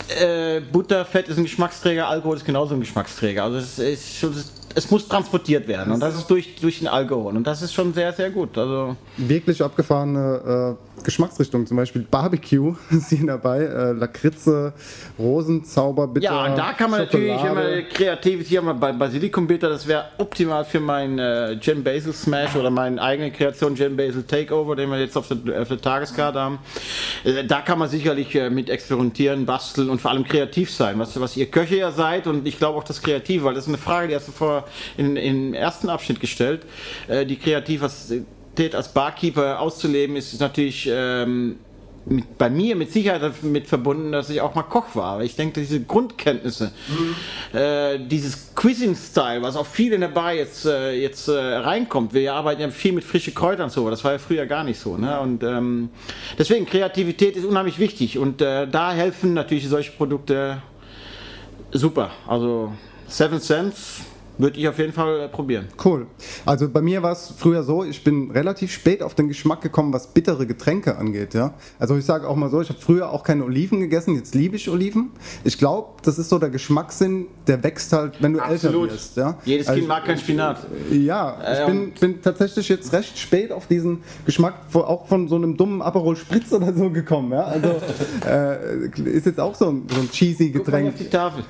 [0.08, 3.44] Äh, Butter, Fett ist ein Geschmacksträger, Alkohol ist genauso ein Geschmacksträger.
[3.44, 7.46] Also es, ist, es muss transportiert werden und das ist durch, durch den Alkohol und
[7.46, 8.56] das ist schon sehr, sehr gut.
[8.56, 12.74] Also wirklich abgefahrene äh, Geschmacksrichtungen, zum Beispiel Barbecue
[13.08, 14.72] hier dabei, äh, Lakritze,
[15.18, 17.72] Rosenzauber, Bitter, Ja, da kann man natürlich Schokolade.
[17.72, 21.82] immer kreativ, hier haben wir bei Basilikum Bitter, das wäre optimal für meinen äh, Gin
[21.82, 25.68] Basil Smash oder meine eigene Kreation Gin Basil Takeover, den wir jetzt auf der, auf
[25.68, 26.58] der Tageskarte haben.
[27.24, 31.18] Äh, da kann man sicherlich äh, mit experimentieren, basteln und vor allem kreativ sein, was,
[31.20, 33.78] was ihr Köche ja seid und ich glaube auch das Kreativ, weil das ist eine
[33.78, 34.61] Frage, die hast du vor
[34.96, 36.62] in, im ersten Abschnitt gestellt.
[37.08, 41.56] Äh, die Kreativität als Barkeeper auszuleben ist natürlich ähm,
[42.04, 45.14] mit, bei mir mit Sicherheit damit verbunden, dass ich auch mal Koch war.
[45.14, 46.72] Aber ich denke, diese Grundkenntnisse,
[47.52, 52.14] äh, dieses Quizzing-Style, was auch viel in der Bar jetzt, äh, jetzt äh, reinkommt.
[52.14, 53.88] Wir arbeiten ja viel mit frischen Kräutern und so.
[53.90, 54.96] Das war ja früher gar nicht so.
[54.96, 55.18] Ne?
[55.20, 55.90] Und ähm,
[56.38, 58.18] deswegen, Kreativität ist unheimlich wichtig.
[58.18, 60.62] Und äh, da helfen natürlich solche Produkte
[61.72, 62.10] super.
[62.26, 62.72] Also
[63.06, 64.02] Seven Cents
[64.38, 65.68] würde ich auf jeden Fall äh, probieren.
[65.84, 66.06] Cool.
[66.46, 69.92] Also bei mir war es früher so, ich bin relativ spät auf den Geschmack gekommen,
[69.92, 71.34] was bittere Getränke angeht.
[71.34, 71.54] Ja?
[71.78, 74.56] Also ich sage auch mal so, ich habe früher auch keine Oliven gegessen, jetzt liebe
[74.56, 75.10] ich Oliven.
[75.44, 79.16] Ich glaube, das ist so der Geschmackssinn, der wächst halt, wenn du älter wirst.
[79.16, 79.38] Ja?
[79.44, 80.66] Jedes Also Kind mag kein Spinat.
[80.90, 85.36] Ja, ich Äh, bin, bin tatsächlich jetzt recht spät auf diesen Geschmack auch von so
[85.36, 87.32] einem dummen Aperol Spritz oder so gekommen.
[87.32, 87.44] Ja?
[87.44, 87.68] Also
[88.26, 90.88] äh, ist jetzt auch so ein, so ein cheesy Guck mal Getränk.
[90.94, 91.44] auf die Tafel.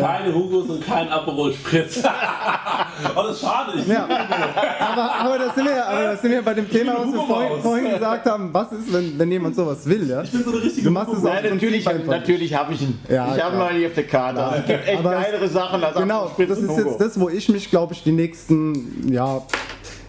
[0.00, 2.00] Keine Hugos und kein Aperol Spritz.
[3.16, 3.72] oh, das ist schade.
[3.78, 7.20] Ich Ja, aber, aber, da sind wir, aber sind wir bei dem Thema, was wir
[7.20, 8.50] vorhin, vorhin gesagt haben.
[8.52, 10.08] Was ist, wenn, wenn jemand sowas will?
[10.08, 10.22] Ja?
[10.22, 12.98] bin so eine richtige Du machst es Hugo auch Ja, natürlich, natürlich habe ich ihn.
[13.08, 14.44] Ja, ich habe ihn noch nicht auf der Karte.
[14.44, 17.28] Also, es gibt echt Aber geilere Sachen als Genau, Apfelspritz das ist jetzt das, wo
[17.28, 19.42] ich mich, glaube ich, die nächsten ja,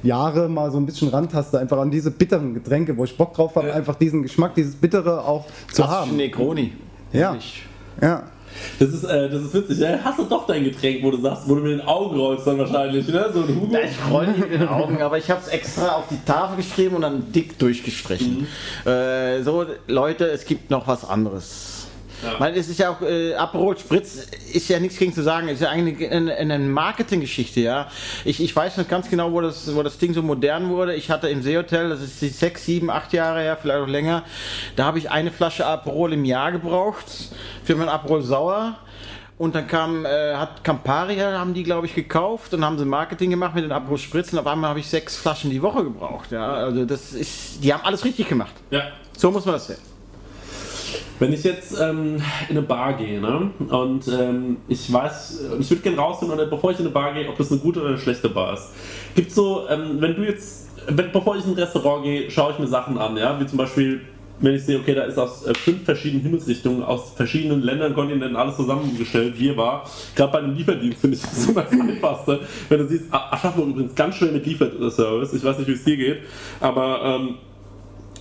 [0.04, 1.58] Jahre mal so ein bisschen rantaste.
[1.58, 5.26] Einfach an diese bitteren Getränke, wo ich Bock drauf habe, einfach diesen Geschmack, dieses Bittere
[5.26, 6.16] auch zu haben.
[6.16, 6.74] Negroni.
[7.12, 7.36] Ja.
[8.02, 8.24] Ja.
[8.80, 9.80] Das ist, äh, das ist witzig.
[9.80, 12.46] Ja, hast du doch dein Getränk, wo du sagst, wo du mit den Augen rollst
[12.48, 13.30] dann wahrscheinlich, ne?
[13.34, 13.74] So ein Hugo.
[13.74, 16.58] Ja, Ich roll nicht mit den Augen, aber ich habe es extra auf die Tafel
[16.58, 18.48] geschrieben und dann dick durchgestrichen.
[18.86, 21.85] Äh, so, Leute, es gibt noch was anderes.
[22.24, 22.40] Ja.
[22.40, 25.62] Weil es ist ja auch, äh, Aperol Spritz ist ja nichts gegen zu sagen, ist
[25.62, 27.88] ja eigentlich eine, eine Marketinggeschichte, ja.
[28.24, 30.96] Ich, ich weiß noch ganz genau, wo das, wo das Ding so modern wurde.
[30.96, 34.24] Ich hatte im Seehotel, das ist die sechs, sieben, acht Jahre her, vielleicht auch länger,
[34.76, 37.06] da habe ich eine Flasche Aperol im Jahr gebraucht
[37.64, 38.78] für mein Aperol Sauer.
[39.38, 43.32] Und dann kam, äh, hat Campari, haben die, glaube ich, gekauft und haben sie Marketing
[43.32, 46.32] gemacht mit den Aperol Spritz und auf einmal habe ich sechs Flaschen die Woche gebraucht.
[46.32, 48.54] Ja, also das ist, die haben alles richtig gemacht.
[48.70, 48.84] Ja.
[49.18, 49.95] So muss man das sehen.
[51.20, 52.16] Wenn ich jetzt ähm,
[52.50, 53.52] in eine Bar gehe, ne?
[53.70, 57.28] Und ähm, ich weiß, ich würde gerne rausfinden, oder bevor ich in eine Bar gehe,
[57.30, 58.70] ob das eine gute oder eine schlechte Bar ist.
[59.16, 62.60] Gibt so, ähm, wenn du jetzt, wenn, bevor ich in ein Restaurant gehe, schaue ich
[62.60, 64.02] mir Sachen an, ja, wie zum Beispiel,
[64.40, 68.36] wenn ich sehe, okay, da ist aus äh, fünf verschiedenen Himmelsrichtungen, aus verschiedenen Ländern, Kontinenten
[68.36, 69.86] alles zusammengestellt, wir war.
[70.16, 72.42] Gerade bei einem Lieferdienst finde ich das so das Einfachste.
[72.68, 75.84] Wenn du siehst, A- Aschaffenburg übrigens ganz schnell mit Lieferservice, ich weiß nicht, wie es
[75.86, 76.18] dir geht,
[76.60, 77.36] aber ähm,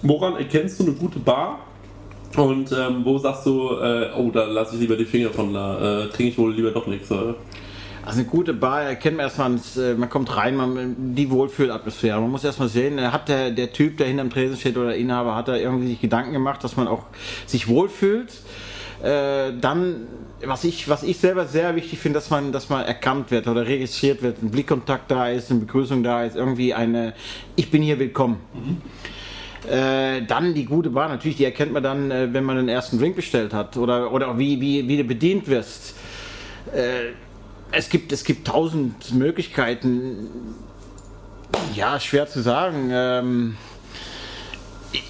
[0.03, 1.59] woran erkennst du eine gute Bar?
[2.37, 6.05] Und ähm, wo sagst du, äh, oh, da lasse ich lieber die Finger von, da
[6.05, 7.11] äh, trinke ich wohl lieber doch nichts.
[7.11, 7.35] Äh.
[8.05, 12.20] Also eine gute Bar erkennt man erstmal, äh, man kommt rein, man, die Wohlfühlatmosphäre.
[12.20, 14.97] Man muss erstmal sehen, äh, hat der, der Typ, der hinterm Tresen steht oder der
[14.97, 17.05] Inhaber, hat da irgendwie sich Gedanken gemacht, dass man auch
[17.47, 18.32] sich wohlfühlt.
[19.03, 20.07] Äh, dann,
[20.45, 23.66] was ich, was ich selber sehr wichtig finde, dass man, dass man erkannt wird oder
[23.66, 27.14] registriert wird, ein Blickkontakt da ist, eine Begrüßung da ist, irgendwie eine,
[27.57, 28.39] ich bin hier willkommen.
[29.71, 32.99] Äh, dann die gute Bar, natürlich, die erkennt man dann, äh, wenn man den ersten
[32.99, 35.95] Drink bestellt hat oder, oder wie, wie, wie du bedient wirst.
[36.75, 37.12] Äh,
[37.73, 40.29] es, gibt, es gibt tausend Möglichkeiten.
[41.75, 42.91] Ja, schwer zu sagen.
[42.93, 43.57] Ähm,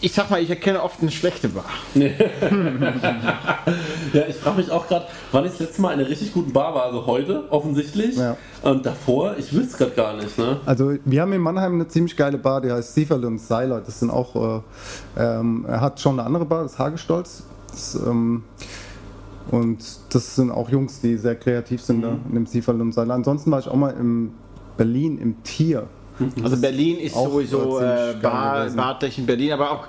[0.01, 1.65] ich- sag mal, ich erkenne oft eine schlechte Bar.
[4.13, 6.53] Ja, ich frage mich auch gerade, wann ich das letzte Mal in einer richtig guten
[6.53, 6.85] Bar war.
[6.85, 8.17] Also heute, offensichtlich.
[8.17, 8.37] Ja.
[8.63, 10.39] Und davor, ich wüsste es gerade gar nicht.
[10.39, 10.61] Ne?
[10.67, 13.81] Also wir haben in Mannheim eine ziemlich geile Bar, die heißt Sieferl und Seiler.
[13.81, 14.61] Das sind auch,
[15.17, 17.43] äh, ähm, er hat schon eine andere Bar, das ist Hagestolz.
[17.71, 18.45] Das, ähm,
[19.51, 19.79] und
[20.11, 23.15] das sind auch Jungs, die sehr kreativ sind da in dem Sieferl und Seiler.
[23.15, 24.33] Ansonsten war ich auch mal in
[24.77, 25.87] Berlin im Tier.
[26.43, 28.69] Also Berlin ist auch, sowieso äh, äh, Bar,
[29.27, 29.87] Berlin, aber auch,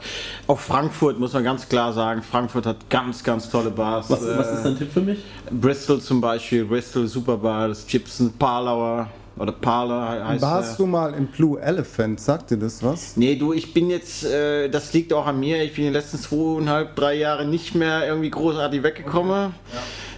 [0.47, 2.21] auch Frankfurt muss man ganz klar sagen.
[2.21, 4.09] Frankfurt hat ganz, ganz tolle Bars.
[4.09, 5.19] Was, was Äh, ist dein Tipp für mich?
[5.51, 9.07] Bristol zum Beispiel, Bristol Superbar, das Gibson Parlauer
[9.37, 10.85] oder Parler he- heißt Warst der.
[10.85, 12.19] du mal im Blue Elephant?
[12.19, 13.17] Sagt dir das was?
[13.17, 16.01] Nee, du, ich bin jetzt, äh, das liegt auch an mir, ich bin in den
[16.01, 19.53] letzten zweieinhalb, drei Jahren nicht mehr irgendwie großartig weggekommen.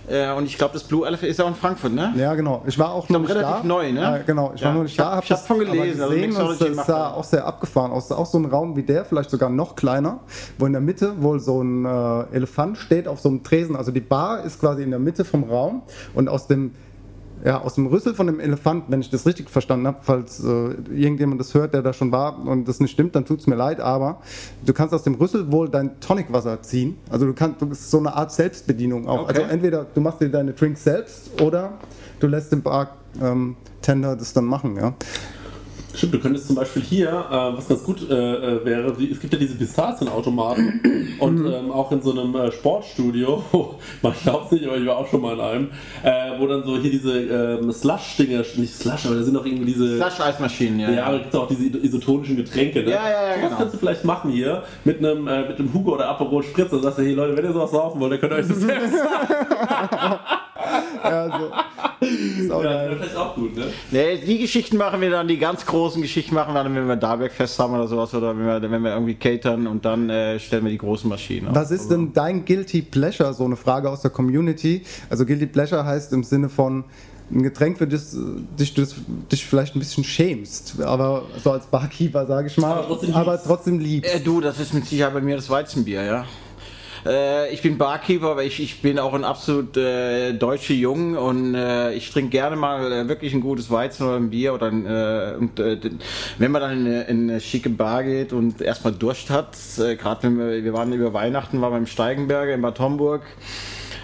[0.10, 2.14] Äh, und ich glaube, das Blue Elephant ist auch in Frankfurt, ne?
[2.16, 2.64] Ja, genau.
[2.66, 3.68] Ich war auch noch nicht relativ da.
[3.68, 4.02] neu, ne?
[4.02, 5.16] Ja, genau, ich war Ja, noch nicht ich da.
[5.18, 7.46] hab- ich hab das von gelesen, also gesehen Mixology es macht sah da- auch sehr
[7.46, 8.12] abgefahren aus.
[8.12, 10.20] Auch so ein Raum wie der, vielleicht sogar noch kleiner,
[10.58, 13.76] wo in der Mitte wohl so ein äh, Elefant steht auf so einem Tresen.
[13.76, 15.82] Also die Bar ist quasi in der Mitte vom Raum
[16.14, 16.72] und aus dem
[17.48, 20.74] ja, aus dem Rüssel von dem Elefant, wenn ich das richtig verstanden habe, falls äh,
[20.92, 23.56] irgendjemand das hört, der da schon war und das nicht stimmt, dann tut es mir
[23.56, 24.20] leid, aber
[24.66, 26.98] du kannst aus dem Rüssel wohl dein Tonicwasser ziehen.
[27.10, 29.22] Also du kannst, du ist so eine Art Selbstbedienung auch.
[29.22, 29.40] Okay.
[29.40, 31.78] Also entweder du machst dir deine Drinks selbst oder
[32.20, 33.56] du lässt den Bartender
[33.88, 34.94] Tender das dann machen, ja.
[35.96, 39.34] Stimmt, du könntest zum Beispiel hier, äh, was ganz gut äh, äh, wäre, es gibt
[39.34, 43.44] ja diese Pistazienautomaten und ähm, auch in so einem äh, Sportstudio,
[44.02, 45.70] man glaubt nicht, aber ich war auch schon mal in einem,
[46.04, 49.74] äh, wo dann so hier diese ähm, Slush-Dinge, nicht Slush, aber da sind auch irgendwie
[49.74, 49.98] diese...
[49.98, 50.92] Flascheismaschinen, ja.
[50.92, 52.84] Ja, da gibt es auch diese isotonischen Getränke.
[52.84, 52.92] Ne?
[52.92, 53.58] Ja, ja, ja, So was genau.
[53.58, 56.84] kannst du vielleicht machen hier mit einem, äh, mit einem Hugo oder Aperol Spritz und
[56.84, 58.94] sagst du, hey Leute, wenn ihr sowas saufen wollt, dann könnt ihr euch das selbst
[58.94, 60.20] ja
[61.04, 61.52] also,
[62.02, 63.66] ist auch Ja, das ist auch gut, ne?
[63.92, 66.96] Nee, die Geschichten machen wir dann, die ganz großen Geschichten machen wir dann, wenn wir
[66.96, 70.64] Darbergfest haben oder sowas oder wenn wir, wenn wir irgendwie catern und dann äh, stellen
[70.64, 71.56] wir die großen Maschinen auf.
[71.56, 73.34] Was ist denn dein Guilty Pleasure?
[73.34, 74.84] So eine Frage aus der Community.
[75.10, 76.84] Also Guilty Pleasure heißt im Sinne von
[77.30, 78.16] ein Getränk, für das
[78.58, 78.96] dich, das,
[79.32, 83.32] dich vielleicht ein bisschen schämst, aber so als Barkeeper, sage ich mal, Aber trotzdem aber
[83.34, 83.48] liebst.
[83.48, 84.16] trotzdem liebst.
[84.16, 86.26] Äh, du, das ist mit Sicherheit bei mir das Weizenbier, ja.
[87.08, 91.56] Äh, ich bin Barkeeper, aber ich, ich bin auch ein absolut äh, deutscher Jung und
[91.56, 94.86] äh, ich trinke gerne mal äh, wirklich ein gutes Weizen oder ein Bier oder ein,
[94.86, 95.80] äh, und, äh,
[96.38, 99.96] wenn man dann in eine, in eine schicke Bar geht und erstmal Durst hat, äh,
[99.96, 103.22] gerade wenn wir, wir waren über Weihnachten, waren wir im Steigenberger in Bad Homburg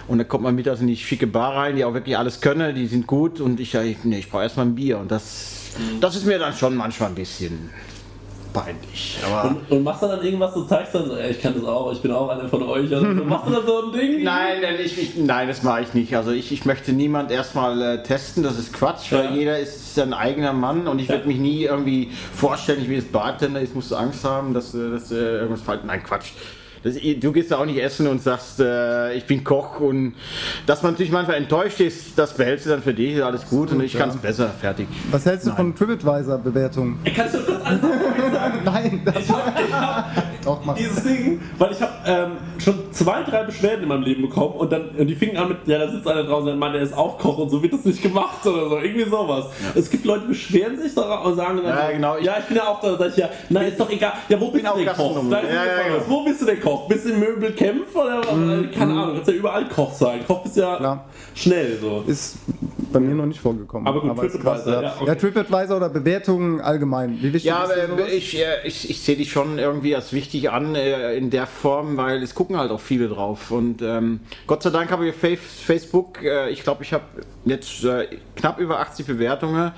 [0.08, 2.74] und dann kommt man mittags in die schicke Bar rein, die auch wirklich alles können,
[2.74, 6.16] die sind gut und ich, ich, nee, ich brauche erstmal ein Bier und das, das
[6.16, 7.70] ist mir dann schon manchmal ein bisschen
[8.54, 9.18] peinlich.
[9.44, 11.92] Und, und machst du dann irgendwas, du zeigst dann so, ey, ich kann das auch,
[11.92, 12.94] ich bin auch einer von euch.
[12.94, 14.24] Also, so, machst du dann so ein Ding?
[14.24, 16.16] Nein, nein, ich, ich, nein, das mache ich nicht.
[16.16, 19.32] Also ich, ich möchte niemand erstmal äh, testen, das ist Quatsch, weil Ja.
[19.32, 23.12] jeder ist sein eigener Mann und ich werde mich nie irgendwie vorstellen, ich bin jetzt
[23.12, 26.32] Bartender, jetzt musst du Angst haben, dass, äh, dass äh, irgendwas falsch Nein, Quatsch.
[26.84, 30.16] Das, du gehst ja auch nicht essen und sagst, äh, ich bin Koch und
[30.66, 33.72] dass man natürlich manchmal enttäuscht ist, das behältst du dann für dich, ist alles gut
[33.72, 34.88] und ich kann es besser, fertig.
[35.12, 37.00] Was hältst du von TripAdvisor-Bewertungen?
[37.16, 38.60] Kannst du kurz alles sagen?
[38.66, 40.76] Nein, das Ich hab, ich hab Doch, mach.
[40.76, 44.72] dieses Ding, weil ich habe ähm, schon zwei, drei Beschwerden in meinem Leben bekommen und
[44.72, 46.96] dann und die fingen an mit, ja, da sitzt einer draußen, der meint, der ist
[46.96, 49.46] auch Koch und so wird das nicht gemacht oder so, irgendwie sowas.
[49.76, 52.46] Es gibt Leute, die beschweren sich darauf und sagen dann Ja, genau, ich- ja, ich
[52.46, 54.14] bin ja auch da, sag ich ja, nein, ist doch egal.
[54.30, 55.24] Ja, wo bist auch du denn Koch?
[55.32, 56.04] Ja, ja, genau.
[56.08, 56.88] Wo bist du denn Koch?
[56.88, 58.72] Bist du im Möbelkämpf oder Mhm.
[58.72, 60.20] keine Ahnung, kannst ja überall Koch sein.
[60.28, 61.06] Koch bist ja Klar.
[61.36, 62.04] schnell so.
[62.08, 62.38] ist
[62.92, 63.88] bei mir noch nicht vorgekommen.
[63.88, 64.82] Aber gut, ist TripAdvisor, ja.
[64.82, 65.08] ja, okay.
[65.08, 67.18] ja, TripAdvisor oder Bewertungen allgemein.
[67.22, 70.76] Wie wichtig Ja, ist aber ich, ich, ich sehe die schon irgendwie als wichtig an
[70.76, 73.52] äh, in der Form, weil es gucken halt auch viele drauf.
[73.52, 77.06] Und ähm, Gott sei Dank habe ich Facebook, äh, ich glaube, ich habe
[77.46, 79.72] jetzt äh, knapp über 80 Bewertungen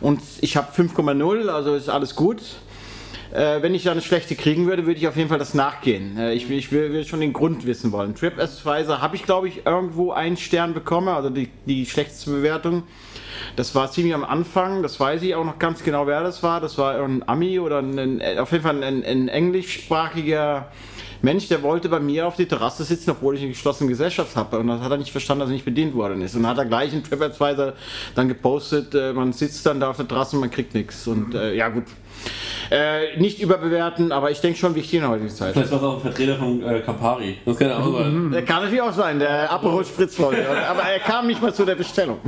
[0.00, 2.40] und ich habe 5,0, also ist alles gut.
[3.32, 6.18] Äh, wenn ich da eine schlechte kriegen würde, würde ich auf jeden Fall das nachgehen.
[6.18, 8.14] Äh, ich ich will schon den Grund wissen wollen.
[8.14, 12.82] TripAdvisor habe ich, glaube ich, irgendwo einen Stern bekommen, also die, die schlechteste Bewertung.
[13.56, 16.60] Das war ziemlich am Anfang, das weiß ich auch noch ganz genau, wer das war.
[16.60, 20.68] Das war ein Ami oder ein, auf jeden Fall ein, ein englischsprachiger
[21.22, 24.58] Mensch, der wollte bei mir auf die Terrasse sitzen, obwohl ich eine geschlossene Gesellschaft habe.
[24.58, 26.34] Und das hat er nicht verstanden, dass er nicht bedient worden ist.
[26.34, 27.74] Und dann hat er gleich in TripAdvisor
[28.16, 31.06] dann gepostet, äh, man sitzt dann da auf der Terrasse und man kriegt nichts.
[31.06, 31.84] Und äh, ja gut,
[32.70, 35.52] äh, nicht überbewerten, aber ich denke schon wichtig in der heutigen Zeit.
[35.52, 37.38] Vielleicht war es auch ein Vertreter von äh, Campari.
[37.44, 38.30] Das kann ja auch sein.
[38.32, 40.18] Der kann natürlich auch sein, der Aperol Spritz.
[40.20, 42.18] Aber er kam nicht mal zu der Bestellung.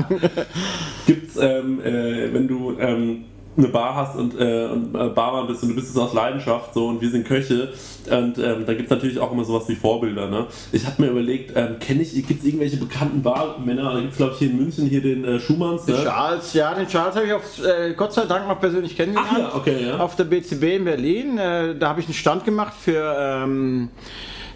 [1.07, 3.25] Gibt's, ähm, äh, wenn du ähm,
[3.57, 6.75] eine Bar hast und, äh, und äh, Barmann bist und du bist es aus Leidenschaft
[6.75, 7.73] so und wir sind Köche
[8.11, 10.29] und ähm, da gibt es natürlich auch immer sowas wie Vorbilder.
[10.29, 10.47] Ne?
[10.73, 13.95] Ich habe mir überlegt, ähm, kenne ich, gibt es irgendwelche bekannten Barmänner?
[13.95, 15.85] Da gibt es glaube ich hier in München hier den äh, Schumanns.
[15.85, 16.03] Den Ne?
[16.05, 19.31] Charles, ja, den Charles habe ich auf, äh, Gott sei Dank mal persönlich kennengelernt.
[19.33, 19.99] Ach ja, okay, ja.
[19.99, 21.39] Auf der BCB in Berlin.
[21.39, 23.91] Äh, da habe ich einen Stand gemacht für, ähm,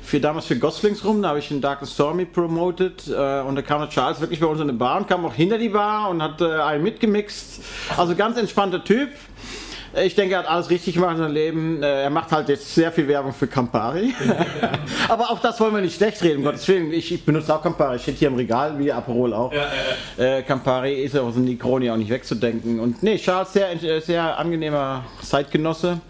[0.08, 1.20] für damals für Goslings rum.
[1.20, 3.06] Da habe ich den Dark Stormy promoted.
[3.08, 5.34] Äh, und da kam der Charles wirklich bei uns in die Bar und kam auch
[5.34, 7.62] hinter die Bar und hat äh, einen mitgemixt.
[7.94, 9.10] Also ganz entspannter Typ.
[10.04, 11.82] Ich denke, er hat alles richtig gemacht in seinem Leben.
[11.82, 14.14] Äh, Er macht halt jetzt sehr viel Werbung für Campari.
[15.08, 16.92] Aber auch das wollen wir nicht schlecht reden, um Gottes Willen.
[16.92, 17.98] Ich, ich benutze auch Campari.
[17.98, 19.52] Steht hier im Regal, wie Aperol auch.
[20.16, 22.80] Äh, Campari ist aus dem Negroni auch nicht wegzudenken.
[22.80, 26.00] Und nee, Charles, sehr, äh, sehr angenehmer Zeitgenosse.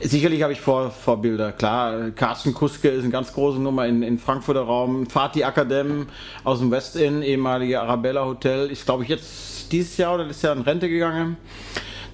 [0.00, 2.10] Sicherlich habe ich Vor Vorbilder, klar.
[2.14, 5.06] Carsten Kuske ist eine ganz große Nummer in, in Frankfurter Raum.
[5.06, 6.06] Fatih Akadem
[6.44, 10.42] aus dem West Inn, ehemalige Arabella Hotel, ist glaube ich jetzt dieses Jahr oder letztes
[10.42, 11.36] Jahr in Rente gegangen.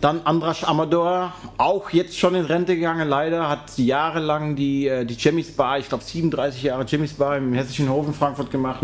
[0.02, 5.14] Dann Andras Amador, auch jetzt schon in Rente gegangen, leider, hat jahrelang die, äh, die
[5.14, 8.80] Jimmy's Bar, ich glaube 37 Jahre Jimmy's Bar im hessischen Hof in Frankfurt gemacht.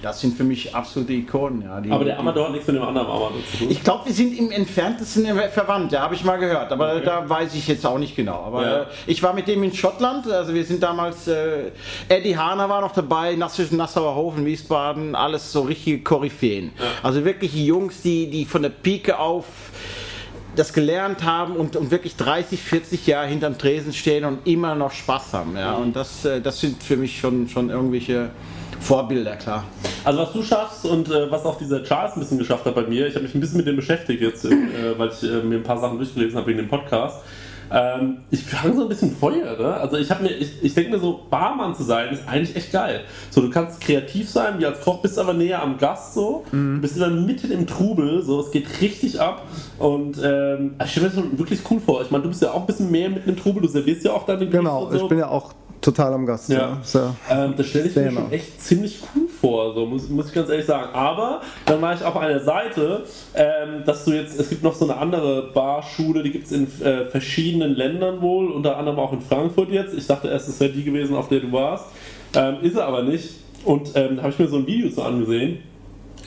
[0.00, 1.60] Das sind für mich absolute Ikonen.
[1.62, 1.92] Ja, die, Mhm.
[1.94, 3.66] Aber der Amador hat nichts mit dem anderen Amador zu tun.
[3.70, 7.54] ich glaube, wir sind im entferntesten verwandt, ja, habe ich mal gehört, aber da weiß
[7.54, 8.40] ich jetzt auch nicht genau.
[8.46, 8.80] Aber Ja.
[8.82, 11.72] äh, ich war mit dem in Schottland, also wir sind damals, äh,
[12.08, 16.72] Eddie Hahner war noch dabei, Nass- Nassauer Hof in Wiesbaden, alles so richtige Koryphäen.
[17.02, 19.44] Also wirklich Jungs, die, die von der Pike auf
[20.56, 24.92] das gelernt haben und, und wirklich 30, 40 Jahre hinterm Tresen stehen und immer noch
[24.92, 25.56] Spaß haben.
[25.56, 25.74] Ja.
[25.74, 28.30] Und das, äh, das sind für mich schon, schon irgendwelche
[28.80, 29.64] Vorbilder, klar.
[30.04, 32.82] Also was du schaffst und äh, was auch dieser Charles ein bisschen geschafft hat bei
[32.82, 34.52] mir, ich habe mich ein bisschen mit dem beschäftigt jetzt, äh,
[34.96, 37.22] weil ich äh, mir ein paar Sachen durchgelesen habe wegen dem Podcast.
[37.70, 39.74] Ähm, ich fange so ein bisschen Feuer, ne?
[39.74, 42.72] Also ich habe mir, ich, ich denke mir so, Barmann zu sein ist eigentlich echt
[42.72, 43.00] geil.
[43.30, 46.96] So, du kannst kreativ sein, wie als Koch bist aber näher am Gast so, bist
[46.96, 49.42] du dann mitten im Trubel, so, es geht richtig ab
[49.78, 52.02] und ähm, ich stelle mir das schon wirklich cool vor.
[52.02, 54.12] Ich meine, du bist ja auch ein bisschen mehr mitten im Trubel, du servierst ja
[54.12, 54.96] auch deine Genau, so.
[54.96, 56.48] ich bin ja auch total am Gast.
[56.48, 56.78] Ja.
[56.92, 58.20] Ja Ähm, das stelle ich mir Thema.
[58.22, 60.94] schon echt ziemlich cool vor, so muss, muss ich ganz ehrlich sagen.
[60.94, 63.02] Aber dann war ich auf einer Seite,
[63.34, 66.66] ähm, dass du jetzt, es gibt noch so eine andere Barschule, die gibt es in
[66.82, 69.92] äh, verschiedenen Ländern wohl, unter anderem auch in Frankfurt jetzt.
[69.92, 71.84] Ich dachte erst, es wäre die gewesen, auf der du warst.
[72.34, 73.34] Ähm, ist er aber nicht.
[73.66, 75.58] Und ähm, da habe ich mir so ein Video so angesehen.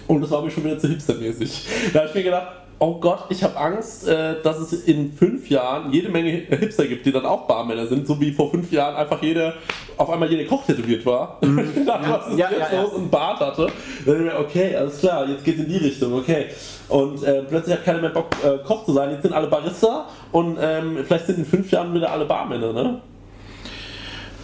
[0.08, 1.66] Und das war mir schon wieder zu hipstermäßig.
[1.94, 2.48] Da habe ich mir gedacht,
[2.80, 7.06] oh Gott, ich habe Angst, äh, dass es in fünf Jahren jede Menge Hipster gibt,
[7.06, 9.56] die dann auch Barmänner sind, so wie vor fünf Jahren einfach jeder,
[9.98, 11.40] auf einmal jeder Koch tätowiert war.
[11.42, 12.82] Dachte, was ist Ja, jetzt ja, ja.
[12.84, 13.68] los und einen Bart hatte.
[14.06, 16.48] Dann dachte ich mir, okay, alles klar, jetzt geht's in die Richtung, okay.
[16.88, 20.08] Und äh, plötzlich hat keiner mehr Bock, äh, Koch zu sein, jetzt sind alle Barista
[20.32, 23.02] und ähm, vielleicht sind in fünf Jahren wieder alle Barmänner, ne?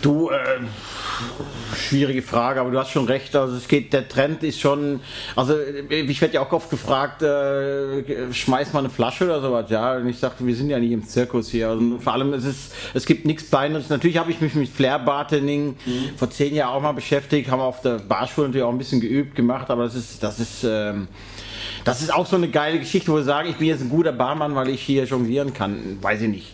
[0.02, 0.68] Du, ähm,
[1.76, 3.36] schwierige Frage, aber du hast schon recht.
[3.36, 5.00] Also es geht, der Trend ist schon,
[5.36, 5.56] also
[5.90, 9.98] ich werde ja auch oft gefragt, äh, schmeiß mal eine Flasche oder sowas, ja.
[9.98, 11.70] Und ich sage, wir sind ja nicht im Zirkus hier.
[11.70, 13.90] Also vor allem, es ist, es gibt nichts Beineres.
[13.90, 15.76] Natürlich habe ich mich mit Flair Bartending
[16.18, 19.36] vor zehn Jahren auch mal beschäftigt, haben auf der Barschule natürlich auch ein bisschen geübt
[19.36, 21.08] gemacht, aber das ist, das ist, ähm,
[21.84, 24.12] das ist auch so eine geile Geschichte, wo ich sage, ich bin jetzt ein guter
[24.12, 25.98] Barmann, weil ich hier jonglieren kann.
[26.02, 26.54] Weiß ich nicht.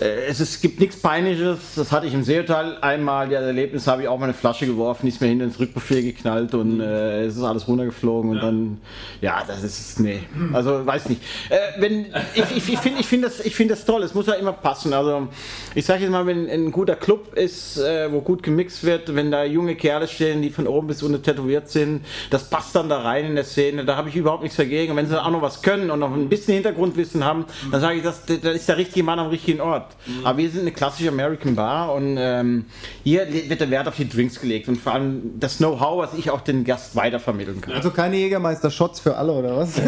[0.00, 3.48] Äh, Es, ist, es gibt nichts Peinliches, das hatte ich im Seehotel einmal, ja, das
[3.48, 6.80] Erlebnis habe ich auch mal eine Flasche geworfen, ist mir hinten ins Rückbuffet geknallt und
[6.80, 8.80] äh, es ist alles runtergeflogen und dann,
[9.20, 10.20] ja, das ist, nee,
[10.52, 11.22] also weiß nicht.
[11.48, 14.26] Äh, wenn, ich ich, ich finde ich find das, ich find das toll, es muss
[14.26, 15.28] ja immer passen, also
[15.74, 19.30] ich sage jetzt mal, wenn ein guter Club ist, äh, wo gut gemixt wird, wenn
[19.30, 23.00] da junge Kerle stehen, die von oben bis unten tätowiert sind, das passt dann da
[23.00, 25.30] rein in der Szene, da habe ich überhaupt nichts dagegen und wenn sie dann auch
[25.30, 28.68] noch was können und noch ein bisschen Hintergrundwissen haben, dann sage ich, das, das ist
[28.68, 29.75] der richtige Mann am richtigen Ort.
[30.24, 32.66] Aber wir sind eine klassische American Bar und ähm,
[33.04, 36.30] hier wird der Wert auf die Drinks gelegt und vor allem das Know-how, was ich
[36.30, 37.74] auch den Gast weitervermitteln kann.
[37.74, 39.74] Also keine Jägermeister-Shots für alle, oder was?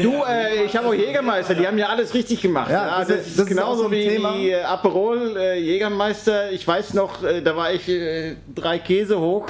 [0.00, 2.70] Du, äh, ich habe auch Jägermeister, die haben ja alles richtig gemacht.
[2.70, 4.34] Ja, Ja, das das, ist- ist, das ist genauso so ein wie, Thema.
[4.36, 6.52] wie äh, Aperol, äh, Jägermeister.
[6.52, 9.46] Ich weiß noch, äh, da war ich äh, drei Käse hoch.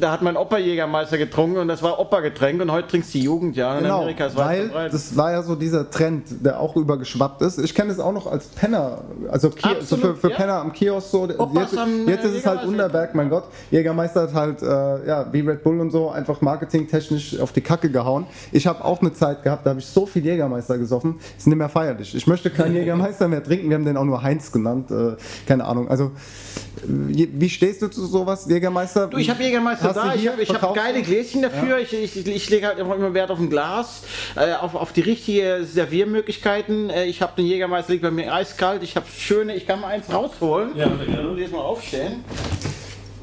[0.00, 3.56] Da hat mein Opa Jägermeister getrunken und das war Opa-Getränk und heute trinkt die Jugend,
[3.56, 3.76] ja.
[3.78, 7.58] In Genau, Amerika ist weil das war ja so dieser Trend, der auch übergeschwappt ist.
[7.58, 10.36] Ich kenne es auch noch als Penner, also Ki also für, Absolut, für ja.
[10.36, 11.22] Penner am Kiosk so.
[11.22, 13.44] Opas Jetzt, haben, jetzt äh, ist es halt Unterberg, mein Gott.
[13.70, 17.90] Jägermeister hat halt, äh, ja, wie Red Bull und so, einfach marketingtechnisch auf die Kacke
[17.90, 18.26] gehauen.
[18.52, 21.56] Ich habe auch eine Zeit gehabt, da habe ich so viel Jägermeister gesoffen, ist nicht
[21.56, 22.14] mehr feierlich.
[22.14, 25.16] Ich möchte keinen Jägermeister mehr trinken, wir haben den auch nur Heinz genannt, äh,
[25.46, 25.88] keine Ahnung.
[25.88, 29.06] Also, äh, wie stehst du zu sowas, Jägermeister?
[29.06, 30.32] Du, ich habe Jägermeister Hast du da, ich hier?
[30.32, 30.86] habe ich hab Verkaufst du?
[30.86, 34.02] geile Gläschen dafür, ich, ich, ich lege halt immer Wert auf ein Glas,
[34.36, 36.90] äh, auf, auf die richtige Serviermöglichkeiten.
[36.90, 39.88] Äh, ich habe den Jägermeister, liegt bei mir eiskalt, ich habe schöne, ich kann mal
[39.88, 40.76] eins rausholen.
[40.76, 41.30] Ja, gerne.
[41.30, 42.24] Und jetzt mal aufstellen.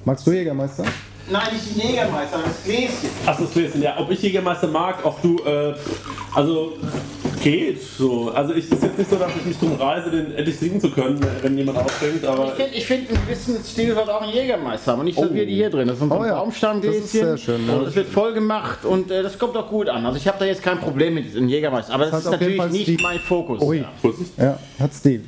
[0.03, 0.83] Magst du Jägermeister?
[1.29, 3.09] Nein, nicht den Jägermeister, das Gläschen.
[3.25, 3.97] Ach, das Gläschen, ja.
[3.97, 5.73] Ob ich Jägermeister mag, auch du, äh,
[6.35, 6.73] also
[7.45, 8.31] Geht so.
[8.31, 10.89] Also ich ist jetzt nicht so, dass ich mich drum reise, den endlich trinken zu
[10.89, 12.47] können, wenn jemand ausschenkt, aber.
[12.47, 15.01] Ich finde, ich find, einen gewissen Stil wird auch ein Jägermeister haben.
[15.01, 15.87] Und nicht so wie die hier drin.
[15.87, 17.01] Das ist so ein Oh ja, Baumstammgläschen.
[17.03, 17.75] das ist sehr schön, ja.
[17.75, 20.03] Und das wird voll gemacht und äh, das kommt auch gut an.
[20.07, 21.93] Also ich habe da jetzt kein Problem mit dem Jägermeister.
[21.93, 22.97] Aber das, hat ist natürlich nicht Stil.
[23.03, 23.61] mein Fokus.
[23.61, 23.77] Ui.
[23.77, 23.91] Ja.
[24.01, 24.31] Vorsicht.
[24.39, 25.21] Ja, hat Stil.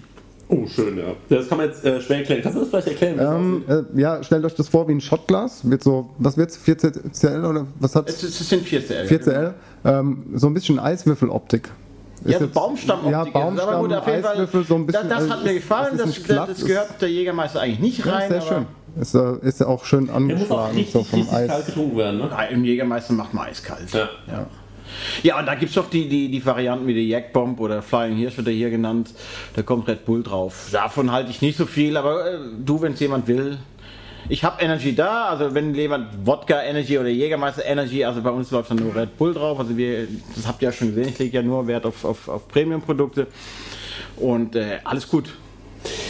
[0.50, 1.14] Oh, schön, ja.
[1.30, 2.42] Das kann man jetzt äh, schwer erklären.
[2.42, 3.18] Kannst du das vielleicht erklären?
[3.18, 3.64] das Ähm,
[3.96, 5.70] äh, ja, stellt euch das vor wie ein Shotglas.
[5.70, 6.58] Wird so, was wird's?
[6.66, 8.24] 4CL oder was hat's?
[8.24, 9.08] Es, es sind 4CL.
[9.08, 9.54] 4CL.
[9.86, 11.70] Ähm, so ein bisschen Eiswürfeloptik.
[12.28, 13.12] Ja, so Baumstammoptik.
[13.12, 13.36] Ja, ist es.
[13.36, 15.10] Aber Baumstamm, gut, auf jeden Fall, Eiswürfel, so ein bisschen.
[15.10, 15.96] Das, das hat also mir ist- gefallen.
[15.96, 18.30] ist Das, das, das ist- gehört der Jägermeister eigentlich nicht Ja, rein.
[18.30, 18.66] sehr schön.
[19.00, 21.52] Ist, äh, ist ja auch schön Der muss auch angeschlagen, richtig, so vom richtig kalt
[21.52, 21.66] Eis.
[21.68, 22.28] getrunken werden, ne?
[22.32, 23.92] Nein, im Jägermeister macht man eiskalt.
[23.94, 24.10] Ja.
[24.28, 24.48] Ja.
[25.22, 27.82] Ja, und da gibt es doch die, die, die Varianten wie die Jack Bomb oder
[27.82, 29.12] Flying Hirsch wird er hier genannt.
[29.56, 30.70] Da kommt Red Bull drauf.
[30.72, 33.58] Davon halte ich nicht so viel, aber äh, du, wenn es jemand will.
[34.30, 38.52] Ich habe Energy da, also wenn jemand Wodka Energy oder Jägermeister Energy, also bei uns
[38.52, 39.60] läuft dann nur Red Bull drauf.
[39.60, 42.28] Also wir, das habt ihr ja schon gesehen, ich lege ja nur Wert auf, auf,
[42.28, 43.28] auf Premium-Produkte.
[44.18, 45.30] Und äh, alles gut.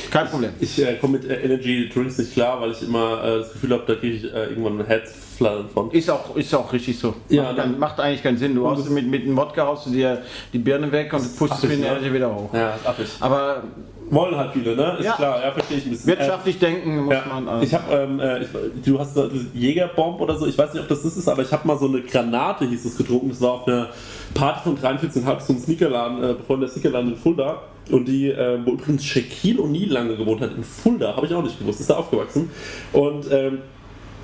[0.10, 0.52] Kein Problem.
[0.60, 3.72] Ich äh, komme mit äh, Energy Drinks nicht klar, weil ich immer äh, das Gefühl
[3.74, 5.92] habe, da kriege ich äh, irgendwann ein Herzflattern von.
[5.92, 7.14] Ist auch, ist auch richtig so.
[7.30, 8.56] Ja, macht, kein- macht eigentlich keinen Sinn.
[8.56, 11.82] Du hast mit, mit dem Wodka haust du dir die Birne weg und pustest mit
[11.82, 11.88] ne?
[11.88, 12.52] Energy wieder hoch.
[12.54, 13.08] Ja, ist affig.
[13.20, 13.64] Aber
[14.10, 14.96] Wollen halt viele, ne?
[15.00, 15.14] Ist Ja.
[15.14, 16.08] klar, ja, verstehe ich ein bisschen.
[16.08, 17.62] wirtschaftlich denken muss Ja, man.
[17.62, 18.40] äh, ich habe, ähm, äh,
[18.86, 19.18] du hast
[19.54, 21.88] Jägerbomb oder so, ich weiß nicht, ob das das ist, aber ich habe mal so
[21.88, 23.30] eine Granate, hieß es, getrunken.
[23.30, 23.90] Das war auf einer
[24.34, 27.62] Party von 43,5 so einem Sneakerladen, äh, bevor der Sneakerladen in Fulda.
[27.92, 31.44] Und die, äh, wo übrigens Shaquille O'Neal lange gewohnt hat, in Fulda, habe ich auch
[31.44, 32.50] nicht gewusst, ist da aufgewachsen.
[32.94, 33.60] Und ähm,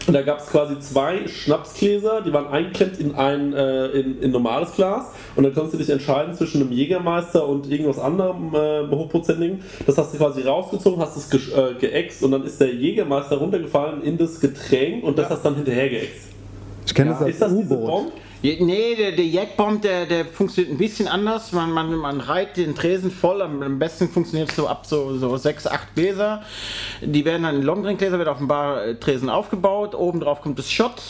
[0.05, 4.31] und da gab es quasi zwei Schnapsgläser, die waren eingeklemmt in ein äh, in, in
[4.31, 5.13] normales Glas.
[5.35, 9.61] Und dann konntest du dich entscheiden zwischen einem Jägermeister und irgendwas anderem äh, hochprozentigen.
[9.85, 13.37] Das hast du quasi rausgezogen, hast es ge äh, geäxt und dann ist der Jägermeister
[13.37, 16.32] runtergefallen in das Getränk und das hast du dann hinterher geäxt.
[16.85, 18.11] Ich kenne das als Ist das diese U-Boot.
[18.41, 21.53] Nee, der, der Jackbomb, der, der funktioniert ein bisschen anders.
[21.53, 23.41] Man, man, man reiht den Tresen voll.
[23.41, 26.41] Am, besten funktioniert es so ab so, so 6, 8 Gläser.
[27.01, 29.95] Die werden dann in Longdrink-Gläser, wird auf dem Bar-Tresen aufgebaut.
[29.95, 31.01] Oben drauf kommt das Shot.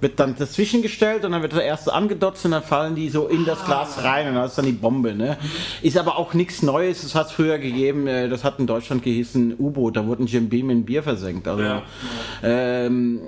[0.00, 3.28] Wird dann dazwischen gestellt und dann wird der erste angedotzt und dann fallen die so
[3.28, 5.14] in das Glas rein und das ist dann die Bombe.
[5.14, 5.38] Ne?
[5.82, 9.02] Ist aber auch nichts Neues, das hat es früher gegeben, äh, das hat in Deutschland
[9.02, 11.48] gehießen U-Boot, da wurde ein Jim Beam in Bier versenkt.
[11.48, 11.82] Also, Ja.
[12.42, 13.20] ähm,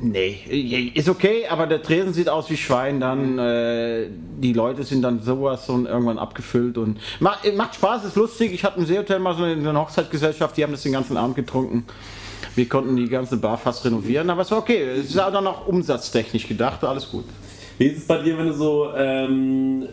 [0.00, 3.38] Nee, ist okay, aber der Tresen sieht aus wie Schwein dann.
[3.38, 8.52] Äh, die Leute sind dann sowas von irgendwann abgefüllt und macht, macht Spaß, ist lustig.
[8.52, 11.36] Ich hatte im Seehotel mal so eine, eine Hochzeitsgesellschaft, die haben das den ganzen Abend
[11.36, 11.84] getrunken.
[12.54, 14.82] Wir konnten die ganze Bar fast renovieren, aber es war okay.
[14.82, 17.24] Es ist auch dann auch umsatztechnisch gedacht, alles gut.
[17.78, 18.90] Wie ist es bei dir, wenn du so.
[18.96, 19.88] Ähm,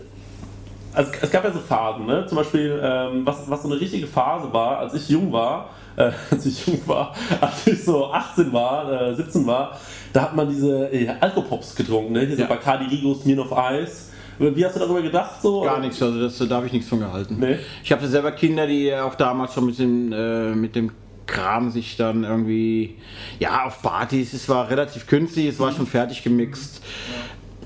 [0.93, 2.26] also es gab ja so Phasen, ne?
[2.28, 6.11] Zum Beispiel, ähm, was, was so eine richtige Phase war, als ich jung war, äh,
[6.31, 9.77] als ich jung war, als ich so 18 war, äh, 17 war,
[10.11, 12.21] da hat man diese äh, Alkopops getrunken, ne?
[12.21, 12.47] Hier so Ja.
[12.47, 14.09] Bacardi Rigo, Smirnoff Ice.
[14.39, 15.41] Wie hast du darüber gedacht?
[15.41, 15.61] So?
[15.61, 17.37] Gar nichts, also das, da habe ich nichts von gehalten.
[17.39, 17.57] Nee.
[17.83, 20.91] Ich hatte selber Kinder, die auch damals schon mit dem, äh, mit dem
[21.27, 22.97] Kram sich dann irgendwie,
[23.39, 26.81] ja, auf Partys, es war relativ künstlich, es war schon fertig gemixt.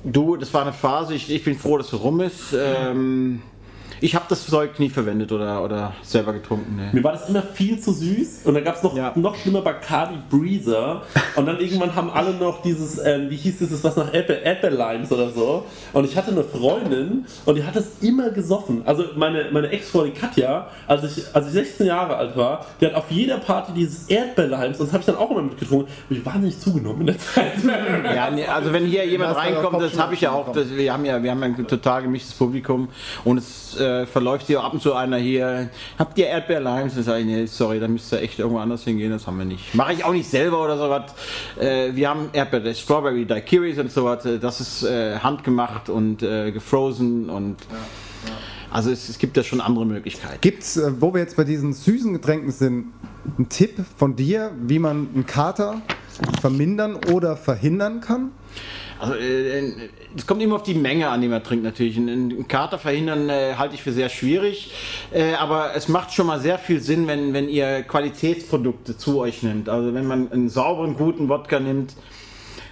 [0.04, 2.54] Du, das war eine Phase, ich, ich bin froh, dass es rum ist.
[2.54, 3.42] Ähm,
[4.02, 6.76] ich habe das Zeug nie verwendet oder, oder selber getrunken.
[6.78, 6.90] Nee.
[6.94, 9.12] Mir war das immer viel zu süß und dann gab es noch, Ja.
[9.16, 11.04] noch schlimmer Bacardi Breezer
[11.36, 15.12] und dann irgendwann haben alle noch dieses, ähm, wie hieß dieses, was nach Erdbeer, Erdbeerlimes
[15.12, 18.82] oder so und ich hatte eine Freundin und die hat das immer gesoffen.
[18.86, 22.94] Also meine, meine Ex-Freundin Katja, als ich, als ich 16 Jahre alt war, die hat
[22.96, 25.88] auf jeder Party dieses Erdbeerlimes und das habe ich dann auch immer mitgetrunken.
[26.10, 27.54] Ich wahnsinnig zugenommen in der Zeit.
[28.18, 31.06] Ja, nee, also wenn hier jemand reinkommt, das habe ich ja auch, das, wir haben
[31.06, 32.90] ja, wir haben ja ein total gemischtes Publikum
[33.24, 36.96] und es äh, verläuft hier ab und zu einer hier, habt ihr Erdbeerlimes?
[36.96, 39.46] Dann sage ich, nee, sorry, da müsst ihr echt irgendwo anders hingehen, das haben wir
[39.46, 39.74] nicht.
[39.74, 41.14] Mache ich auch nicht selber oder sowas.
[41.60, 46.52] Äh, wir haben Erdbeer, Strawberry Daiquiris und sowas, äh, das ist äh, handgemacht und äh,
[46.52, 47.58] gefrozen und
[48.70, 50.40] also es, es gibt ja schon andere Möglichkeiten.
[50.42, 52.88] Gibt's, äh, wo wir jetzt bei diesen süßen Getränken sind,
[53.38, 55.82] einen Tipp von dir, wie man einen Kater
[56.42, 58.32] vermindern oder verhindern kann?
[59.00, 59.72] Also äh,
[60.16, 61.98] es kommt immer auf die Menge an, die man trinkt natürlich.
[61.98, 64.72] Einen Kater verhindern äh, halte ich für sehr schwierig,
[65.12, 69.44] äh, aber es macht schon mal sehr viel Sinn, wenn, wenn ihr Qualitätsprodukte zu euch
[69.44, 69.70] nimmt.
[69.70, 71.94] Also wenn man einen sauberen, guten Wodka nimmt,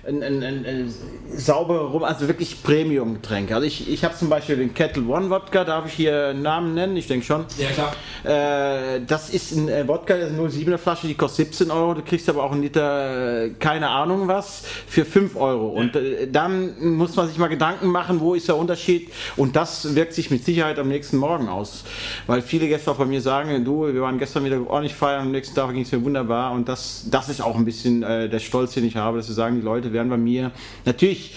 [0.07, 0.93] ein, ein, ein, ein
[1.35, 3.55] sauberer Rum, also wirklich Premium-Getränke.
[3.55, 6.75] Also ich, ich habe zum Beispiel den Kettle One Wodka, darf ich hier einen Namen
[6.75, 6.95] nennen?
[6.95, 7.45] Ich denke schon.
[7.57, 7.95] Ja, klar.
[8.23, 11.95] Äh, das ist ein äh, Wodka, das ist eine 07er Flasche, die kostet 17 Euro.
[11.95, 15.69] Du kriegst aber auch einen Liter, äh, keine Ahnung was, für 5 Euro.
[15.69, 19.11] Und äh, dann muss man sich mal Gedanken machen, wo ist der Unterschied.
[19.35, 21.83] Und das wirkt sich mit Sicherheit am nächsten Morgen aus.
[22.27, 25.31] Weil viele Gäste auch bei mir sagen, du, wir waren gestern wieder ordentlich feiern, am
[25.31, 26.51] nächsten Tag ging es mir wunderbar.
[26.51, 29.33] Und das, das ist auch ein bisschen äh, der Stolz, den ich habe, dass sie
[29.33, 30.51] sagen, die Leute werden bei mir
[30.85, 31.33] natürlich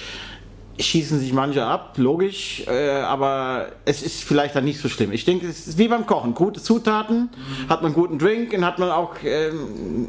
[0.80, 5.10] schießen sich manche ab, logisch, äh, aber es ist vielleicht dann nicht so schlimm.
[5.10, 6.34] Ich denke, es ist wie beim Kochen.
[6.34, 7.30] Gute Zutaten,
[7.68, 10.06] hat man guten Drink und hat man auch ähm,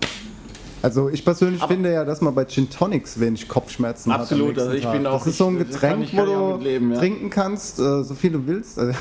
[0.84, 4.58] Also ich persönlich finde ja, dass man bei Gin Tonics wenig Kopfschmerzen Absolut, hat.
[4.58, 5.14] am also ich nächsten bin Tag.
[5.14, 7.00] auch- Das ist so ein Getränk, kann wo du leben, ja.
[7.00, 8.78] trinken kannst, äh, so viel du willst.
[8.78, 8.94] Also,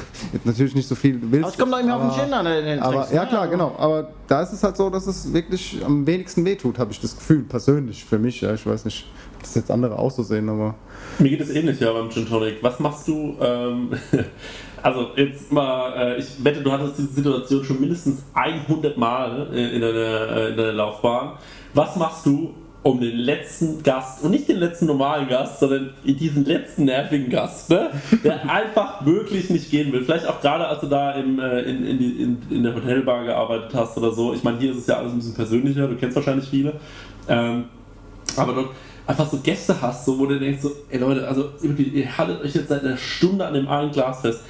[0.44, 1.44] natürlich nicht so viel du willst.
[1.44, 3.28] Aber es kommt doch immer auf den Gin an, den Aber, trinkst, ja ne?
[3.28, 3.74] klar, Also- genau.
[3.76, 7.14] Aber da ist es halt so, dass es wirklich am wenigsten wehtut, habe ich das
[7.14, 8.40] Gefühl, persönlich für mich.
[8.40, 9.04] Ja, ich weiß nicht,
[9.40, 10.74] das jetzt andere auch so sehen, aber
[11.18, 12.62] Mir geht es ähnlich ja beim Gin Tonic.
[12.62, 13.36] Was machst du?
[13.40, 13.90] Ähm,
[14.82, 19.74] also jetzt mal, äh, ich wette, du hattest diese Situation schon mindestens 100 Mal äh,
[19.74, 21.32] in deiner, äh, in deiner Laufbahn.
[21.74, 26.44] Was machst du, um den letzten Gast und nicht den letzten normalen Gast, sondern diesen
[26.44, 27.90] letzten nervigen Gast, ne?
[28.24, 30.04] der einfach wirklich nicht gehen will?
[30.04, 33.24] Vielleicht auch gerade, als du da im, äh, in, in, die, in, in der Hotelbar
[33.24, 34.32] gearbeitet hast oder so.
[34.32, 35.88] Ich meine, hier ist es ja alles ein bisschen persönlicher.
[35.88, 36.74] Du kennst wahrscheinlich viele.
[37.28, 37.64] Ähm,
[38.36, 38.68] aber du
[39.08, 42.54] einfach so Gäste hast, so, wo du denkst, so, ey Leute, also ihr haltet euch
[42.54, 44.40] jetzt seit einer Stunde an dem einen Glas fest.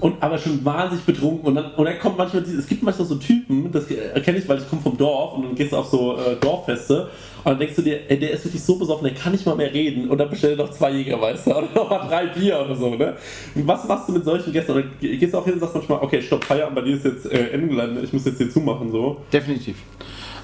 [0.00, 1.46] Und aber schon wahnsinnig betrunken.
[1.46, 4.58] Und dann, und dann kommt manchmal, es gibt manchmal so Typen, das erkenne ich, weil
[4.58, 7.76] ich komme vom Dorf und dann gehst du auf so äh, Dorffeste und dann denkst
[7.76, 10.18] du dir, ey, der ist wirklich so besoffen, der kann nicht mal mehr reden und
[10.18, 13.14] dann bestell dir noch zwei Jägermeister oder noch mal drei Bier oder so, ne?
[13.54, 14.72] Was machst du mit solchen Gästen?
[14.72, 17.04] Oder ge- gehst du auch hin und sagst manchmal, okay, stopp, Feierabend, bei dir ist
[17.04, 19.18] jetzt äh, England, ich muss jetzt hier zumachen, so.
[19.32, 19.76] Definitiv.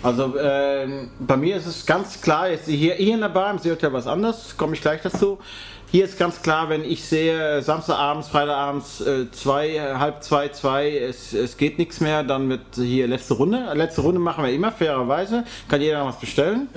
[0.02, 3.58] Also ähm, bei mir ist es ganz klar, jetzt hier, hier in der Bar im
[3.58, 5.38] Seehotel was anderes, komme ich gleich dazu.
[5.90, 10.96] Hier ist ganz klar, wenn ich sehe, Samstagabends, Freitagabends, äh, zwei, äh, halb zwei, zwei,
[10.96, 13.66] es, es geht nichts mehr, dann wird hier letzte Runde.
[13.74, 15.44] Letzte Runde machen wir immer, fairerweise.
[15.68, 16.68] Kann jeder noch was bestellen.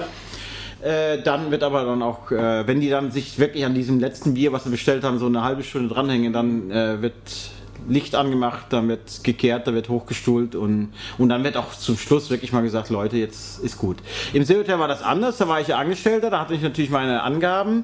[0.81, 4.33] Äh, dann wird aber dann auch, äh, wenn die dann sich wirklich an diesem letzten
[4.33, 7.13] Bier, was sie bestellt haben, so eine halbe Stunde dranhängen, dann äh, wird
[7.87, 12.29] Licht angemacht, dann wird gekehrt, dann wird hochgestuhlt und, und dann wird auch zum Schluss
[12.29, 13.97] wirklich mal gesagt, Leute, jetzt ist gut.
[14.33, 17.23] Im Seehotel war das anders, da war ich ja Angestellter, da hatte ich natürlich meine
[17.23, 17.83] Angaben,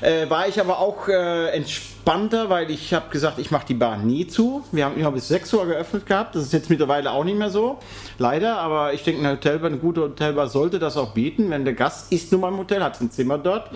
[0.00, 3.96] äh, war ich aber auch äh, entspannter, weil ich habe gesagt, ich mache die Bar
[3.98, 4.64] nie zu.
[4.72, 7.50] Wir haben immer bis 6 Uhr geöffnet gehabt, das ist jetzt mittlerweile auch nicht mehr
[7.50, 7.78] so,
[8.18, 11.74] leider, aber ich denke, eine Hotelbar, eine gute Hotelbar sollte das auch bieten, wenn der
[11.74, 13.70] Gast ist nun mal im Hotel, hat ein Zimmer dort.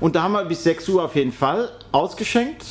[0.00, 2.64] Und da haben wir bis 6 Uhr auf jeden Fall ausgeschenkt.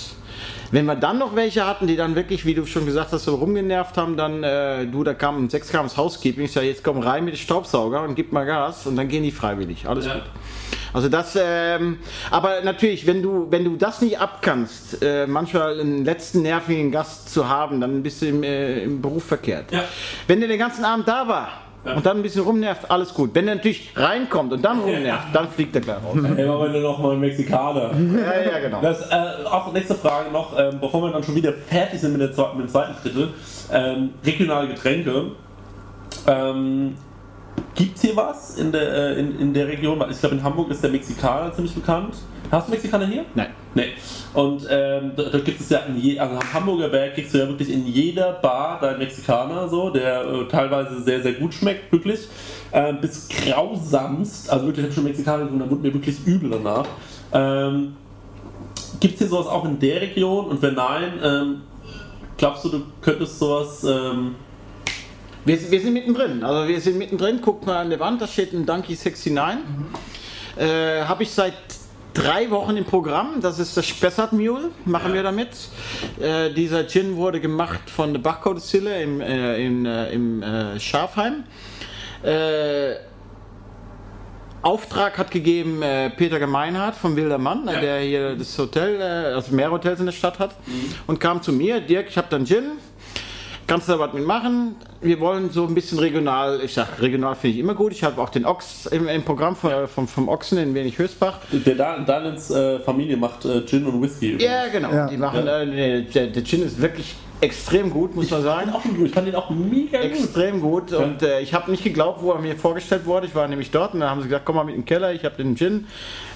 [0.73, 3.35] Wenn wir dann noch welche hatten, die dann wirklich, wie du schon gesagt hast, so
[3.35, 6.83] rumgenervt haben, dann, äh, du, da kam um sechs kam das Housekeeping, ich sag, jetzt
[6.83, 9.87] komm rein mit dem Staubsauger und gib mal Gas und dann gehen die freiwillig.
[9.87, 10.15] Alles Ja.
[10.15, 10.23] gut.
[10.91, 11.99] Also das, ähm,
[12.31, 17.31] aber natürlich, wenn du, wenn du das nicht abkannst, äh, manchmal einen letzten nervigen Gast
[17.31, 19.71] zu haben, dann bist du im, äh, im Beruf verkehrt.
[19.71, 19.83] Ja.
[20.25, 21.49] Wenn der den ganzen Abend da war
[21.85, 21.95] Ja.
[21.95, 23.31] und dann ein bisschen rumnervt, alles gut.
[23.33, 26.15] Wenn der natürlich reinkommt und dann rumnervt, dann fliegt er gleich raus.
[26.15, 27.91] Immer wenn du noch mal ein Mexikaner.
[27.93, 28.81] ja, ja, genau.
[28.81, 32.21] Das, äh, auch nächste Frage noch, ähm, bevor wir dann schon wieder fertig sind mit,
[32.21, 33.33] der, mit dem zweiten Drittel.
[33.71, 35.31] Ähm, regionale Getränke.
[36.27, 36.95] Ähm,
[37.75, 40.03] Gibt es hier was in der, äh, in, in der Region?
[40.09, 42.15] Ich glaube, in Hamburg ist der Mexikaner ziemlich bekannt.
[42.51, 43.25] Hast du Mexikaner hier?
[43.33, 43.47] Nein.
[43.73, 43.93] Nee.
[44.33, 47.39] Und ähm, da, da gibt es ja in je, also am Hamburger Berg kriegst du
[47.39, 51.91] ja wirklich in jeder Bar deinen Mexikaner, so, der äh, teilweise sehr, sehr gut schmeckt,
[51.91, 52.19] wirklich.
[52.71, 56.51] Ähm, bis grausamst, also wirklich, ich habe schon Mexikaner getrunken, da wurde mir wirklich übel
[56.51, 56.85] danach.
[57.31, 57.95] Ähm,
[58.99, 60.45] Gibt es hier sowas auch in der Region?
[60.45, 61.61] Und wenn nein, ähm,
[62.37, 63.83] glaubst du, du könntest sowas.
[63.83, 64.35] Ähm,
[65.45, 66.43] Wir, wir sind mittendrin.
[66.43, 67.41] Also wir sind mittendrin.
[67.41, 69.59] Guckt mal an der Wand, da steht ein Donkey 69.
[70.55, 71.53] Äh, Habe ich seit
[72.13, 73.41] drei Wochen im Programm.
[73.41, 74.69] Das ist das Spessart Mule.
[74.85, 75.49] Machen wir damit.
[76.19, 80.79] Äh, dieser Gin wurde gemacht von der Bachko Distille im, äh, in, äh, im äh,
[80.79, 81.43] Schafheim.
[82.23, 82.95] Äh,
[84.61, 87.81] Auftrag hat gegeben äh, Peter Gemeinhardt vom Wilder Mann, äh, Ja.
[87.81, 90.55] der hier das Hotel, also mehr Hotels in der Stadt hat,
[91.05, 92.77] und kam zu mir, Dirk, ich habe dann Gin,
[93.73, 94.75] kannst du da was mitmachen?
[95.01, 98.21] Wir wollen so ein bisschen regional, ich sag, regional finde ich immer gut, ich habe
[98.21, 101.39] auch den Ochs im, im Programm von, vom, vom Ochsen in Wenig Höchstbach.
[101.51, 101.73] der
[102.05, 104.37] Daniels äh, Familie macht äh, Gin und Whisky.
[104.39, 105.07] Ja, genau, Ja.
[105.07, 105.61] die machen, Ja.
[105.63, 108.71] äh, der, der Gin ist wirklich extrem gut, muss man sagen.
[108.71, 109.07] Auch schon gut.
[109.07, 110.11] Ich fand den auch mega gut.
[110.11, 113.27] Extrem gut und äh, ich habe nicht geglaubt, wo er mir vorgestellt wurde.
[113.27, 115.13] Ich war nämlich dort und dann haben sie gesagt, komm mal mit in den Keller,
[115.13, 115.85] ich habe den Gin,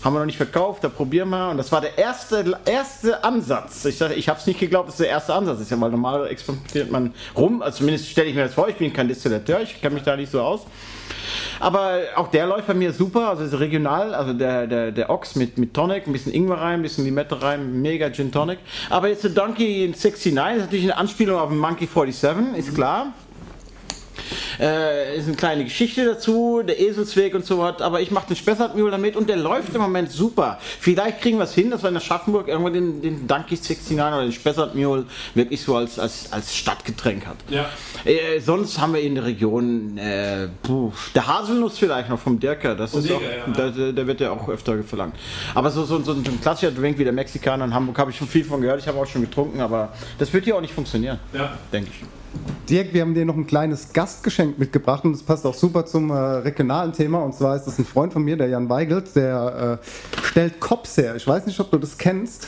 [0.03, 1.49] haben wir noch nicht verkauft, da probieren wir.
[1.49, 3.85] Und das war der erste, erste Ansatz.
[3.85, 5.91] Ich, sag, ich habe es nicht geglaubt, dass es der erste Ansatz ist, ja, weil
[5.91, 7.61] normal experimentiert man rum.
[7.61, 10.15] Also zumindest stelle ich mir das vor, ich bin kein Distillateur, ich kenne mich da
[10.15, 10.61] nicht so aus.
[11.59, 15.35] Aber auch der läuft bei mir super, also ist regional, also der, der, der Ochs
[15.35, 18.59] mit, mit Tonic, ein bisschen Ingwer rein, ein bisschen Limette rein, mega Gin Tonic.
[18.89, 23.13] Aber jetzt der Donkey 69 ist natürlich eine Anspielung auf den Monkey 47, ist klar.
[24.59, 27.81] Äh, ist eine kleine Geschichte dazu, der Eselsweg und so was.
[27.81, 30.59] Aber ich mache den Spessartmühl damit und der läuft im Moment super.
[30.79, 34.21] Vielleicht kriegen wir es hin, dass wir in Aschaffenburg irgendwann den, den Donkey 69 oder
[34.23, 35.05] den Spessartmühl
[35.35, 37.37] wirklich so als, als, als Stadtgetränk hat.
[37.49, 37.65] Ja.
[38.05, 42.75] Äh, sonst haben wir in der Region äh, puh, der Haselnuss vielleicht noch vom Dirker.
[42.75, 43.69] Das ist Dirker, auch, ja.
[43.69, 45.15] der, der wird ja auch öfter verlangt.
[45.53, 48.27] Aber so, so, so ein klassischer Drink wie der Mexikaner in Hamburg habe ich schon
[48.27, 48.79] viel von gehört.
[48.79, 51.57] Ich habe auch schon getrunken, aber das wird hier auch nicht funktionieren, Ja.
[51.71, 52.05] denke ich.
[52.69, 56.09] Dirk, wir haben dir noch ein kleines Gastgeschenk mitgebracht und das passt auch super zum
[56.09, 57.19] äh, regionalen Thema.
[57.19, 60.97] Und zwar ist das ein Freund von mir, der Jan Weigelt, der äh, stellt Kops
[60.97, 61.15] her.
[61.15, 62.47] Ich weiß nicht, ob du das kennst.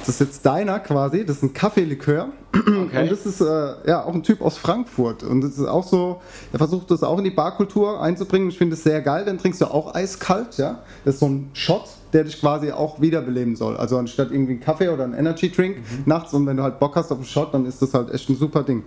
[0.00, 1.24] Das ist jetzt deiner quasi.
[1.24, 2.28] Das ist ein Kaffeelikör.
[2.54, 5.22] Und das ist äh, ja auch ein Typ aus Frankfurt.
[5.22, 6.22] Und das ist auch so,
[6.52, 8.48] er versucht das auch in die Barkultur einzubringen.
[8.48, 9.24] Ich finde es sehr geil.
[9.24, 10.56] Dann trinkst du auch eiskalt.
[10.56, 10.82] Ja?
[11.04, 13.76] Das ist so ein Shot, der dich quasi auch wiederbeleben soll.
[13.76, 16.96] Also anstatt irgendwie einen Kaffee oder einen Energy Drink nachts und wenn du halt Bock
[16.96, 18.84] hast auf einen Shot, dann ist das halt echt ein super Ding.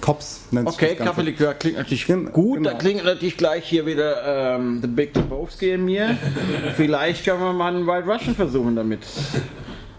[0.00, 1.10] Kops nennt sich Okay, das Ganze.
[1.12, 2.58] Kaffeelikör klingt natürlich Gen- gut.
[2.58, 2.70] genau.
[2.70, 6.16] Da klingt natürlich gleich hier wieder ähm, The Big Lebowski in mir.
[6.76, 9.00] Vielleicht können wir mal einen Wild Russian versuchen damit.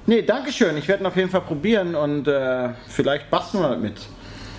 [0.05, 0.77] Nee, Dankeschön.
[0.77, 3.93] Ich werde ihn auf jeden Fall probieren und äh, vielleicht basteln wir damit.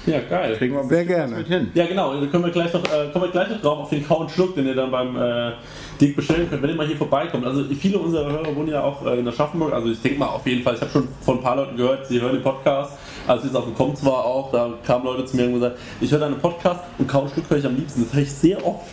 [0.05, 0.57] Ja, geil.
[0.57, 1.37] Kriegen wir Sehr gerne.
[1.37, 1.71] mit hin.
[1.75, 2.21] Ja, genau.
[2.21, 4.31] Da können wir gleich noch, äh, kommen wir gleich noch drauf auf den Kau und
[4.31, 5.53] Schluck, den ihr dann beim äh,
[6.01, 7.45] Dick bestellen könnt, wenn ihr mal hier vorbeikommt.
[7.47, 9.73] Also viele unserer Hörer wohnen ja auch äh, in Aschaffenburg.
[9.73, 12.07] Also ich denke mal auf jeden Fall, ich habe schon von ein paar Leuten gehört,
[12.09, 12.93] sie hören den Podcast.
[13.27, 15.77] Als ich es auf dem Kommt war auch, da kamen Leute zu mir und gesagt,
[16.01, 18.05] ich höre deinen Podcast und Kau und Schluck höre ich am liebsten.
[18.05, 18.87] Das höre ich sehr oft.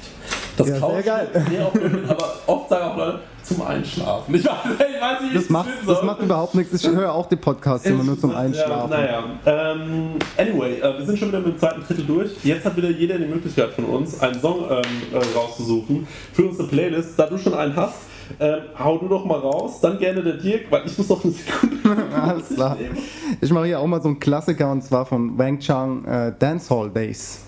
[0.58, 1.28] Das Ja, sehr geil.
[1.32, 4.36] Schluck Sehr oft, aber oft sagen auch Leute, zum Einschlafen.
[4.36, 6.74] Ich weiß, ich weiß nicht, wie Das macht, das macht überhaupt nichts.
[6.74, 8.92] Ich höre auch die Podcasts immer nur zum Einschlafen.
[8.92, 9.24] Ja, naja.
[9.46, 12.32] Ähm, anyway, äh, wir sind schon wieder mit dem zweiten Drittel durch.
[12.44, 14.82] Jetzt hat wieder jeder die Möglichkeit von uns, einen Song ähm,
[15.12, 17.20] äh, rauszusuchen für unsere Playlist.
[17.20, 17.96] Da du schon einen hast,
[18.40, 19.80] ähm, hau du doch mal raus.
[19.82, 22.06] Dann gerne der Dirk, weil ich muss noch eine Sekunde.
[22.16, 22.78] Alles klar.
[23.42, 26.90] Ich mache hier auch mal so einen Klassiker und zwar von Wang Chang äh, Dancehall
[26.90, 27.40] Days.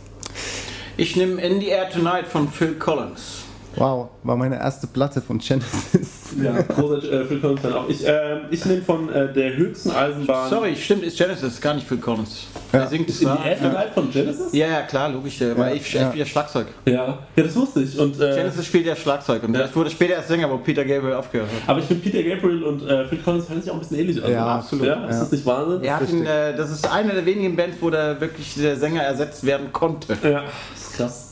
[0.97, 3.44] Ich nehme In the Air Tonight von Phil Collins.
[3.77, 6.25] Wow, war meine erste Platte von Genesis.
[6.41, 7.89] Ja, großer äh, Phil Collins Fan auch.
[7.89, 10.49] Ich, ähm, ich nehme von äh, der höchsten Eisenbahn.
[10.49, 12.47] Sorry, stimmt, ist Genesis, gar nicht Phil Collins.
[12.71, 14.53] Er singt Ist in die Air Tonight von Genesis?
[14.53, 16.09] Ja, ja, klar, logisch, der war ich, ja.
[16.09, 16.67] ich wieder Schlagzeug.
[16.85, 16.93] Ja,
[17.35, 17.97] ja das wusste ich.
[17.97, 21.13] Und, äh, Genesis spielt ja Schlagzeug und der wurde später erst Sänger, wo Peter Gabriel
[21.13, 21.69] aufgehört hat.
[21.69, 24.23] aber ich finde Peter Gabriel und äh, Phil Collins hören sich auch ein bisschen ähnlich
[24.23, 24.31] an.
[24.31, 24.85] Ja, absolut.
[24.85, 25.83] Ja, ist das nicht Wahnsinn?
[25.83, 29.03] Er hat ihn, äh, das ist eine der wenigen Bands, wo der wirklich der Sänger
[29.03, 30.17] ersetzt werden konnte.
[30.23, 31.24] Ja, das ist krass.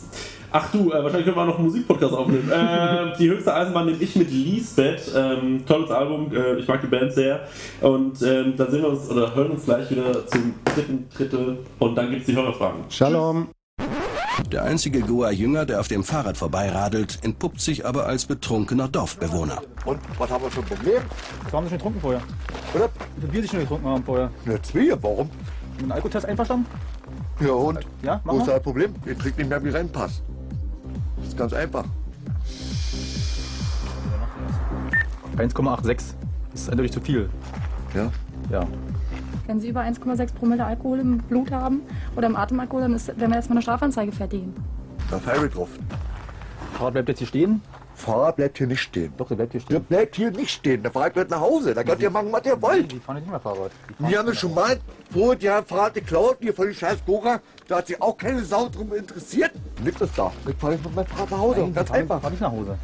[0.56, 2.50] Ach du, äh, wahrscheinlich können wir auch noch einen Musikpodcast aufnehmen.
[2.52, 5.12] äh, die höchste Eisenbahn nehme ich mit Lisbeth.
[5.16, 7.48] Ähm, tolles Album, äh, ich mag die Band sehr.
[7.82, 11.96] Und ähm, dann sehen wir uns oder hören uns gleich wieder zum dritten Drittel und
[11.96, 12.82] dann gibt es die Hörerfragen.
[12.90, 13.48] Shalom.
[14.52, 19.60] Der einzige Goa-Jünger, der auf dem Fahrrad vorbeiradelt, entpuppt sich aber als betrunkener Dorfbewohner.
[19.86, 21.02] Und was haben wir für ein Problem?
[21.46, 22.22] Was haben Sie schon getrunken vorher?
[22.76, 22.90] Oder?
[23.16, 24.30] Wie viel Bier Sie schon getrunken haben vorher?
[24.46, 25.32] Eine Zwiebel, warum?
[25.74, 26.68] Mit einem Alkotest einverstanden?
[27.40, 27.80] Ja und?
[28.04, 28.54] Ja, mach Wo ist mal.
[28.54, 28.94] das Problem?
[29.08, 30.22] Ihr trinkt nicht mehr wie reinpasst.
[31.24, 31.86] Das ist ganz einfach.
[35.38, 35.96] 1,86.
[36.52, 37.30] Das ist eindeutig zu viel.
[37.96, 38.12] Ja?
[38.52, 38.68] Ja.
[39.48, 41.82] Wenn Sie über 1,6 Promille Alkohol im Blut haben
[42.16, 44.54] oder im Atemalkohol, dann ist, werden wir erstmal eine Strafanzeige fertigen.
[45.10, 45.70] Da fahre ich drauf.
[46.74, 47.62] Fahrrad bleibt jetzt hier stehen?
[47.96, 49.14] Fahrrad bleibt hier nicht stehen.
[49.18, 49.84] Doch, der bleibt hier Der stehen.
[49.86, 50.82] bleibt hier nicht stehen.
[50.84, 51.74] Der Fahrrad gehört nach Hause.
[51.74, 52.92] Da könnt ihr machen, was ihr wollt.
[52.92, 53.72] Die fahren nicht mehr Fahrrad.
[54.00, 54.80] Die Wir haben es schon mal
[55.12, 57.40] vor, die haben Fahrrad geklaut, hier von den scheiß Gora.
[57.68, 59.52] Da hat sich auch keine Sau drum interessiert.
[59.84, 60.32] Nichts ist da.
[60.48, 61.60] Ich fahre jetzt mit meinem Fahrrad nach Hause.
[61.62, 62.22] Nein, ganz die fahren, einfach.
[62.22, 62.78] fahren nicht nach Hause.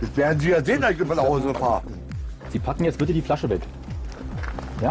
[0.00, 1.82] Das werden Sie ja sehen, als ich mit nach Hause fahre.
[2.50, 3.62] Sie packen jetzt bitte die Flasche weg.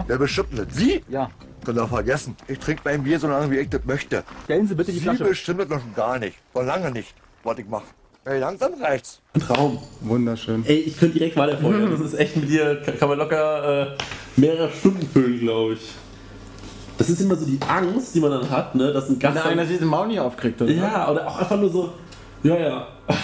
[0.09, 0.73] Der bestimmt nicht.
[0.73, 1.03] Sie?
[1.09, 1.29] Ja.
[1.63, 2.35] Könnt ihr vergessen.
[2.47, 4.23] Ich trinke mein Bier so lange, wie ich das möchte.
[4.45, 5.23] Stellen Sie bitte die Sie Flasche.
[5.25, 6.37] bestimmt das noch schon gar nicht.
[6.53, 7.13] Schon lange nicht,
[7.43, 7.85] was ich mache.
[8.27, 9.21] Ey, langsam reicht's.
[9.35, 9.77] Ein Traum.
[10.01, 10.65] Wunderschön.
[10.65, 11.91] Ey, ich könnte direkt weiterfolgen.
[11.91, 13.87] Das ist echt mit dir, kann man locker äh,
[14.35, 15.81] mehrere Stunden füllen, glaube ich.
[16.97, 19.45] Das ist immer so die Angst, die man dann hat, ne, dass ein Gast.
[19.45, 20.71] Einer sich den Maul nicht aufkriegt, oder?
[20.71, 21.91] Ja, oder auch einfach nur so,
[22.41, 22.87] ja, ja.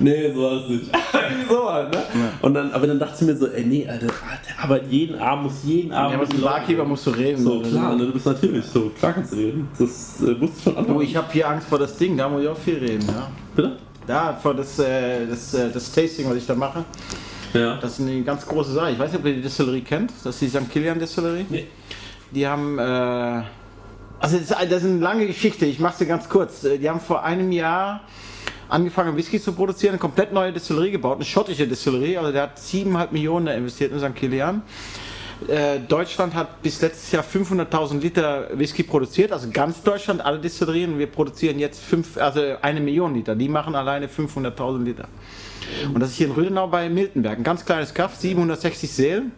[0.00, 0.90] nee, so war es nicht.
[1.48, 2.02] So halt, ne?
[2.40, 5.44] Und dann, aber dann dachte ich mir so, ey, nee, Alter, der arbeitet jeden Abend,
[5.44, 6.12] muss jeden Abend.
[6.14, 7.42] Ja, mit dem Barkeeper musst du reden.
[7.42, 9.68] So, klar, ne, du bist natürlich so, klar kannst du reden.
[9.78, 11.06] Das äh, wusste ich von Anfang Du, an.
[11.06, 13.30] ich habe hier Angst vor das Ding, da muss ich auch viel reden, ja.
[13.54, 13.76] Bitte?
[14.06, 16.84] Da, vor das, äh, das, äh, das Tasting, was ich da mache.
[17.52, 17.76] Ja.
[17.76, 18.92] Das ist eine ganz große Sache.
[18.92, 20.12] Ich weiß nicht, ob ihr die Distillerie kennt.
[20.24, 20.70] Das ist die St.
[20.70, 21.46] Kilian Distillerie.
[21.48, 21.66] Nee.
[22.30, 25.66] Die haben, äh, also das ist, das ist eine lange Geschichte.
[25.66, 26.64] Ich mache sie ganz kurz.
[26.64, 28.00] Äh, Die haben vor einem Jahr
[28.68, 32.16] angefangen, Whisky zu produzieren, eine komplett neue Distillerie gebaut, eine schottische Distillerie.
[32.16, 34.14] Also der hat 7,5 Millionen da investiert in St.
[34.14, 34.62] Kilian.
[35.48, 40.98] Äh, Deutschland hat bis letztes Jahr 500.000 Liter Whisky produziert, also ganz Deutschland, alle Distillerien.
[40.98, 43.34] Wir produzieren jetzt fünf, also eine Million Liter.
[43.34, 45.08] Die machen alleine 500.000 Liter.
[45.92, 47.38] Und das ist hier in Rödenau bei Miltenberg.
[47.38, 49.32] Ein ganz kleines Kaff, 760 Seelen.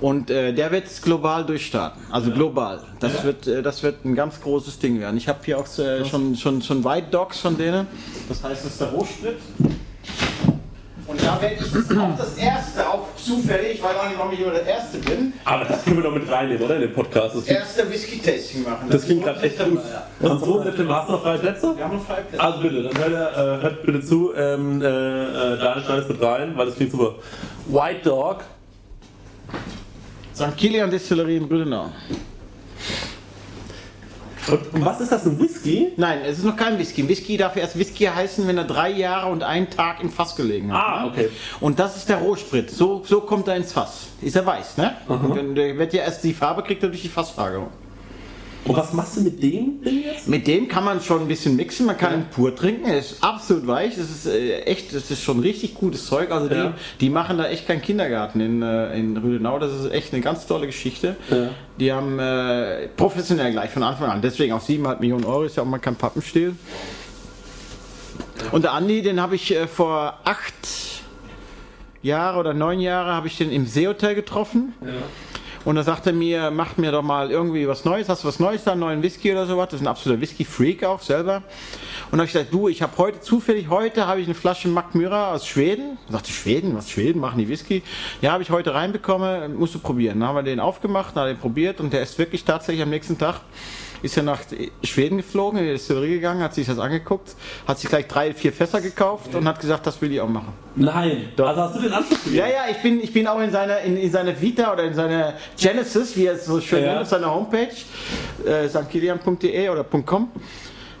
[0.00, 2.00] Und äh, der wird global durchstarten.
[2.10, 2.80] Also global.
[3.00, 5.16] Das, wird, äh, das wird ein ganz großes Ding werden.
[5.16, 7.86] Ich habe hier auch äh, schon, schon, schon White Dogs von denen.
[8.28, 9.36] Das heißt, das ist der Rohsprit.
[11.08, 12.87] Und da werde ich das auch das erste,
[13.28, 16.02] zufällig, ich weiß auch nicht, warum ich nur der Erste bin, Aber das können wir
[16.02, 16.76] doch mit reinnehmen, oder?
[16.76, 17.36] In den Podcast.
[17.36, 18.88] Das erste Whisky-Tasting machen.
[18.90, 19.80] das klingt gerade echt gut.
[20.20, 21.76] Und so, September, hast du noch freie Plätze?
[21.76, 22.42] Wir haben noch freie Plätze.
[22.42, 26.56] Also bitte, dann hört, äh, hört bitte zu, ähm, äh, äh, Daniel schneidet mit rein,
[26.56, 27.14] weil das klingt super.
[27.66, 28.44] White Dog.
[30.34, 30.56] St.
[30.56, 31.90] Kilian Distillerie in Rüdenau.
[34.46, 35.92] Und was ist das, ein Whisky?
[35.96, 37.02] Nein, es ist noch kein Whisky.
[37.02, 40.36] Ein Whisky darf erst Whisky heißen, wenn er drei Jahre und einen Tag im Fass
[40.36, 40.84] gelegen hat.
[40.84, 41.10] Ah, ne?
[41.10, 41.28] okay.
[41.60, 42.70] Und das ist der Rohsprit.
[42.70, 44.08] So, so kommt er ins Fass.
[44.20, 44.96] Ist er weiß, ne?
[45.08, 47.68] Wenn, der wird ja erst die Farbe kriegt er durch die Fasslagerung.
[48.68, 50.28] Und was machst du mit dem Ding jetzt?
[50.28, 53.22] Mit dem kann man schon ein bisschen mixen, man kann ihn pur trinken, er ist
[53.22, 56.30] absolut weich, das ist äh, echt, das ist schon richtig gutes Zeug.
[56.30, 56.74] Also die, Ja.
[57.00, 60.46] die machen da echt keinen Kindergarten in, äh, in Rüdenau, das ist echt eine ganz
[60.46, 61.16] tolle Geschichte.
[61.30, 61.48] Ja.
[61.80, 65.62] Die haben äh, professionell gleich von Anfang an, deswegen auch 7,5 Millionen Euro, ist ja
[65.62, 66.54] auch mal kein Pappenstiel.
[68.52, 70.52] Und der Andi, den habe ich äh, vor acht
[72.02, 74.72] Jahre oder neun Jahre habe ich den im Seehotel getroffen.
[75.68, 78.40] Und da sagte er mir, mach mir doch mal irgendwie was Neues, hast du was
[78.40, 79.68] Neues da, einen neuen Whisky oder sowas?
[79.68, 81.42] Das ist ein absoluter Whisky-Freak auch selber.
[82.10, 84.68] Und da habe ich gesagt, du, ich habe heute, zufällig heute, habe ich eine Flasche
[84.68, 85.98] Mack Myra aus Schweden.
[86.06, 87.82] Da sagte ich, Schweden, was Schweden, machen die Whisky?
[88.22, 90.20] Ja, habe ich heute reinbekommen, musst du probieren.
[90.20, 92.82] Dann haben wir den aufgemacht, dann hat er den probiert und der ist wirklich tatsächlich
[92.82, 93.42] am nächsten Tag
[94.02, 94.40] ist er nach
[94.82, 97.34] Schweden geflogen, in die Distillerie gegangen, hat sich das angeguckt,
[97.66, 100.52] hat sich gleich drei, vier Fässer gekauft und hat gesagt, das will ich auch machen.
[100.76, 101.28] Nein.
[101.36, 102.36] Also hast du den Anschluss gegeben?
[102.38, 104.94] Ja, ja, ich bin, ich bin auch in seiner in, in seiner Vita oder in
[104.94, 106.90] seiner Genesis, wie er es so schön Ja.
[106.90, 107.68] nennt, auf seiner Homepage,
[108.46, 110.30] äh, stkilian.de oder .com,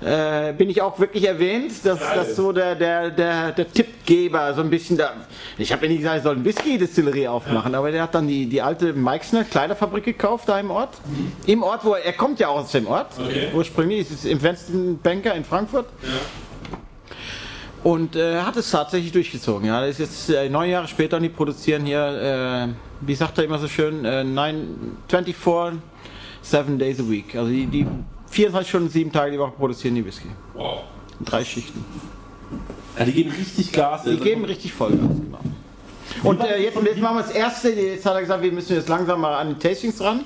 [0.00, 4.60] äh, bin ich auch wirklich erwähnt, dass das so der, der, der, der Tippgeber so
[4.60, 5.12] ein bisschen da.
[5.56, 8.46] Ich habe ja nicht gesagt, ich soll eine Whisky-Distillerie aufmachen, aber der hat dann die,
[8.46, 10.98] die alte Meixner Kleiderfabrik gekauft da im Ort.
[11.46, 13.48] Im Ort, wo er, er kommt ja auch aus dem Ort, Okay.
[13.52, 15.86] ursprünglich, ist es im Westen Banker in Frankfurt.
[17.84, 19.66] Und äh, hat es tatsächlich durchgezogen.
[19.66, 23.38] Ja, das ist jetzt äh, neun Jahre später und die produzieren hier, äh, wie sagt
[23.38, 24.66] er immer so schön, äh, nine,
[25.08, 25.80] 24,
[26.42, 27.34] 7 days a week.
[27.36, 27.86] Also die, die
[28.30, 30.28] 24 Stunden, sieben Tage die Woche produzieren die Whisky.
[30.54, 30.80] Wow.
[31.18, 31.84] In drei Schichten.
[32.98, 34.02] Ja, die geben richtig Gas.
[34.04, 35.38] Die geben richtig Vollgas, genau.
[36.22, 37.70] Und äh, jetzt, jetzt machen wir das erste.
[37.70, 40.24] Jetzt hat er gesagt, wir müssen jetzt langsam mal an die Tastings ran.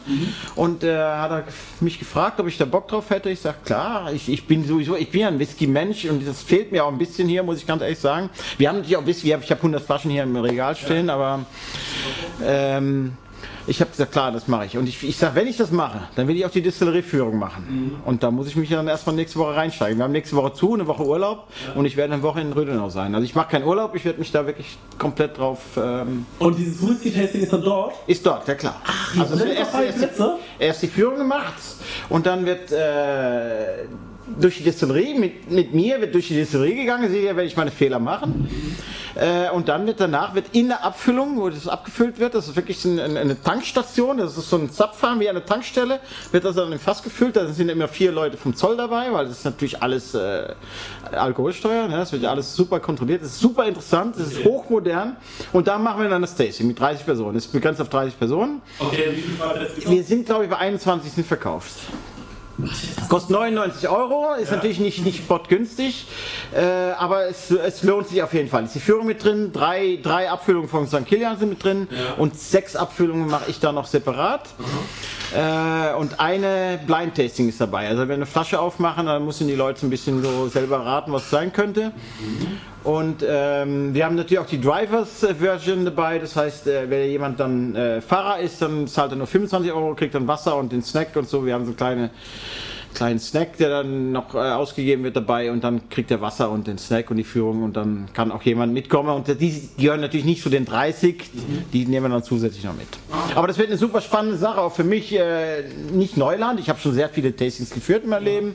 [0.54, 1.44] Und äh, hat er
[1.80, 3.30] mich gefragt, ob ich da Bock drauf hätte.
[3.30, 6.72] Ich sage, klar, ich, ich bin sowieso, ich bin ja ein Whisky-Mensch und das fehlt
[6.72, 8.30] mir auch ein bisschen hier, muss ich ganz ehrlich sagen.
[8.58, 11.44] Wir haben natürlich auch Whisky, ich habe 100 Flaschen hier im Regal stehen, aber
[12.44, 13.12] ähm,
[13.66, 14.76] ich habe gesagt, klar, das mache ich.
[14.76, 17.96] Und ich, ich sage, wenn ich das mache, dann will ich auch die Distillerieführung machen.
[18.04, 19.98] Und da muss ich mich dann erstmal nächste Woche reinsteigen.
[19.98, 22.88] Wir haben nächste Woche zu, eine Woche Urlaub und ich werde eine Woche in Rödenau
[22.88, 23.14] sein.
[23.14, 25.60] Also ich mache keinen Urlaub, ich werde mich da wirklich komplett drauf...
[25.76, 27.94] Ähm, Und dieses Whisky-Tasting ist dann dort?
[28.06, 28.80] ist dort, ja klar.
[29.18, 30.36] also sind erst, erst, Plätze?
[30.58, 31.54] erst die Führung gemacht
[32.08, 33.86] und dann wird äh,
[34.40, 37.56] durch die Distillerie, mit, mit mir wird durch die Distillerie gegangen, sehe ja, werde ich
[37.56, 38.48] meine Fehler machen.
[39.14, 42.56] Äh, und dann wird danach wird in der Abfüllung, wo das abgefüllt wird, das ist
[42.56, 46.00] wirklich ein, ein, eine Tankstation, das ist so ein Zapfhahn wie eine Tankstelle,
[46.30, 47.36] wird das dann im Fass gefüllt.
[47.36, 50.54] Da sind immer vier Leute vom Zoll dabei, weil das ist natürlich alles äh,
[51.10, 51.96] Alkoholsteuer, ne?
[51.98, 55.16] das wird ja alles super kontrolliert, das ist super interessant, das ist hochmodern
[55.52, 57.34] und da machen wir dann das Tasting mit 30 Personen.
[57.34, 58.62] Das ist begrenzt auf 30 Personen.
[58.78, 61.72] Okay, wie viel Fall jetzt Wir sind, glaube ich, bei 21 sind verkauft.
[63.08, 66.06] Kostet 99 Euro, ist natürlich nicht, nicht spottgünstig,
[66.54, 68.64] äh, aber es, es lohnt sich auf jeden Fall.
[68.64, 71.06] Ist die Führung mit drin, drei, drei Abfüllungen von St.
[71.06, 71.88] Kilian sind mit drin
[72.18, 74.48] und sechs Abfüllungen mache ich da noch separat.
[75.34, 77.88] Äh, und eine Blind Tasting ist dabei.
[77.88, 81.12] Also wenn wir eine Flasche aufmachen, dann müssen die Leute ein bisschen so selber raten,
[81.12, 81.92] was es sein könnte.
[82.84, 86.18] Und ähm, wir haben natürlich auch die Drivers-Version dabei.
[86.18, 89.94] Das heißt, äh, wenn jemand dann äh, Fahrer ist, dann zahlt er nur 25 Euro,
[89.94, 91.46] kriegt dann Wasser und den Snack und so.
[91.46, 92.10] Wir haben so kleine
[92.94, 96.66] kleinen Snack, der dann noch äh, ausgegeben wird dabei und dann kriegt er Wasser und
[96.66, 100.00] den Snack und die Führung und dann kann auch jemand mitkommen und die, die gehören
[100.00, 101.30] natürlich nicht zu den 30,
[101.72, 102.88] die nehmen wir dann zusätzlich noch mit.
[103.34, 106.60] Aber das wird eine super spannende Sache, auch für mich äh, nicht Neuland.
[106.60, 108.54] Ich habe schon sehr viele Tastings geführt in meinem Leben.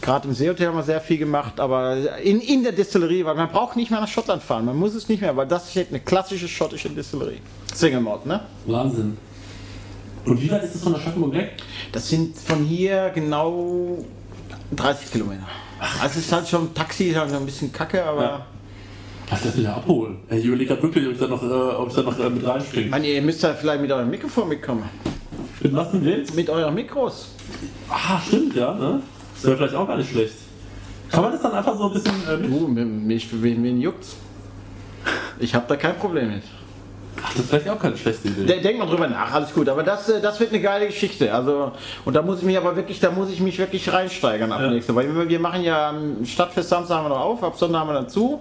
[0.00, 3.48] Gerade im Seehotel haben wir sehr viel gemacht, aber in, in der Distillerie, weil man
[3.48, 6.00] braucht nicht mehr nach Schottland fahren, man muss es nicht mehr, weil das ist eine
[6.00, 7.40] klassische schottische Distillerie.
[7.74, 8.40] Single Malt, ne?
[8.66, 9.16] Wahnsinn.
[10.24, 11.52] Und wie weit ist das von der Schaffenburg weg?
[11.94, 14.04] Das sind von hier genau
[14.74, 15.46] 30 Kilometer.
[16.02, 18.20] Also es ist halt schon Taxi, ist halt so ein bisschen kacke, aber.
[18.20, 18.46] Ja.
[19.30, 20.16] Ach, das ich abholen.
[20.28, 22.44] Ich überlege gerade wirklich, ob ich da noch, äh, ob ich da noch äh, mit
[22.44, 22.86] reinspringe.
[22.86, 24.82] Ich meine, ihr müsst da vielleicht mit eurem Mikrofon mitkommen.
[25.60, 26.24] Mit was mit wem?
[26.34, 27.28] Mit euren Mikros.
[27.88, 28.74] Ah, stimmt, ja.
[28.74, 29.00] Ne?
[29.36, 30.34] Das wäre vielleicht auch gar nicht schlecht.
[31.12, 32.50] Kann man das dann einfach so ein bisschen äh, mit?
[32.50, 34.16] Du, mich, mich, wen, wen juckt's?
[35.38, 36.42] Ich habe da kein Problem mit.
[37.22, 38.44] Ach, das ist vielleicht auch keine schlechte Idee.
[38.44, 39.68] De- Denk mal drüber nach, alles gut.
[39.68, 41.32] Aber das, äh, das wird eine geile Geschichte.
[41.32, 41.72] Also,
[42.04, 44.94] und da muss ich mich aber wirklich, da muss ich mich wirklich reinsteigern ab nächste
[44.94, 45.08] Woche.
[45.08, 47.88] Weil wir, wir machen ja am Stadtfest Samstag haben wir noch auf, ab Sonntag haben
[47.90, 48.40] wir dann zu.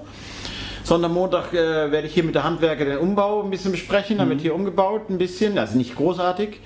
[0.86, 4.18] Sonntag, Montag äh, werde ich hier mit der Handwerker den Umbau ein bisschen besprechen.
[4.18, 6.60] Dann wird hier umgebaut ein bisschen, also nicht großartig.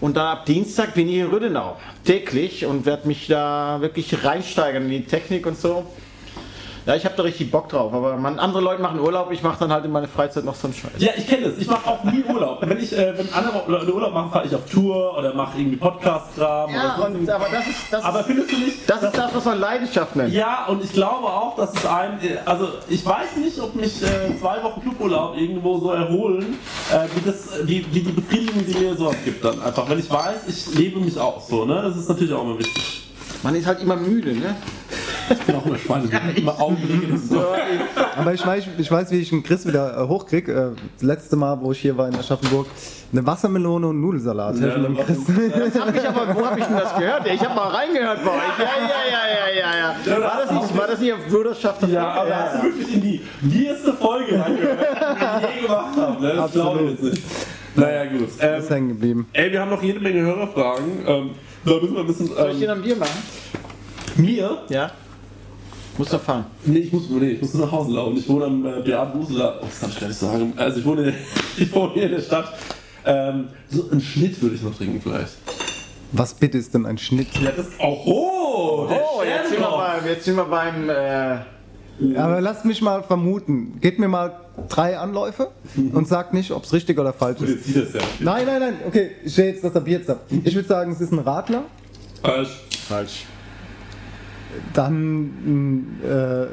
[0.00, 4.82] Und dann ab Dienstag bin ich in Rüdenau täglich und werde mich da wirklich reinsteigern
[4.84, 5.84] in die Technik und so.
[6.84, 7.92] Ja, ich habe da richtig Bock drauf.
[7.94, 10.66] Aber man, andere Leute machen Urlaub, ich mache dann halt in meiner Freizeit noch so
[10.66, 10.90] einen Scheiß.
[10.98, 11.58] Ja, ich kenne das.
[11.58, 12.58] Ich mache auch nie Urlaub.
[12.62, 15.76] Wenn ich, äh, wenn andere Leute Urlaub machen, fahre ich auf Tour oder mache irgendwie
[15.76, 16.70] Podcast-Kram.
[16.70, 17.18] Ja, oder so.
[17.18, 18.90] und, aber das ist das, Aber findest du nicht?
[18.90, 20.32] das ist das, was man Leidenschaft nennt.
[20.34, 24.36] Ja, und ich glaube auch, dass es ein, also ich weiß nicht, ob mich äh,
[24.40, 26.58] zwei Wochen Cluburlaub irgendwo so erholen,
[26.92, 29.88] äh, wie, das, wie, wie die Befriedigung, die mir sowas gibt dann einfach.
[29.88, 31.82] Wenn ich weiß, ich lebe mich auch so, ne?
[31.82, 33.02] Das ist natürlich auch immer wichtig.
[33.42, 34.56] Man ist halt immer müde, ne?
[35.30, 37.16] Ich bin auch immer Schweine, immer Augenblicke.
[37.18, 37.44] So.
[38.16, 40.48] Aber ich weiß, ich weiß, wie ich einen Chris wieder äh, hochkrieg.
[40.48, 42.66] Äh, das letzte Mal, wo ich hier war in Aschaffenburg,
[43.12, 44.58] eine Wassermelone und Nudelsalat.
[44.60, 45.18] Helfen dem Chris.
[45.26, 47.26] Das hab ich aber, wo habe ich denn das gehört?
[47.26, 48.58] Ich habe mal reingehört bei euch.
[48.58, 50.22] Ja, ja, ja, ja, ja, ja.
[50.22, 51.82] War das nicht, war das nicht auf Bruderschaft?
[51.88, 55.96] Ja, aber da hast du wirklich in die wirste Folge reingehört, die wir je gemacht
[55.96, 56.22] haben.
[56.22, 56.32] Ne?
[56.36, 57.22] Das glaube ich jetzt nicht.
[57.74, 58.28] Naja, gut.
[58.40, 59.26] Ähm, ist hängen geblieben.
[59.32, 60.84] ey, wir haben noch jede Menge Hörerfragen.
[61.06, 61.30] Ähm,
[61.64, 62.26] da müssen wir ein bisschen.
[62.26, 63.22] Soll ich Ähm, dann Bier machen?
[64.16, 64.58] mir?
[64.68, 64.90] Ja.
[66.18, 66.46] Fahren.
[66.64, 68.16] Nee, ich muss, nee, ich muss nach Hause laufen.
[68.16, 69.58] Ich wohne am äh, Beat Buseler.
[69.60, 70.52] Oh, das kann ich gar nicht sagen.
[70.56, 71.14] Also ich wohne,
[71.56, 72.52] ich wohne hier in der Stadt.
[73.04, 75.34] Ähm, so einen Schnitt würde ich noch trinken vielleicht.
[76.12, 77.28] Was bitte ist denn ein Schnitt?
[77.42, 77.66] Ja, das.
[77.78, 83.02] Oh, der Oh, jetzt sind beim, jetzt sind wir beim äh, Aber lasst mich mal
[83.02, 83.78] vermuten.
[83.80, 84.36] Gebt mir mal
[84.68, 85.48] drei Anläufe
[85.92, 87.48] und sagt nicht, ob es richtig oder falsch ist.
[87.48, 88.00] jetzt sieht das ja.
[88.20, 88.74] Nein, nein, nein.
[88.86, 90.20] Okay, ich sehe jetzt, dass er Bier jetzt ab.
[90.44, 91.64] Ich würde sagen, es ist ein Radler.
[92.22, 92.60] Falsch.
[92.88, 93.24] falsch.
[94.74, 96.46] Dann, mh, äh,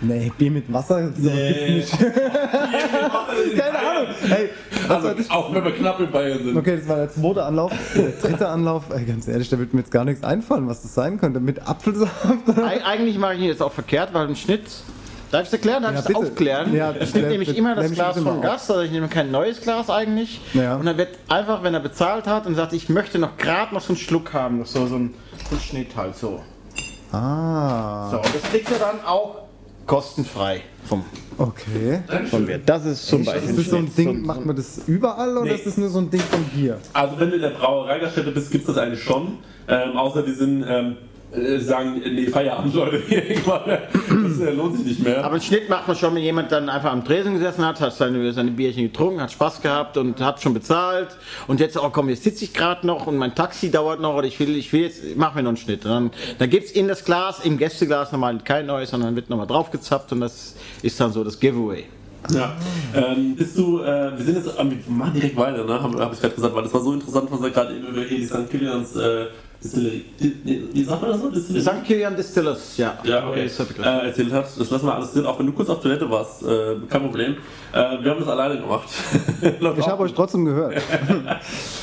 [0.00, 1.74] nee, Bier mit Wasser, sowas Nee.
[1.80, 2.12] gibt's nicht.
[3.56, 4.06] Keine Ahnung.
[4.28, 4.48] Hey,
[4.88, 6.56] Also, auch wenn wir knapp in Bayern sind.
[6.56, 7.72] Okay, das war der zweite Anlauf.
[7.94, 10.94] Der dritte Anlauf, ey, ganz ehrlich, da wird mir jetzt gar nichts einfallen, was das
[10.94, 11.40] sein könnte.
[11.40, 12.12] Mit Apfelsaft?
[12.64, 14.62] Eig eigentlich mache ich ihn jetzt auch verkehrt, weil ein Schnitt.
[15.30, 15.82] Darf ich es erklären?
[15.82, 16.18] Darf Ja, ich es bitte.
[16.18, 16.74] aufklären?
[16.74, 18.42] Ja, ich nehme nämlich immer das Glas vom.
[18.42, 20.40] Gast, also ich nehme kein neues Glas eigentlich.
[20.52, 20.76] Ja.
[20.76, 23.80] Und dann wird einfach, wenn er bezahlt hat und sagt, ich möchte noch gerade noch
[23.80, 25.14] so einen Schluck haben, noch so, so, ein,
[25.48, 26.42] so ein Schnitt halt so.
[27.12, 29.42] Ah, So, und das kriegt er dann auch
[29.86, 31.04] kostenfrei vom,
[31.38, 32.02] okay.
[32.30, 32.62] vom Wirt.
[32.66, 33.94] Das ist zum Beispiel Ist das so ein.
[33.94, 35.54] Ding, macht man das überall oder Nee.
[35.56, 36.78] ist das nur so ein Ding von hier?
[36.92, 39.38] Also wenn du in der Brauereigaststätte bist, gibt es das eigentlich schon.
[39.68, 40.96] Ähm, außer die sind, ähm,
[41.32, 45.24] äh, sagen, nee, Feierabend, Leute, irgendwann, das äh, lohnt sich nicht mehr.
[45.24, 47.94] Aber einen Schnitt macht man schon, wenn jemand dann einfach am Tresen gesessen hat, hat
[47.94, 51.16] seine, seine Bierchen getrunken, hat Spaß gehabt und hat schon bezahlt.
[51.46, 54.26] Und jetzt, oh komm, jetzt sitze ich gerade noch und mein Taxi dauert noch oder
[54.26, 55.84] ich will, ich will jetzt, mach mir noch einen Schnitt.
[55.84, 59.30] Und dann, dann gibt es in das Glas, im Gästeglas nochmal kein neues, sondern wird
[59.30, 61.84] nochmal draufgezapft und das ist dann so das Giveaway.
[62.30, 62.54] Ja.
[62.94, 65.82] Ähm, bist du, äh, wir sind jetzt, wir machen direkt weiter, ne?
[65.82, 68.04] Habe hab ich gerade gesagt, weil das war so interessant, was er gerade eben über
[68.04, 68.48] die St.
[68.50, 69.26] Kilians äh,
[69.62, 70.04] Nee,
[70.72, 71.60] wie sagt man das so?
[71.60, 71.84] St.
[71.84, 72.98] Kilian Distillers, ja.
[73.04, 73.46] Ja, okay.
[73.46, 74.46] Äh, erzählt hat.
[74.58, 76.42] Das lassen wir alles drin, auch wenn du kurz auf Toilette warst.
[76.42, 77.36] Äh, kein Problem.
[77.72, 78.88] Äh, wir haben das alleine gemacht.
[79.78, 80.74] Ich habe euch trotzdem gehört.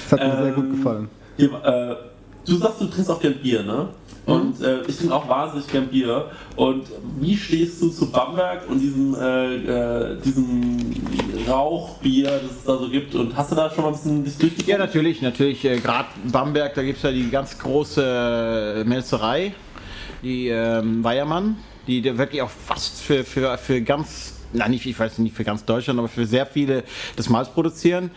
[0.10, 1.10] Das hat mir sehr gut gefallen.
[1.38, 1.96] Hier, äh,
[2.50, 3.90] du sagst, du trinkst auch gern Bier, ne?
[4.26, 6.30] Und äh, ich trinke auch wahnsinnig gern Bier.
[6.56, 6.84] Und
[7.20, 10.94] wie stehst du zu Bamberg und diesem, äh, äh, diesem
[11.48, 13.16] Rauchbier, das es da so gibt?
[13.16, 14.68] Und hast du da schon mal ein bisschen dich durchgeguckt?
[14.68, 15.66] Ja, natürlich, natürlich.
[15.66, 19.54] Äh, Gerade Bamberg, da gibt es ja die ganz große äh, Melzerei,
[20.22, 21.58] die ähm, Weiermann,
[21.88, 25.66] die wirklich auch fast für, für, für ganz, nein, nicht, ich weiß nicht für ganz
[25.66, 26.84] Deutschland, aber für sehr viele
[27.16, 28.12] das Malz produzieren.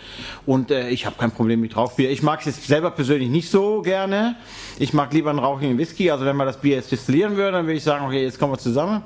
[0.47, 2.11] Und äh, ich habe kein Problem mit Rauchbier.
[2.11, 4.37] Ich mag es selber persönlich nicht so gerne.
[4.79, 6.11] Ich mag lieber einen rauchigen Whisky.
[6.11, 8.53] Also wenn wir das Bier jetzt destillieren würden, dann würde ich sagen, okay, jetzt kommen
[8.53, 9.03] wir zusammen.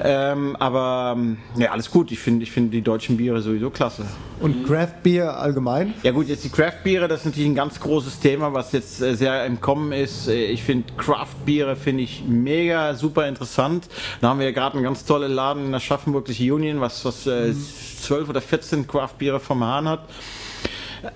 [0.00, 2.12] Ähm, aber ähm, ja, alles gut.
[2.12, 4.04] Ich finde ich finde die deutschen Biere sowieso klasse.
[4.40, 5.94] Und Craft Beer allgemein?
[6.02, 9.14] Ja gut, jetzt die Craft-Biere, das ist natürlich ein ganz großes Thema, was jetzt äh,
[9.14, 10.26] sehr im Kommen ist.
[10.28, 13.86] Äh, Ich finde Craft-Biere finde ich mega super interessant.
[14.20, 17.26] Da haben wir ja gerade einen ganz tollen Laden in Aschaffenburg, das Union, was, was
[17.26, 17.52] äh,
[18.00, 20.08] 12 oder 14 Craft-Biere vom Hahn hat.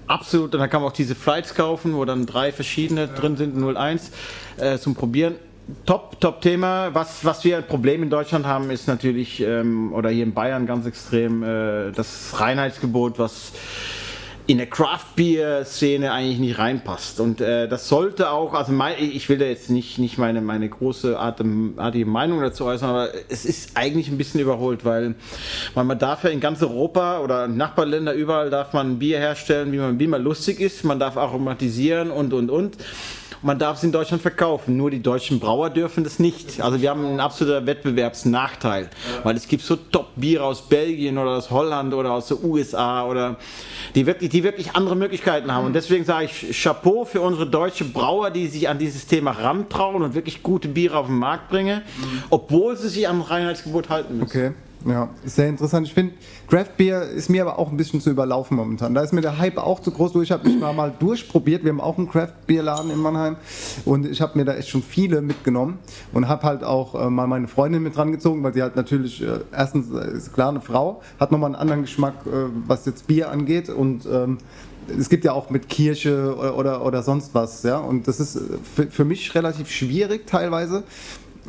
[0.07, 3.57] Absolut, und da kann man auch diese Flights kaufen, wo dann drei verschiedene drin sind,
[3.57, 4.11] 01,
[4.59, 5.37] äh, zum Probieren.
[5.85, 6.95] Top, top Thema.
[6.95, 10.65] Was, was wir ein Problem in Deutschland haben, ist natürlich, ähm, oder hier in Bayern
[10.65, 13.53] ganz extrem, äh, das Reinheitsgebot, was
[14.47, 17.19] in der Craft Beer Szene eigentlich nicht reinpasst.
[17.19, 20.69] Und äh, das sollte auch also mein, ich will da jetzt nicht nicht meine meine
[20.69, 25.17] große artige Meinung dazu äußern aber es ist eigentlich ein bisschen überholt weil,
[25.75, 29.79] weil man darf ja in ganz Europa oder Nachbarländer überall darf man Bier herstellen wie
[29.79, 30.85] man wie man lustig ist.
[30.85, 32.77] Man darf aromatisieren und und und und
[33.43, 34.77] man darf es in Deutschland verkaufen.
[34.77, 36.61] Nur die deutschen Brauer dürfen das nicht.
[36.61, 38.89] Also wir haben einen absoluten Wettbewerbsnachteil,
[39.23, 43.37] weil es gibt so Top-Biere aus Belgien oder aus Holland oder aus den USA oder
[43.95, 45.67] die wirklich, die wirklich andere Möglichkeiten haben.
[45.67, 50.03] Und deswegen sage ich Chapeau für unsere deutschen Brauer, die sich an dieses Thema rantrauen
[50.03, 51.83] und wirklich gute Biere auf den Markt bringen,
[52.31, 54.29] obwohl sie sich am Reinheitsgebot halten müssen.
[54.29, 54.53] Okay.
[54.85, 55.87] Ja, sehr interessant.
[55.87, 56.15] Ich finde,
[56.49, 58.95] Craft Beer ist mir aber auch ein bisschen zu überlaufen momentan.
[58.95, 60.15] Da ist mir der Hype auch zu groß.
[60.23, 61.65] Ich habe mich mal, mal durchprobiert.
[61.65, 63.37] Wir haben auch einen Craft Beer Laden in Mannheim
[63.85, 65.79] und ich habe mir da echt schon viele mitgenommen
[66.13, 69.23] und habe halt auch äh, mal meine Freundin mit dran gezogen, weil sie halt natürlich
[69.23, 73.07] äh, erstens äh, ist klar eine Frau, hat nochmal einen anderen Geschmack, äh, was jetzt
[73.07, 74.39] Bier angeht und ähm,
[74.89, 77.79] es gibt ja auch mit Kirche oder, oder, oder sonst was, ja.
[77.79, 78.41] Und das ist äh,
[78.75, 80.85] für, für mich relativ schwierig teilweise.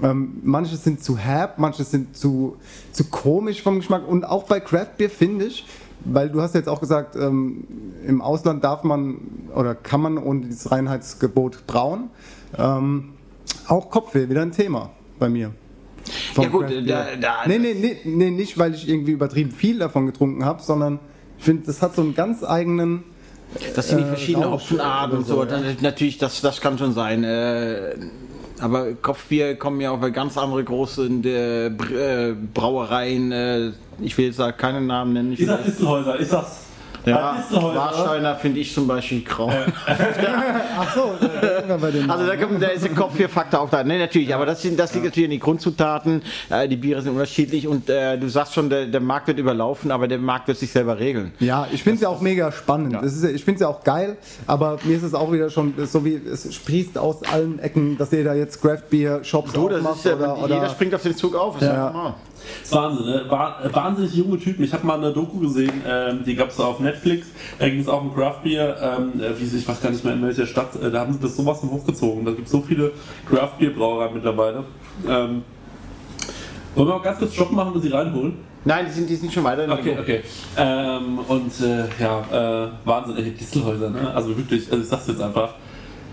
[0.04, 2.58] Ähm, manche sind zu herb, manche sind zu,
[2.92, 4.08] zu komisch vom Geschmack.
[4.08, 5.66] Und auch bei Craft Beer finde ich,
[6.06, 7.66] weil du hast jetzt auch gesagt, ähm,
[8.06, 9.18] im Ausland darf man
[9.56, 12.10] oder kann man ohne dieses Reinheitsgebot brauen.
[12.58, 13.14] Ähm,
[13.68, 15.52] auch Kopfweh, wieder ein Thema bei mir.
[16.38, 20.06] Ja, gut, da- da- nee, nee, nee, nee, nicht weil ich irgendwie übertrieben viel davon
[20.06, 21.00] getrunken habe, sondern
[21.38, 23.04] ich finde, das hat so einen ganz eigenen.
[23.76, 25.42] Das sind die äh, verschiedenen Rausch Hopfenarten und so.
[25.42, 27.24] oder Dann, natürlich, das, das kann schon sein.
[27.24, 27.96] Äh,
[28.60, 33.32] aber Kopfbier kommen ja auch bei ganz andere große äh, Br- äh, Brauereien.
[33.32, 33.72] Äh,
[34.02, 35.34] ich will jetzt da keinen Namen nennen.
[35.34, 36.67] Ich Ich sag Distelhäuser, ich sag's.
[37.08, 37.38] Ja.
[37.52, 39.50] Warsteiner finde ich zum Beispiel grau.
[40.80, 43.70] Ach so, da sind wir bei den Also da, kommt, da ist der Kopfbierfaktor auch
[43.70, 43.84] da.
[43.84, 46.22] Nee, natürlich, aber das, sind, das liegt natürlich in die Grundzutaten.
[46.50, 49.92] Äh, die Biere sind unterschiedlich und äh, du sagst schon, der, der Markt wird überlaufen,
[49.92, 51.34] aber der Markt wird sich selber regeln.
[51.40, 52.94] Ja, ich finde es ja auch mega spannend.
[52.94, 55.50] Das ist, ja- ich finde es ja auch geil, aber mir ist es auch wieder
[55.50, 59.70] schon so wie es sprießt aus allen Ecken, dass jeder jetzt Craft Beer Shops Du,
[59.70, 61.56] das aufmacht ist ja, oder, oder jeder springt auf den Zug auf.
[61.62, 61.74] Ist ja.
[61.74, 61.86] Ja.
[61.92, 62.14] normal.
[62.62, 63.26] Das ist Wahnsinn, ne?
[63.30, 64.64] Wa- Wahnsinnig junge Typen.
[64.64, 67.28] Ich habe mal eine Doku gesehen, ähm, die gab es auf Netflix.
[67.60, 68.78] Da ging es auch um Craft Beer.
[69.00, 70.76] Ähm, äh, wie, sie- ich weiß gar nicht mehr in welcher Stadt.
[70.82, 72.26] Äh, da haben sie das sowas von hochgezogen.
[72.26, 72.92] Da gibt es so viele
[73.30, 74.64] Craft Beer Brauereien mittlerweile.
[75.08, 75.44] Ähm,
[76.76, 78.34] wollen wir mal ganz kurz Stopp machen und sie reinholen?
[78.66, 79.64] Nein, die sind, die sind schon weiter.
[79.64, 80.02] in der Okay, Gruppe.
[80.02, 80.24] okay.
[80.58, 84.12] Ähm, und äh, ja, äh, Wahnsinn, ey, Distelhäuser, ne?
[84.14, 85.54] Also wirklich, also ich sag's jetzt einfach.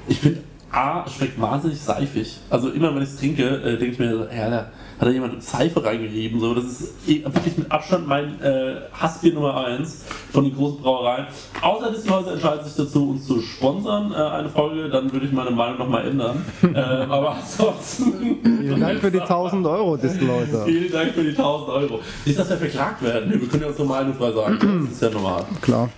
[0.06, 0.40] Ich finde,
[0.70, 2.38] A, schmeckt wahnsinnig seifig.
[2.50, 5.10] Also immer wenn ich es trinke, äh, denke ich mir, so, ja, da hat da
[5.10, 6.40] jemand Seife reingerieben.
[6.40, 6.54] So.
[6.54, 11.26] Das ist wirklich mit Abstand mein äh, Hassbier Nummer 1 von den großen Brauereien.
[11.60, 15.50] Außer Distelhäuser entscheidet sich dazu, uns zu sponsern, äh, eine Folge, dann würde ich meine
[15.50, 16.44] Meinung nochmal ändern.
[16.62, 18.38] ähm, aber ansonsten.
[18.42, 20.64] Vielen Dank für die 1000 Euro, Distelhäuser.
[20.64, 22.00] Vielen Dank für die 1000 Euro.
[22.24, 23.40] Nicht, dass wir verklagt werden.
[23.40, 24.84] Wir können ja uns normal frei sagen.
[24.84, 25.44] Das ist ja normal.
[25.60, 25.90] Klar.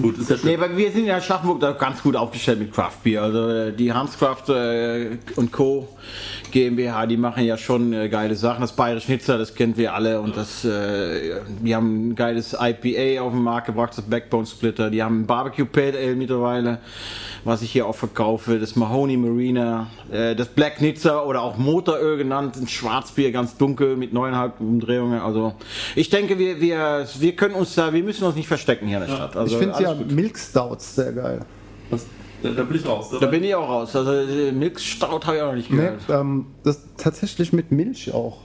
[0.00, 0.50] Gut, ist ja schön.
[0.50, 3.22] Nee, aber wir sind in Aschaffenburg da ganz gut aufgestellt mit Craft Beer.
[3.22, 5.88] Also äh, die Hanscraft äh, und Co.
[6.56, 8.62] GmbH, die machen ja schon äh, geile Sachen.
[8.62, 10.22] Das Bayerische Schnitzer, das kennen wir alle.
[10.22, 14.88] Und das, äh, die haben ein geiles IPA auf den Markt gebracht, das Backbone Splitter.
[14.88, 16.78] Die haben ein Barbecue Pale Ale mittlerweile,
[17.44, 18.58] was ich hier auch verkaufe.
[18.58, 23.96] Das Mahoney Marina, äh, das Black Nitzer oder auch Motoröl genannt, ein Schwarzbier, ganz dunkel
[23.96, 25.20] mit neuneinhalb Umdrehungen.
[25.20, 25.52] Also
[25.94, 29.06] ich denke, wir, wir, wir können uns da, wir müssen uns nicht verstecken hier in
[29.06, 29.36] der Stadt.
[29.36, 30.10] Also, ich finde ja gut.
[30.10, 31.40] Milk Stouts sehr geil.
[31.90, 32.06] Das,
[32.48, 33.10] da, da bin ich raus.
[33.20, 33.94] Da bin ich auch raus.
[33.96, 36.00] Also äh, Milchstaut habe ich auch noch nicht Nee, gehört.
[36.08, 38.38] ähm, das tatsächlich mit Milch auch.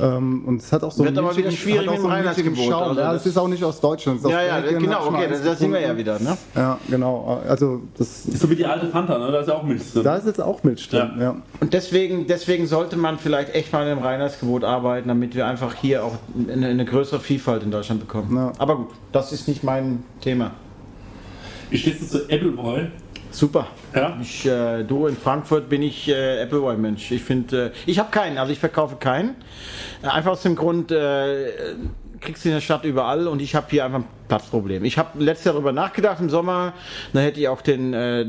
[0.00, 2.72] Ähm, und es hat auch so Wird aber wieder schwierig mit dem Reinheitsgebot.
[2.72, 4.18] Also ja, das- das ist auch nicht aus Deutschland.
[4.18, 6.18] das ist Ja, aus ja, Belgien, genau, ich okay, eins da sind wir ja wieder,
[6.18, 6.36] ne?
[6.56, 7.40] Ja, genau.
[7.46, 9.30] Also das, Ist so wie die alte Fanta, ne?
[9.30, 10.02] Da ist ja auch Milch drin.
[10.02, 11.10] da ist jetzt auch Milch drin.
[11.20, 11.36] Ja.
[11.60, 16.02] Und deswegen, deswegen sollte man vielleicht echt mal im Reinheitsgebot arbeiten, damit wir einfach hier
[16.04, 16.14] auch
[16.48, 18.34] eine, eine größere Vielfalt in Deutschland bekommen.
[18.34, 18.52] Ja.
[18.58, 20.50] Aber gut, das ist nicht mein Thema.
[21.70, 22.88] Wie stehst du zu Appleboy?
[23.34, 23.66] Super.
[23.92, 24.16] Ja?
[24.22, 27.10] Ich, äh, du in Frankfurt bin ich äh, Appleboy-Mensch.
[27.10, 29.34] Ich finde, äh, ich habe keinen, also ich verkaufe keinen.
[30.02, 31.50] Äh, einfach aus dem Grund, äh,
[32.20, 34.84] kriegst du in der Stadt überall und ich habe hier einfach ein Platzproblem.
[34.84, 36.74] Ich habe letztes Jahr darüber nachgedacht im Sommer,
[37.12, 38.26] da hätte ich auch den, äh,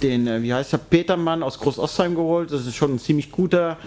[0.00, 2.52] den äh, wie heißt der, Petermann aus Groß-Ostheim geholt.
[2.52, 3.78] Das ist schon ein ziemlich guter.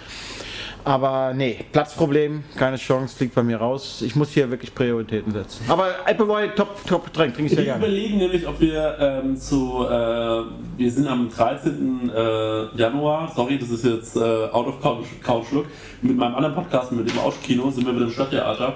[0.85, 4.01] Aber nee, Platzproblem, keine Chance, fliegt bei mir raus.
[4.05, 5.63] Ich muss hier wirklich Prioritäten setzen.
[5.69, 7.85] Aber Appleboy, top, top Getränk, trinke ich sehr Wir gerne.
[7.85, 10.43] überlegen nämlich, ob wir ähm, zu, äh,
[10.77, 12.11] wir sind am 13.
[12.13, 15.67] Äh, Januar, sorry, das ist jetzt äh, out of couch, couch look,
[16.01, 18.75] mit meinem anderen Podcast, mit dem Auskino, sind wir mit dem Stadttheater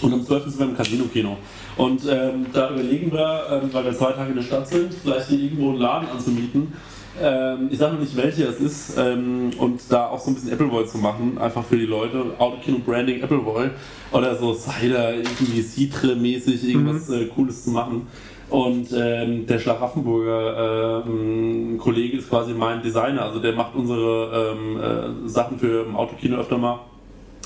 [0.00, 0.44] und am 12.
[0.44, 1.36] sind wir im Casino-Kino.
[1.76, 5.28] Und ähm, da überlegen wir, ähm, weil wir zwei Tage in der Stadt sind, vielleicht
[5.28, 6.72] hier irgendwo einen Laden anzumieten.
[7.20, 10.52] Ähm, ich sage noch nicht, welcher es ist ähm, und da auch so ein bisschen
[10.52, 12.24] Appleboy zu machen, einfach für die Leute.
[12.38, 13.70] Autokino-Branding Appleboy
[14.12, 18.06] oder so Cider, irgendwie Citre-mäßig irgendwas äh, Cooles zu machen.
[18.50, 24.80] Und ähm, der Schlaraffenburger ähm, Kollege ist quasi mein Designer, also der macht unsere ähm,
[25.26, 26.80] äh, Sachen für im Autokino öfter mal.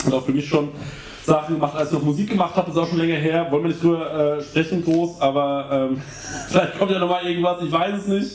[0.07, 0.69] Und auch für mich schon
[1.25, 3.47] Sachen gemacht, als ich noch Musik gemacht habe, ist auch schon länger her.
[3.51, 6.03] Wollen wir nicht drüber äh, sprechen groß, aber ähm,
[6.49, 8.31] vielleicht kommt ja noch mal irgendwas, ich weiß es nicht.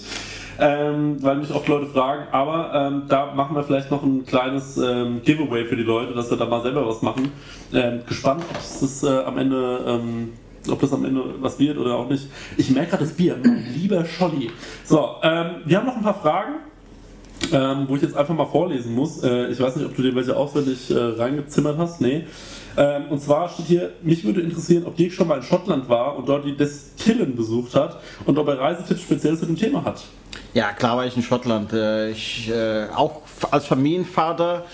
[0.60, 2.24] Ähm, weil mich oft Leute fragen.
[2.32, 6.30] Aber ähm, da machen wir vielleicht noch ein kleines ähm, Giveaway für die Leute, dass
[6.30, 7.32] wir da mal selber was machen.
[7.74, 9.80] Ähm, gespannt, ob es das äh, am Ende.
[9.88, 10.34] Ähm,
[10.70, 12.28] ob das am Ende was wird oder auch nicht.
[12.58, 14.52] Ich merke gerade das Bier, mein lieber Scholli.
[14.84, 16.56] So, ähm, wir haben noch ein paar Fragen.
[17.54, 19.24] Ähm, wo ich jetzt einfach mal vorlesen muss.
[19.24, 22.02] Äh, ich weiß nicht, ob du dir welche auswendig äh, reingezimmert hast.
[22.02, 22.26] Nee.
[22.78, 26.16] Ähm, und zwar steht hier, mich würde interessieren, ob Dirk schon mal in Schottland war
[26.16, 30.04] und dort die Destillen besucht hat und ob er Reisetipps speziell zu dem Thema hat.
[30.54, 31.74] Ja, klar war ich in Schottland.
[31.74, 33.22] Äh, Ich, äh, auch
[33.52, 34.66] als Familienvater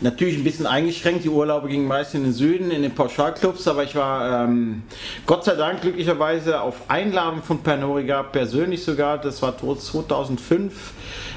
[0.00, 1.24] natürlich ein bisschen eingeschränkt.
[1.24, 4.82] Die Urlaube gingen meist in den Süden, in den Pauschalclubs, aber ich war ähm,
[5.26, 10.92] Gott sei Dank glücklicherweise auf Einladung von Pernod Ricard, persönlich sogar, das war 2005,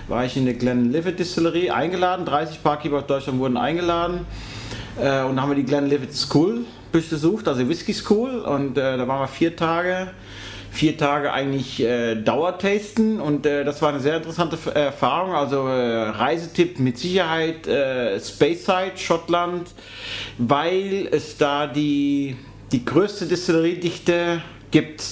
[0.08, 2.26] war ich in der Glenlivet Distillerie eingeladen.
[2.26, 4.26] 30 Barkeeper aus Deutschland wurden eingeladen.
[5.00, 8.40] Äh, und dann haben wir die Glenlivet School besucht, also Whisky School.
[8.40, 10.08] Und äh, da waren wir vier Tage
[10.72, 15.34] vier Tage eigentlich äh, Dauertasten und äh, das war eine sehr interessante F- Erfahrung.
[15.34, 19.70] Also äh, Reisetipp mit Sicherheit äh, Speyside, Schottland,
[20.38, 22.36] weil es da die,
[22.74, 25.04] die größte Distilleriedichte gibt.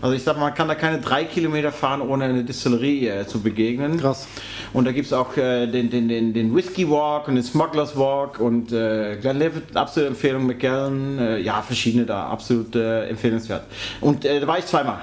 [0.00, 3.26] Also ich sag mal, man kann da keine drei Kilometer fahren, ohne eine Distillerie äh,
[3.26, 3.98] zu begegnen.
[3.98, 4.28] Krass.
[4.72, 7.96] Und da gibt es auch äh, den, den, den, den Whisky Walk und den Smugglers
[7.96, 13.64] Walk und äh, Glenlivet, absolute Empfehlung, McGallen, äh, ja, verschiedene da, absolut äh, empfehlenswert.
[14.00, 15.00] Und äh, da war ich zweimal.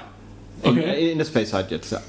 [0.62, 0.80] In, Okay.
[0.80, 2.00] äh, in der Space Side jetzt, ja.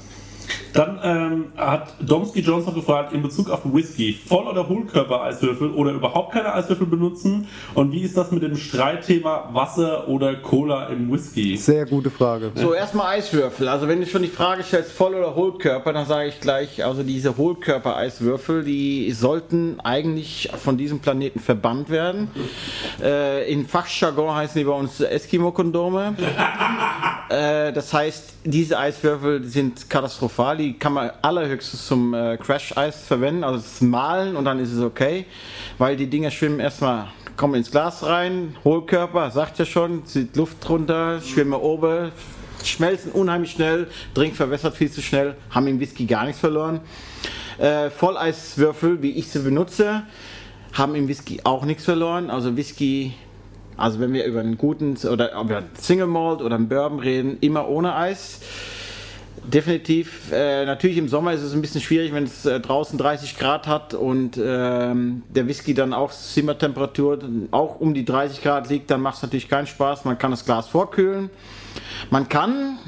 [0.72, 5.92] Dann ähm, hat Domsky Jones noch gefragt, in Bezug auf Whisky, Voll- oder Hohlkörper-Eiswürfel oder
[5.92, 7.48] überhaupt keine Eiswürfel benutzen?
[7.74, 11.56] Und wie ist das mit dem Streitthema Wasser oder Cola im Whisky?
[11.56, 12.52] Sehr gute Frage.
[12.54, 13.68] So, erstmal Eiswürfel.
[13.68, 17.02] Also wenn du schon die Frage stellst, Voll- oder Hohlkörper, dann sage ich gleich, also
[17.02, 22.30] diese Hohlkörper-Eiswürfel, die sollten eigentlich von diesem Planeten verbannt werden.
[23.02, 26.14] Äh, in Fachjargon heißen die bei uns Eskimo-Kondome.
[27.28, 30.57] äh, das heißt, diese Eiswürfel sind katastrophal.
[30.58, 34.82] Die kann man allerhöchstens zum äh, Crash-Eis verwenden, also das Malen und dann ist es
[34.82, 35.24] okay,
[35.78, 40.56] weil die Dinger schwimmen erstmal, kommen ins Glas rein, Hohlkörper, sagt ja schon, zieht Luft
[40.66, 42.10] drunter, schwimmen oben,
[42.64, 46.80] schmelzen unheimlich schnell, Drink verwässert viel zu schnell, haben im Whisky gar nichts verloren.
[47.58, 50.02] Äh, Volleiswürfel, wie ich sie benutze,
[50.72, 52.30] haben im Whisky auch nichts verloren.
[52.30, 53.14] Also Whisky,
[53.76, 57.38] also wenn wir über einen guten oder über einen Single Malt oder einen Bourbon reden,
[57.40, 58.40] immer ohne Eis.
[59.44, 60.32] Definitiv.
[60.32, 63.66] Äh, natürlich im Sommer ist es ein bisschen schwierig, wenn es äh, draußen 30 Grad
[63.66, 67.18] hat und ähm, der Whisky dann auch Zimmertemperatur
[67.50, 70.04] auch um die 30 Grad liegt, dann macht es natürlich keinen Spaß.
[70.04, 71.30] Man kann das Glas vorkühlen.
[72.10, 72.78] Man kann,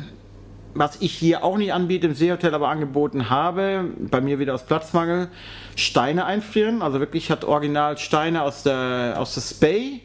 [0.74, 4.64] was ich hier auch nicht anbiete, im Seehotel aber angeboten habe, bei mir wieder aus
[4.64, 5.28] Platzmangel,
[5.76, 6.82] Steine einfrieren.
[6.82, 10.00] Also wirklich hat original Steine aus der, aus der Spey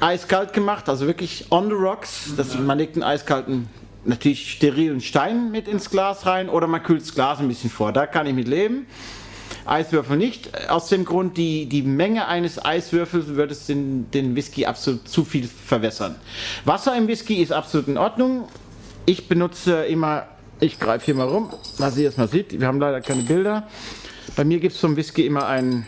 [0.00, 2.32] eiskalt gemacht, also wirklich on the rocks.
[2.36, 3.68] Das, man legt einen eiskalten,
[4.04, 7.92] natürlich sterilen Stein mit ins Glas rein oder man kühlt das Glas ein bisschen vor.
[7.92, 8.86] Da kann ich mit leben.
[9.64, 10.68] Eiswürfel nicht.
[10.70, 15.24] Aus dem Grund, die, die Menge eines Eiswürfels würde es den, den Whisky absolut zu
[15.24, 16.16] viel verwässern.
[16.64, 18.48] Wasser im Whisky ist absolut in Ordnung.
[19.06, 20.26] Ich benutze immer,
[20.60, 22.58] ich greife hier mal rum, dass ihr es mal sieht.
[22.58, 23.68] Wir haben leider keine Bilder.
[24.36, 25.86] Bei mir gibt es zum Whisky immer ein,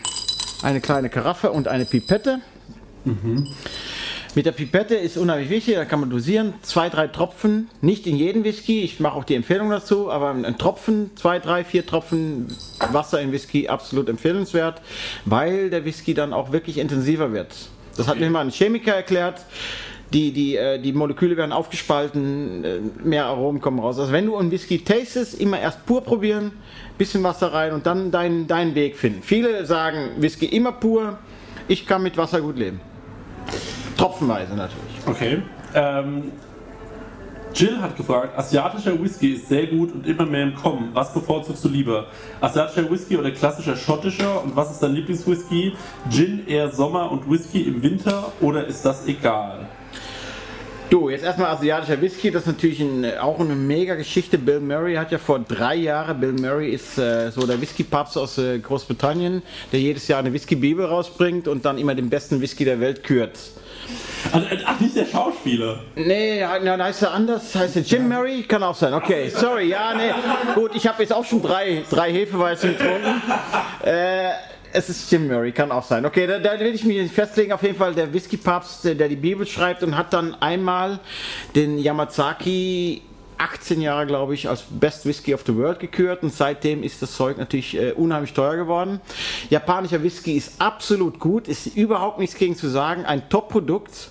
[0.61, 2.39] eine kleine Karaffe und eine Pipette.
[4.35, 6.55] Mit der Pipette ist unheimlich wichtig, da kann man dosieren.
[6.61, 10.57] Zwei, drei Tropfen, nicht in jeden Whisky, ich mache auch die Empfehlung dazu, aber ein
[10.57, 12.47] Tropfen, zwei, drei, vier Tropfen
[12.91, 14.81] Wasser in Whisky absolut empfehlenswert,
[15.23, 17.55] weil der Whisky dann auch wirklich intensiver wird.
[17.95, 19.39] Das hat mir mal ein Chemiker erklärt.
[20.11, 23.97] Die, die, äh, die Moleküle werden aufgespalten, äh, mehr Aromen kommen raus.
[23.97, 26.51] Also wenn du einen Whisky tastest, immer erst pur probieren,
[26.97, 29.23] bisschen Wasser rein und dann deinen deinen Weg finden.
[29.23, 31.19] Viele sagen Whisky immer pur,
[31.69, 32.81] ich kann mit Wasser gut leben.
[33.97, 34.95] Tropfenweise natürlich.
[35.05, 35.41] Okay.
[35.73, 36.31] Ähm,
[37.55, 40.89] Jill hat gefragt, asiatischer Whisky ist sehr gut und immer mehr im Kommen.
[40.93, 42.07] Was bevorzugst du lieber?
[42.41, 44.43] Asiatischer Whisky oder klassischer schottischer?
[44.43, 45.73] Und was ist dein Lieblingswhisky?
[46.09, 49.69] Gin eher Sommer und Whisky im Winter oder ist das egal?
[50.89, 54.37] Du, jetzt erstmal asiatischer Whisky, das ist natürlich ein, auch eine mega Geschichte.
[54.37, 58.37] Bill Murray hat ja vor drei Jahren, Bill Murray ist äh, so der Whisky-Papst aus
[58.37, 59.41] äh, Großbritannien,
[59.71, 63.37] der jedes Jahr eine Whisky-Bibel rausbringt und dann immer den besten Whisky der Welt kürt.
[64.31, 65.79] Also, äh, ach, nicht der Schauspieler.
[65.95, 67.55] Nee, ja, na, heißt er anders?
[67.55, 68.43] Heißt er Jim Murray?
[68.43, 68.93] Kann auch sein.
[68.93, 70.11] Okay, sorry, ja, nee.
[70.53, 73.21] Gut, ich habe jetzt auch schon drei, drei Hefeweizen getrunken.
[73.83, 74.29] Äh,
[74.75, 76.05] es ist Jim Murray, kann auch sein.
[76.05, 77.53] Okay, da, da will ich mich festlegen.
[77.53, 80.99] Auf jeden Fall der Whisky-Papst, der, der die Bibel schreibt und hat dann einmal
[81.55, 83.01] den Yamazaki
[83.37, 87.13] 18 Jahre, glaube ich, als Best Whisky of the World gekürt und seitdem ist das
[87.13, 89.01] Zeug natürlich äh, unheimlich teuer geworden.
[89.49, 94.09] Japanischer Whisky ist absolut gut, ist überhaupt nichts gegen zu sagen, ein Top-Produkt.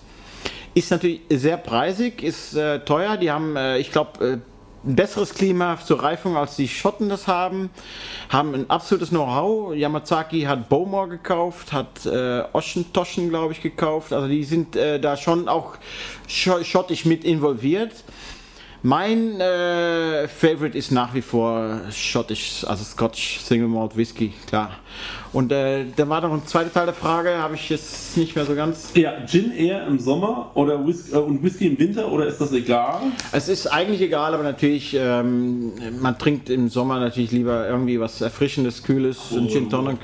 [0.76, 3.16] Ist natürlich sehr preisig, ist äh, teuer.
[3.16, 4.38] Die haben, äh, ich glaube, äh,
[4.86, 7.70] ein besseres Klima zur Reifung, als die Schotten das haben,
[8.28, 9.74] haben ein absolutes Know-how.
[9.74, 14.12] Yamazaki hat Bowmore gekauft, hat äh, Oschentoschen, glaube ich, gekauft.
[14.12, 15.76] Also die sind äh, da schon auch
[16.28, 17.92] scho- schottisch mit involviert.
[18.86, 24.72] Mein äh, Favorite ist nach wie vor schottisch, also Scotch Single Malt Whisky, klar.
[25.32, 28.44] Und äh, da war noch ein zweiter Teil der Frage, habe ich jetzt nicht mehr
[28.44, 28.90] so ganz.
[28.94, 32.52] Ja, Gin eher im Sommer oder Whisky, äh, und Whisky im Winter oder ist das
[32.52, 33.00] egal?
[33.32, 38.20] Es ist eigentlich egal, aber natürlich, ähm, man trinkt im Sommer natürlich lieber irgendwie was
[38.20, 39.96] Erfrischendes, Kühles, ein Gin Tonic,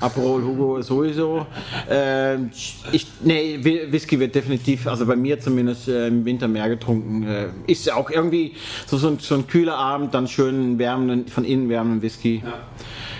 [0.00, 1.46] Aperol, Hugo sowieso.
[1.88, 2.50] Ähm,
[2.92, 7.26] ich, nee, Whi- Whisky wird definitiv, also bei mir zumindest äh, im Winter mehr getrunken.
[7.26, 8.23] Äh, ist auch irgendwie
[8.86, 12.42] so, so, ein, so ein kühler Abend, dann schön wärmenden, von innen wärmenden Whisky.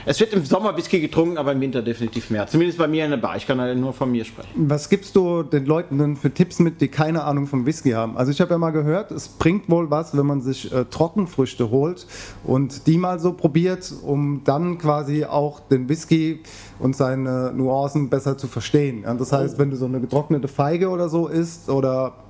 [0.07, 2.47] Es wird im Sommer Whisky getrunken, aber im Winter definitiv mehr.
[2.47, 3.37] Zumindest bei mir in der Bar.
[3.37, 4.51] Ich kann halt nur von mir sprechen.
[4.55, 8.19] Was gibst du den Leuten denn für Tipps mit, die keine Ahnung vom Whisky haben?
[8.19, 11.71] Also ich habe ja mal gehört, es bringt wohl was, wenn man sich äh, Trockenfrüchte
[11.71, 12.07] holt
[12.45, 16.41] und die mal so probiert, um dann quasi auch den Whisky
[16.79, 19.05] und seine Nuancen besser zu verstehen.
[19.05, 22.24] Ja, das heißt, wenn du so eine getrocknete Feige oder so isst oder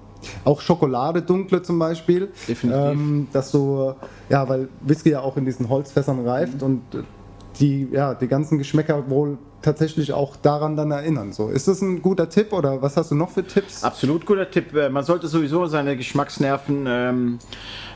[0.45, 2.31] auch Schokolade dunkle zum Beispiel,
[2.65, 3.95] ähm, dass du,
[4.29, 6.99] ja, weil Whisky ja auch in diesen Holzfässern reift und äh,
[7.61, 11.33] die, ja, die ganzen Geschmäcker wohl tatsächlich auch daran dann erinnern.
[11.33, 13.83] So, ist das ein guter Tipp oder was hast du noch für Tipps?
[13.83, 14.75] Absolut guter Tipp.
[14.75, 17.39] Äh, Man sollte sowieso seine Geschmacksnerven ähm,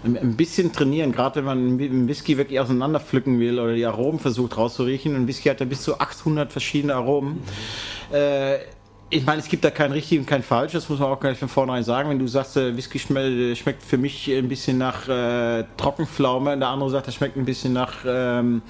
[0.05, 4.56] ein bisschen trainieren, gerade wenn man einen Whisky wirklich auseinanderpflücken will oder die Aromen versucht
[4.56, 5.14] rauszuriechen.
[5.14, 7.40] Ein Whisky hat ja bis zu 800 verschiedene Aromen.
[8.10, 8.59] Äh,
[9.10, 11.39] ich meine, es gibt da kein richtig und kein falsch, das muss man auch gleich
[11.39, 12.10] von vornherein sagen.
[12.10, 16.60] Wenn du sagst, äh, Whisky schme schmeckt für mich ein bisschen nach äh, Trockenpflaume, und
[16.60, 18.60] der andere sagt, das schmeckt ein bisschen nach, ähm,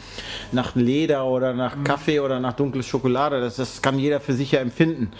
[0.52, 4.52] nach Leder oder nach Kaffee oder nach dunkle Schokolade, das, das kann jeder für sich
[4.52, 5.10] ja empfinden.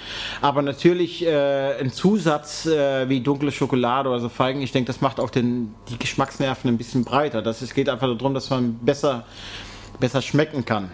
[0.41, 5.01] Aber natürlich äh, ein Zusatz äh, wie dunkle Schokolade oder so Feigen, ich denke, das
[5.01, 7.43] macht auch den, die Geschmacksnerven ein bisschen breiter.
[7.43, 9.25] Das, es geht einfach darum, dass man besser,
[9.99, 10.93] besser schmecken kann.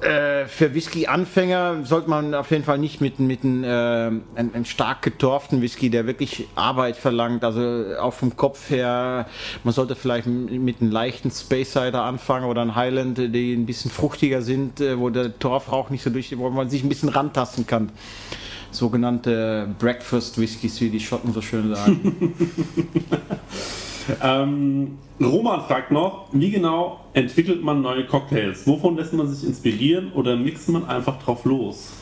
[0.00, 4.64] Äh, für Whisky-Anfänger sollte man auf jeden Fall nicht mit, mit einem, äh, einem, einem
[4.64, 9.26] stark getorften Whisky, der wirklich Arbeit verlangt, also auch vom Kopf her,
[9.64, 13.90] man sollte vielleicht mit einem leichten Space Cider anfangen oder einem Highland, die ein bisschen
[13.90, 17.66] fruchtiger sind, äh, wo der Torfrauch nicht so durch, wo man sich ein bisschen rantasten
[17.66, 17.90] kann.
[18.70, 22.34] Sogenannte Breakfast Whiskys, wie die Schotten so schön sagen.
[24.22, 28.66] Ähm, Roman fragt noch, wie genau entwickelt man neue Cocktails?
[28.66, 31.92] Wovon lässt man sich inspirieren oder mixt man einfach drauf los?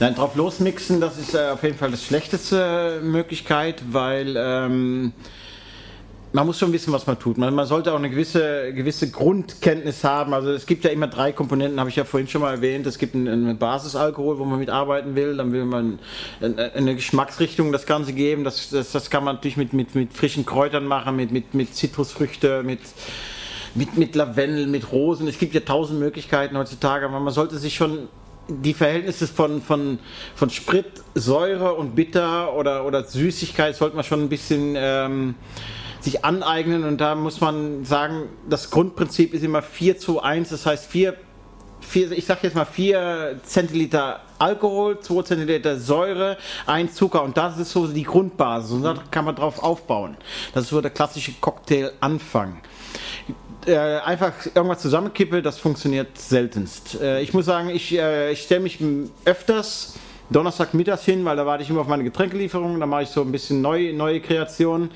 [0.00, 5.12] Nein, drauf losmixen, das ist äh, auf jeden Fall das schlechteste Möglichkeit, weil ähm,
[6.34, 7.38] man muss schon wissen, was man tut.
[7.38, 10.34] Man, man sollte auch eine gewisse, gewisse Grundkenntnis haben.
[10.34, 12.88] Also es gibt ja immer drei Komponenten, habe ich ja vorhin schon mal erwähnt.
[12.88, 15.36] Es gibt einen, einen Basisalkohol, wo man mitarbeiten will.
[15.36, 16.00] Dann will man
[16.40, 18.42] eine, Geschmacksrichtung das Ganze geben.
[18.42, 21.72] Das, das, das kann man natürlich mit, mit, mit frischen Kräutern machen, mit, mit, mit
[21.72, 22.80] Zitrusfrüchte, mit
[23.76, 25.26] mit, mit Lavendel, mit Rosen.
[25.26, 28.08] Es gibt ja tausend Möglichkeiten heutzutage, aber man sollte sich schon
[28.46, 29.98] die Verhältnisse von, von,
[30.36, 35.34] von Sprit, Säure und Bitter oder, oder Süßigkeit sollte man schon ein bisschen ähm,
[36.04, 40.66] sich aneignen und da muss man sagen, das Grundprinzip ist immer 4 zu 1, das
[40.66, 41.14] heißt 4
[41.84, 46.36] vier, ich sag jetzt mal 4 Zentiliter Alkohol, 2 Zentiliter Säure,
[46.66, 50.16] 1 Zucker und das ist so die Grundbasis und da kann man drauf aufbauen.
[50.52, 52.60] Das ist so der klassische Cocktail-Anfang.
[53.66, 57.00] Äh, einfach irgendwas zusammenkippe, das funktioniert seltenst.
[57.00, 58.78] Äh, ich muss sagen, ich, äh, ich stelle mich
[59.24, 59.94] öfters
[60.30, 63.30] Donnerstagmittags hin, weil da warte ich immer auf meine Getränkelieferung, da mache ich so ein
[63.30, 64.90] bisschen neu, neue Kreationen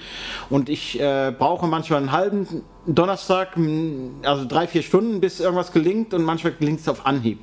[0.50, 2.46] und ich äh, brauche manchmal einen halben
[2.86, 3.56] Donnerstag,
[4.22, 7.38] also drei, vier Stunden, bis irgendwas gelingt und manchmal gelingt es auf Anhieb.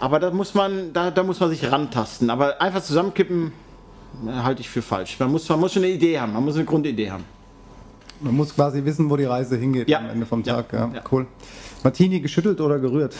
[0.00, 2.30] Aber da muss man, da, da muss man sich rantasten.
[2.30, 3.52] Aber einfach zusammenkippen
[4.26, 5.18] äh, halte ich für falsch.
[5.18, 7.24] Man muss, man muss schon eine Idee haben, man muss eine Grundidee haben.
[8.20, 10.72] Man muss quasi wissen, wo die Reise hingeht am Ende vom Tag.
[10.72, 11.26] Ja, Cool.
[11.82, 13.14] Martini geschüttelt oder gerührt?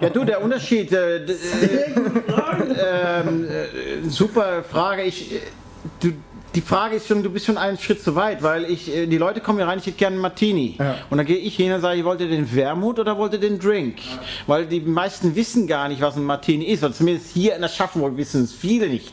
[0.00, 0.92] Ja, du, der Unterschied.
[0.92, 1.28] Äh, äh,
[3.24, 5.02] ähm, äh, super Frage.
[5.02, 5.38] Ich, äh,
[6.00, 6.12] du,
[6.54, 9.16] die Frage ist schon, du bist schon einen Schritt zu weit, weil ich, äh, die
[9.16, 10.76] Leute kommen hier rein, ich hätte gerne einen Martini.
[11.08, 13.96] Und dann gehe ich hin und sage, ich wollte den Wermut oder wollte den Drink?
[14.46, 16.84] Weil die meisten wissen gar nicht, was ein Martini ist.
[16.84, 19.12] Oder zumindest hier in Aschaffenburg wissen es viele nicht.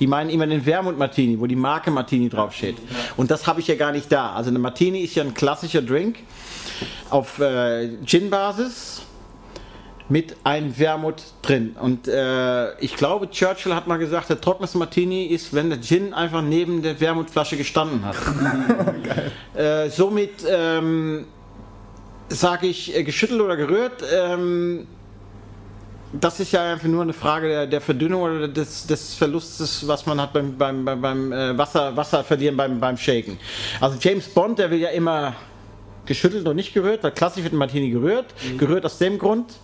[0.00, 2.76] Die meinen immer den Wermut Martini, wo die Marke Martini draufsteht.
[3.16, 4.32] Und das habe ich ja gar nicht da.
[4.32, 6.18] Also eine Martini ist ja ein klassischer Drink
[7.10, 9.02] auf äh, Gin-Basis
[10.08, 11.74] mit einem Wermut drin.
[11.80, 16.12] Und äh, ich glaube, Churchill hat mal gesagt, der trockenste Martini ist, wenn der Gin
[16.12, 18.16] einfach neben der Wermutflasche gestanden hat.
[19.54, 21.26] äh, somit ähm,
[22.28, 24.02] sage ich äh, geschüttelt oder gerührt.
[24.12, 24.86] Ähm,
[26.12, 30.04] das ist ja einfach nur eine Frage der, der Verdünnung oder des, des Verlustes, was
[30.04, 33.38] man hat beim, beim, beim, beim äh, Wasser, Wasser verlieren beim, beim Shaken.
[33.80, 35.34] Also James Bond, der will ja immer
[36.06, 38.26] geschüttelt und nicht gerührt, weil klassisch wird ein Martini gerührt.
[38.58, 39.54] Gerührt aus dem Grund,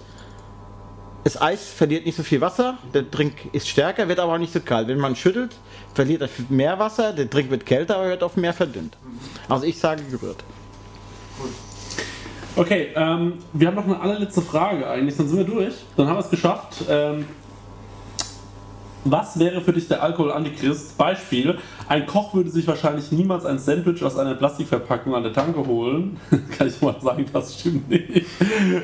[1.25, 4.53] das Eis verliert nicht so viel Wasser, der Drink ist stärker, wird aber auch nicht
[4.53, 4.89] so kalt.
[4.89, 5.55] Wenn man schüttelt,
[5.95, 8.97] verliert er mehr Wasser, der Drink wird kälter, aber wird auch mehr verdünnt.
[9.49, 10.43] Also ich sage gerührt.
[12.57, 15.75] Okay, ähm, wir haben noch eine allerletzte Frage eigentlich, dann sind wir durch.
[15.97, 16.85] Dann haben wir es geschafft.
[16.89, 17.27] Ähm,
[19.05, 20.99] was wäre für dich der Alkohol-Antichrist?
[20.99, 21.59] Beispiel,
[21.89, 26.19] ein Koch würde sich wahrscheinlich niemals ein Sandwich aus einer Plastikverpackung an der Tanke holen.
[26.59, 28.27] kann ich mal sagen, das stimmt nicht.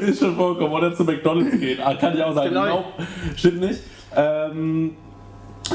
[0.01, 0.73] Ist schon vorgekommen.
[0.73, 1.81] Oder zu McDonalds gehen.
[1.85, 2.67] Ah, kann ich auch sagen, Genau.
[2.67, 3.07] nope,
[3.37, 3.81] stimmt nicht.
[4.17, 4.93] Ähm,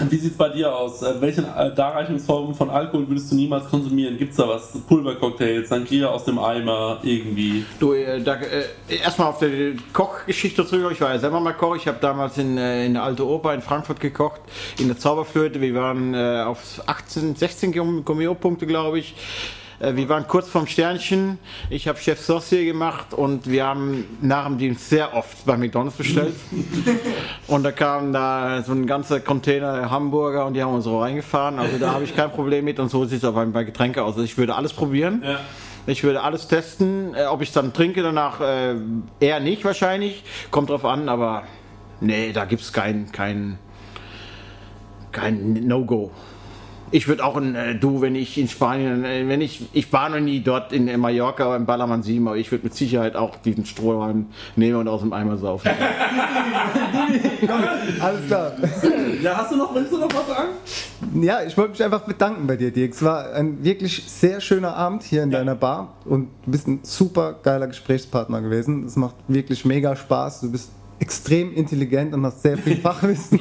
[0.09, 1.01] wie sieht es bei dir aus?
[1.01, 4.17] Äh, Welche äh, Darreichungsformen von Alkohol würdest du niemals konsumieren?
[4.17, 4.71] Gibt es da was?
[4.87, 7.65] Pulvercocktails, Sangria aus dem Eimer, irgendwie?
[7.79, 8.65] Du, äh, da, äh,
[9.03, 10.91] erstmal auf die Kochgeschichte zurück.
[10.91, 11.75] Ich war ja selber mal Koch.
[11.75, 14.41] Ich habe damals in, äh, in der Alte Oper in Frankfurt gekocht,
[14.77, 15.59] in der Zauberflöte.
[15.61, 19.15] Wir waren äh, auf 18, 16 Gummio-Punkte, glaube ich.
[19.79, 21.39] Äh, Wir waren kurz vorm Sternchen.
[21.69, 25.95] Ich habe Chef Saucier gemacht und wir haben nach dem Dienst sehr oft bei McDonalds
[25.95, 26.35] bestellt.
[27.47, 31.59] und da kam da so ein ganzer Container Hamburger und die haben uns so reingefahren.
[31.59, 34.13] Also da habe ich kein Problem mit und so sieht es auch bei, Getränke aus.
[34.13, 35.23] Also ich würde alles probieren.
[35.25, 35.39] Ja.
[35.87, 37.15] Ich würde alles testen.
[37.15, 38.75] Äh, ob ich es dann trinke danach, äh,
[39.19, 40.23] eher nicht wahrscheinlich.
[40.51, 41.43] Kommt drauf an, aber
[42.01, 43.57] nee, da gibt es kein, kein,
[45.11, 46.11] kein No-Go.
[46.91, 50.09] Ich würde auch in, äh, du, wenn ich in Spanien, äh, wenn ich, ich war
[50.09, 53.15] noch nie dort in, in Mallorca oder in Ballermann 7, aber ich würde mit Sicherheit
[53.15, 55.69] auch diesen Strohhalm nehmen und aus dem Eimer saufen.
[57.99, 58.53] Alles klar.
[59.21, 60.49] Ja, hast du noch, willst du noch was sagen?
[61.21, 62.93] Ja, ich wollte mich einfach bedanken bei dir, Dirk.
[62.93, 66.79] Es war ein wirklich sehr schöner Abend hier in deiner Bar und du bist ein
[66.83, 68.85] super geiler Gesprächspartner gewesen.
[68.85, 70.41] Es macht wirklich mega Spaß.
[70.41, 73.39] Du bist extrem intelligent und hast sehr viel Fachwissen.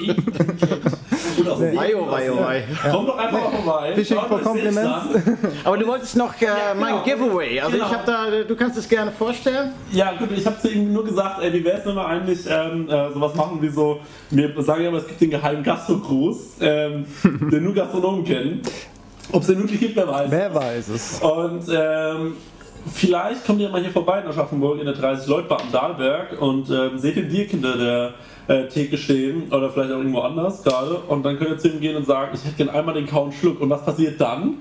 [1.36, 2.90] Gut aus Wei, oh, wei, oh.
[2.90, 3.94] Komm doch einfach mal vorbei.
[3.94, 5.06] Fishing for Compliments.
[5.64, 6.46] Aber du wolltest noch äh,
[6.78, 7.04] mein genau.
[7.04, 7.60] Giveaway.
[7.60, 7.86] Also Genau.
[7.86, 9.72] ich habe da, du kannst es gerne vorstellen.
[9.92, 12.40] Ja, gut, ich habe zu ihm nur gesagt, ey, wie wäre es, wenn wir eigentlich
[12.48, 16.56] ähm, äh, sowas machen wie so, wir sagen ja immer, es gibt den geheimen Gastrogruß,
[16.60, 18.62] ähm, den nur Gastronomen kennen.
[19.30, 20.30] Ob es den wirklich gibt, wer weiß.
[20.30, 21.20] Wer weiß es.
[21.20, 22.34] Und ähm,
[22.92, 26.98] vielleicht kommt ihr mal hier vorbei in Aschaffenburg in der 30-Leut-Bar am Dahlberg und ähm,
[26.98, 28.14] seht den Dirk hinter der
[28.48, 31.80] äh, Theke stehen oder vielleicht auch irgendwo anders gerade und dann könnt ihr zu ihm
[31.80, 34.58] gehen und sagen, ich hätte gerne einmal den kauen Schluck und was passiert dann?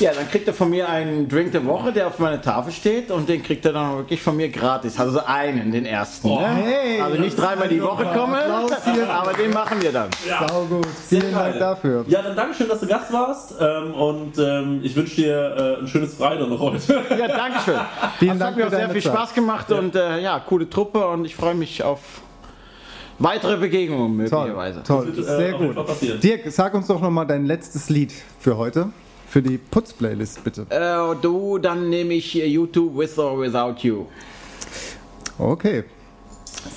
[0.00, 3.10] Ja, dann kriegt er von mir einen Drink der Woche, der auf meiner Tafel steht
[3.10, 4.98] und den kriegt er dann wirklich von mir gratis.
[4.98, 6.28] Also so einen, den ersten.
[6.28, 6.46] Oh, ne?
[6.48, 8.38] hey, also nicht dreimal die Woche komme,
[9.08, 10.10] aber den machen wir dann.
[10.48, 10.86] Sau gut.
[11.08, 11.50] Sehr Vielen geil.
[11.50, 12.04] Dank dafür.
[12.08, 15.82] Ja, dann danke schön, dass du Gast warst ähm, und ähm, ich wünsche dir äh,
[15.82, 16.82] ein schönes Freitag noch heute.
[17.12, 17.80] Ja, danke schön.
[18.18, 19.12] Vielen das Dank hat mir auch sehr viel Zeit.
[19.12, 22.00] Spaß gemacht und äh, ja, coole Truppe und ich freue mich auf
[23.18, 24.82] weitere Begegnungen Toll, möglicherweise.
[24.82, 25.06] toll.
[25.08, 26.22] Das wird, äh, Sehr gut.
[26.22, 28.88] Dirk, sag uns doch nochmal dein letztes Lied für heute.
[29.32, 30.66] Für die Putz-Playlist, bitte.
[30.68, 34.04] Äh, du, dann nehme ich YouTube With or Without You.
[35.38, 35.84] Okay.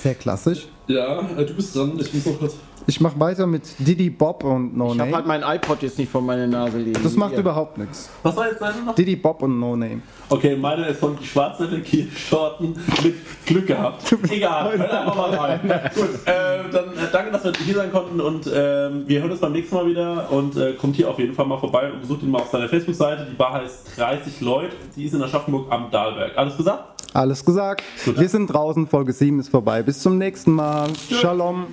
[0.02, 0.66] Sehr klassisch.
[0.86, 1.98] Ja, äh, du bist dran.
[2.00, 2.54] Ich muss noch kurz.
[2.88, 5.16] Ich mache weiter mit Diddy Bob und No Ich habe Name.
[5.16, 7.02] halt mein iPod jetzt nicht vor meiner Nase liegen.
[7.02, 7.40] das macht Hier.
[7.40, 8.08] überhaupt nichts.
[8.22, 8.94] Was war jetzt deine noch?
[8.94, 10.02] Diddy Bob und No Name.
[10.28, 13.14] Okay, meine ist von die schwarzen Kielschorten mit
[13.44, 14.12] Glück gehabt.
[14.30, 15.60] Egal, hört einfach mal rein.
[15.94, 19.40] Gut, äh, dann äh, danke, dass wir hier sein konnten und ähm, wir hören uns
[19.40, 22.22] beim nächsten Mal wieder und äh, kommt hier auf jeden Fall mal vorbei und besucht
[22.22, 23.26] ihn mal auf seiner Facebook-Seite.
[23.30, 26.36] Die Bar heißt 30 Leute, die ist in Aschaffenburg am Dahlberg.
[26.38, 26.84] Alles gesagt?
[27.14, 27.82] Alles gesagt.
[28.04, 29.82] Wir sind draußen, Folge 7 ist vorbei.
[29.82, 30.88] Bis zum nächsten Mal.
[31.10, 31.66] Shalom.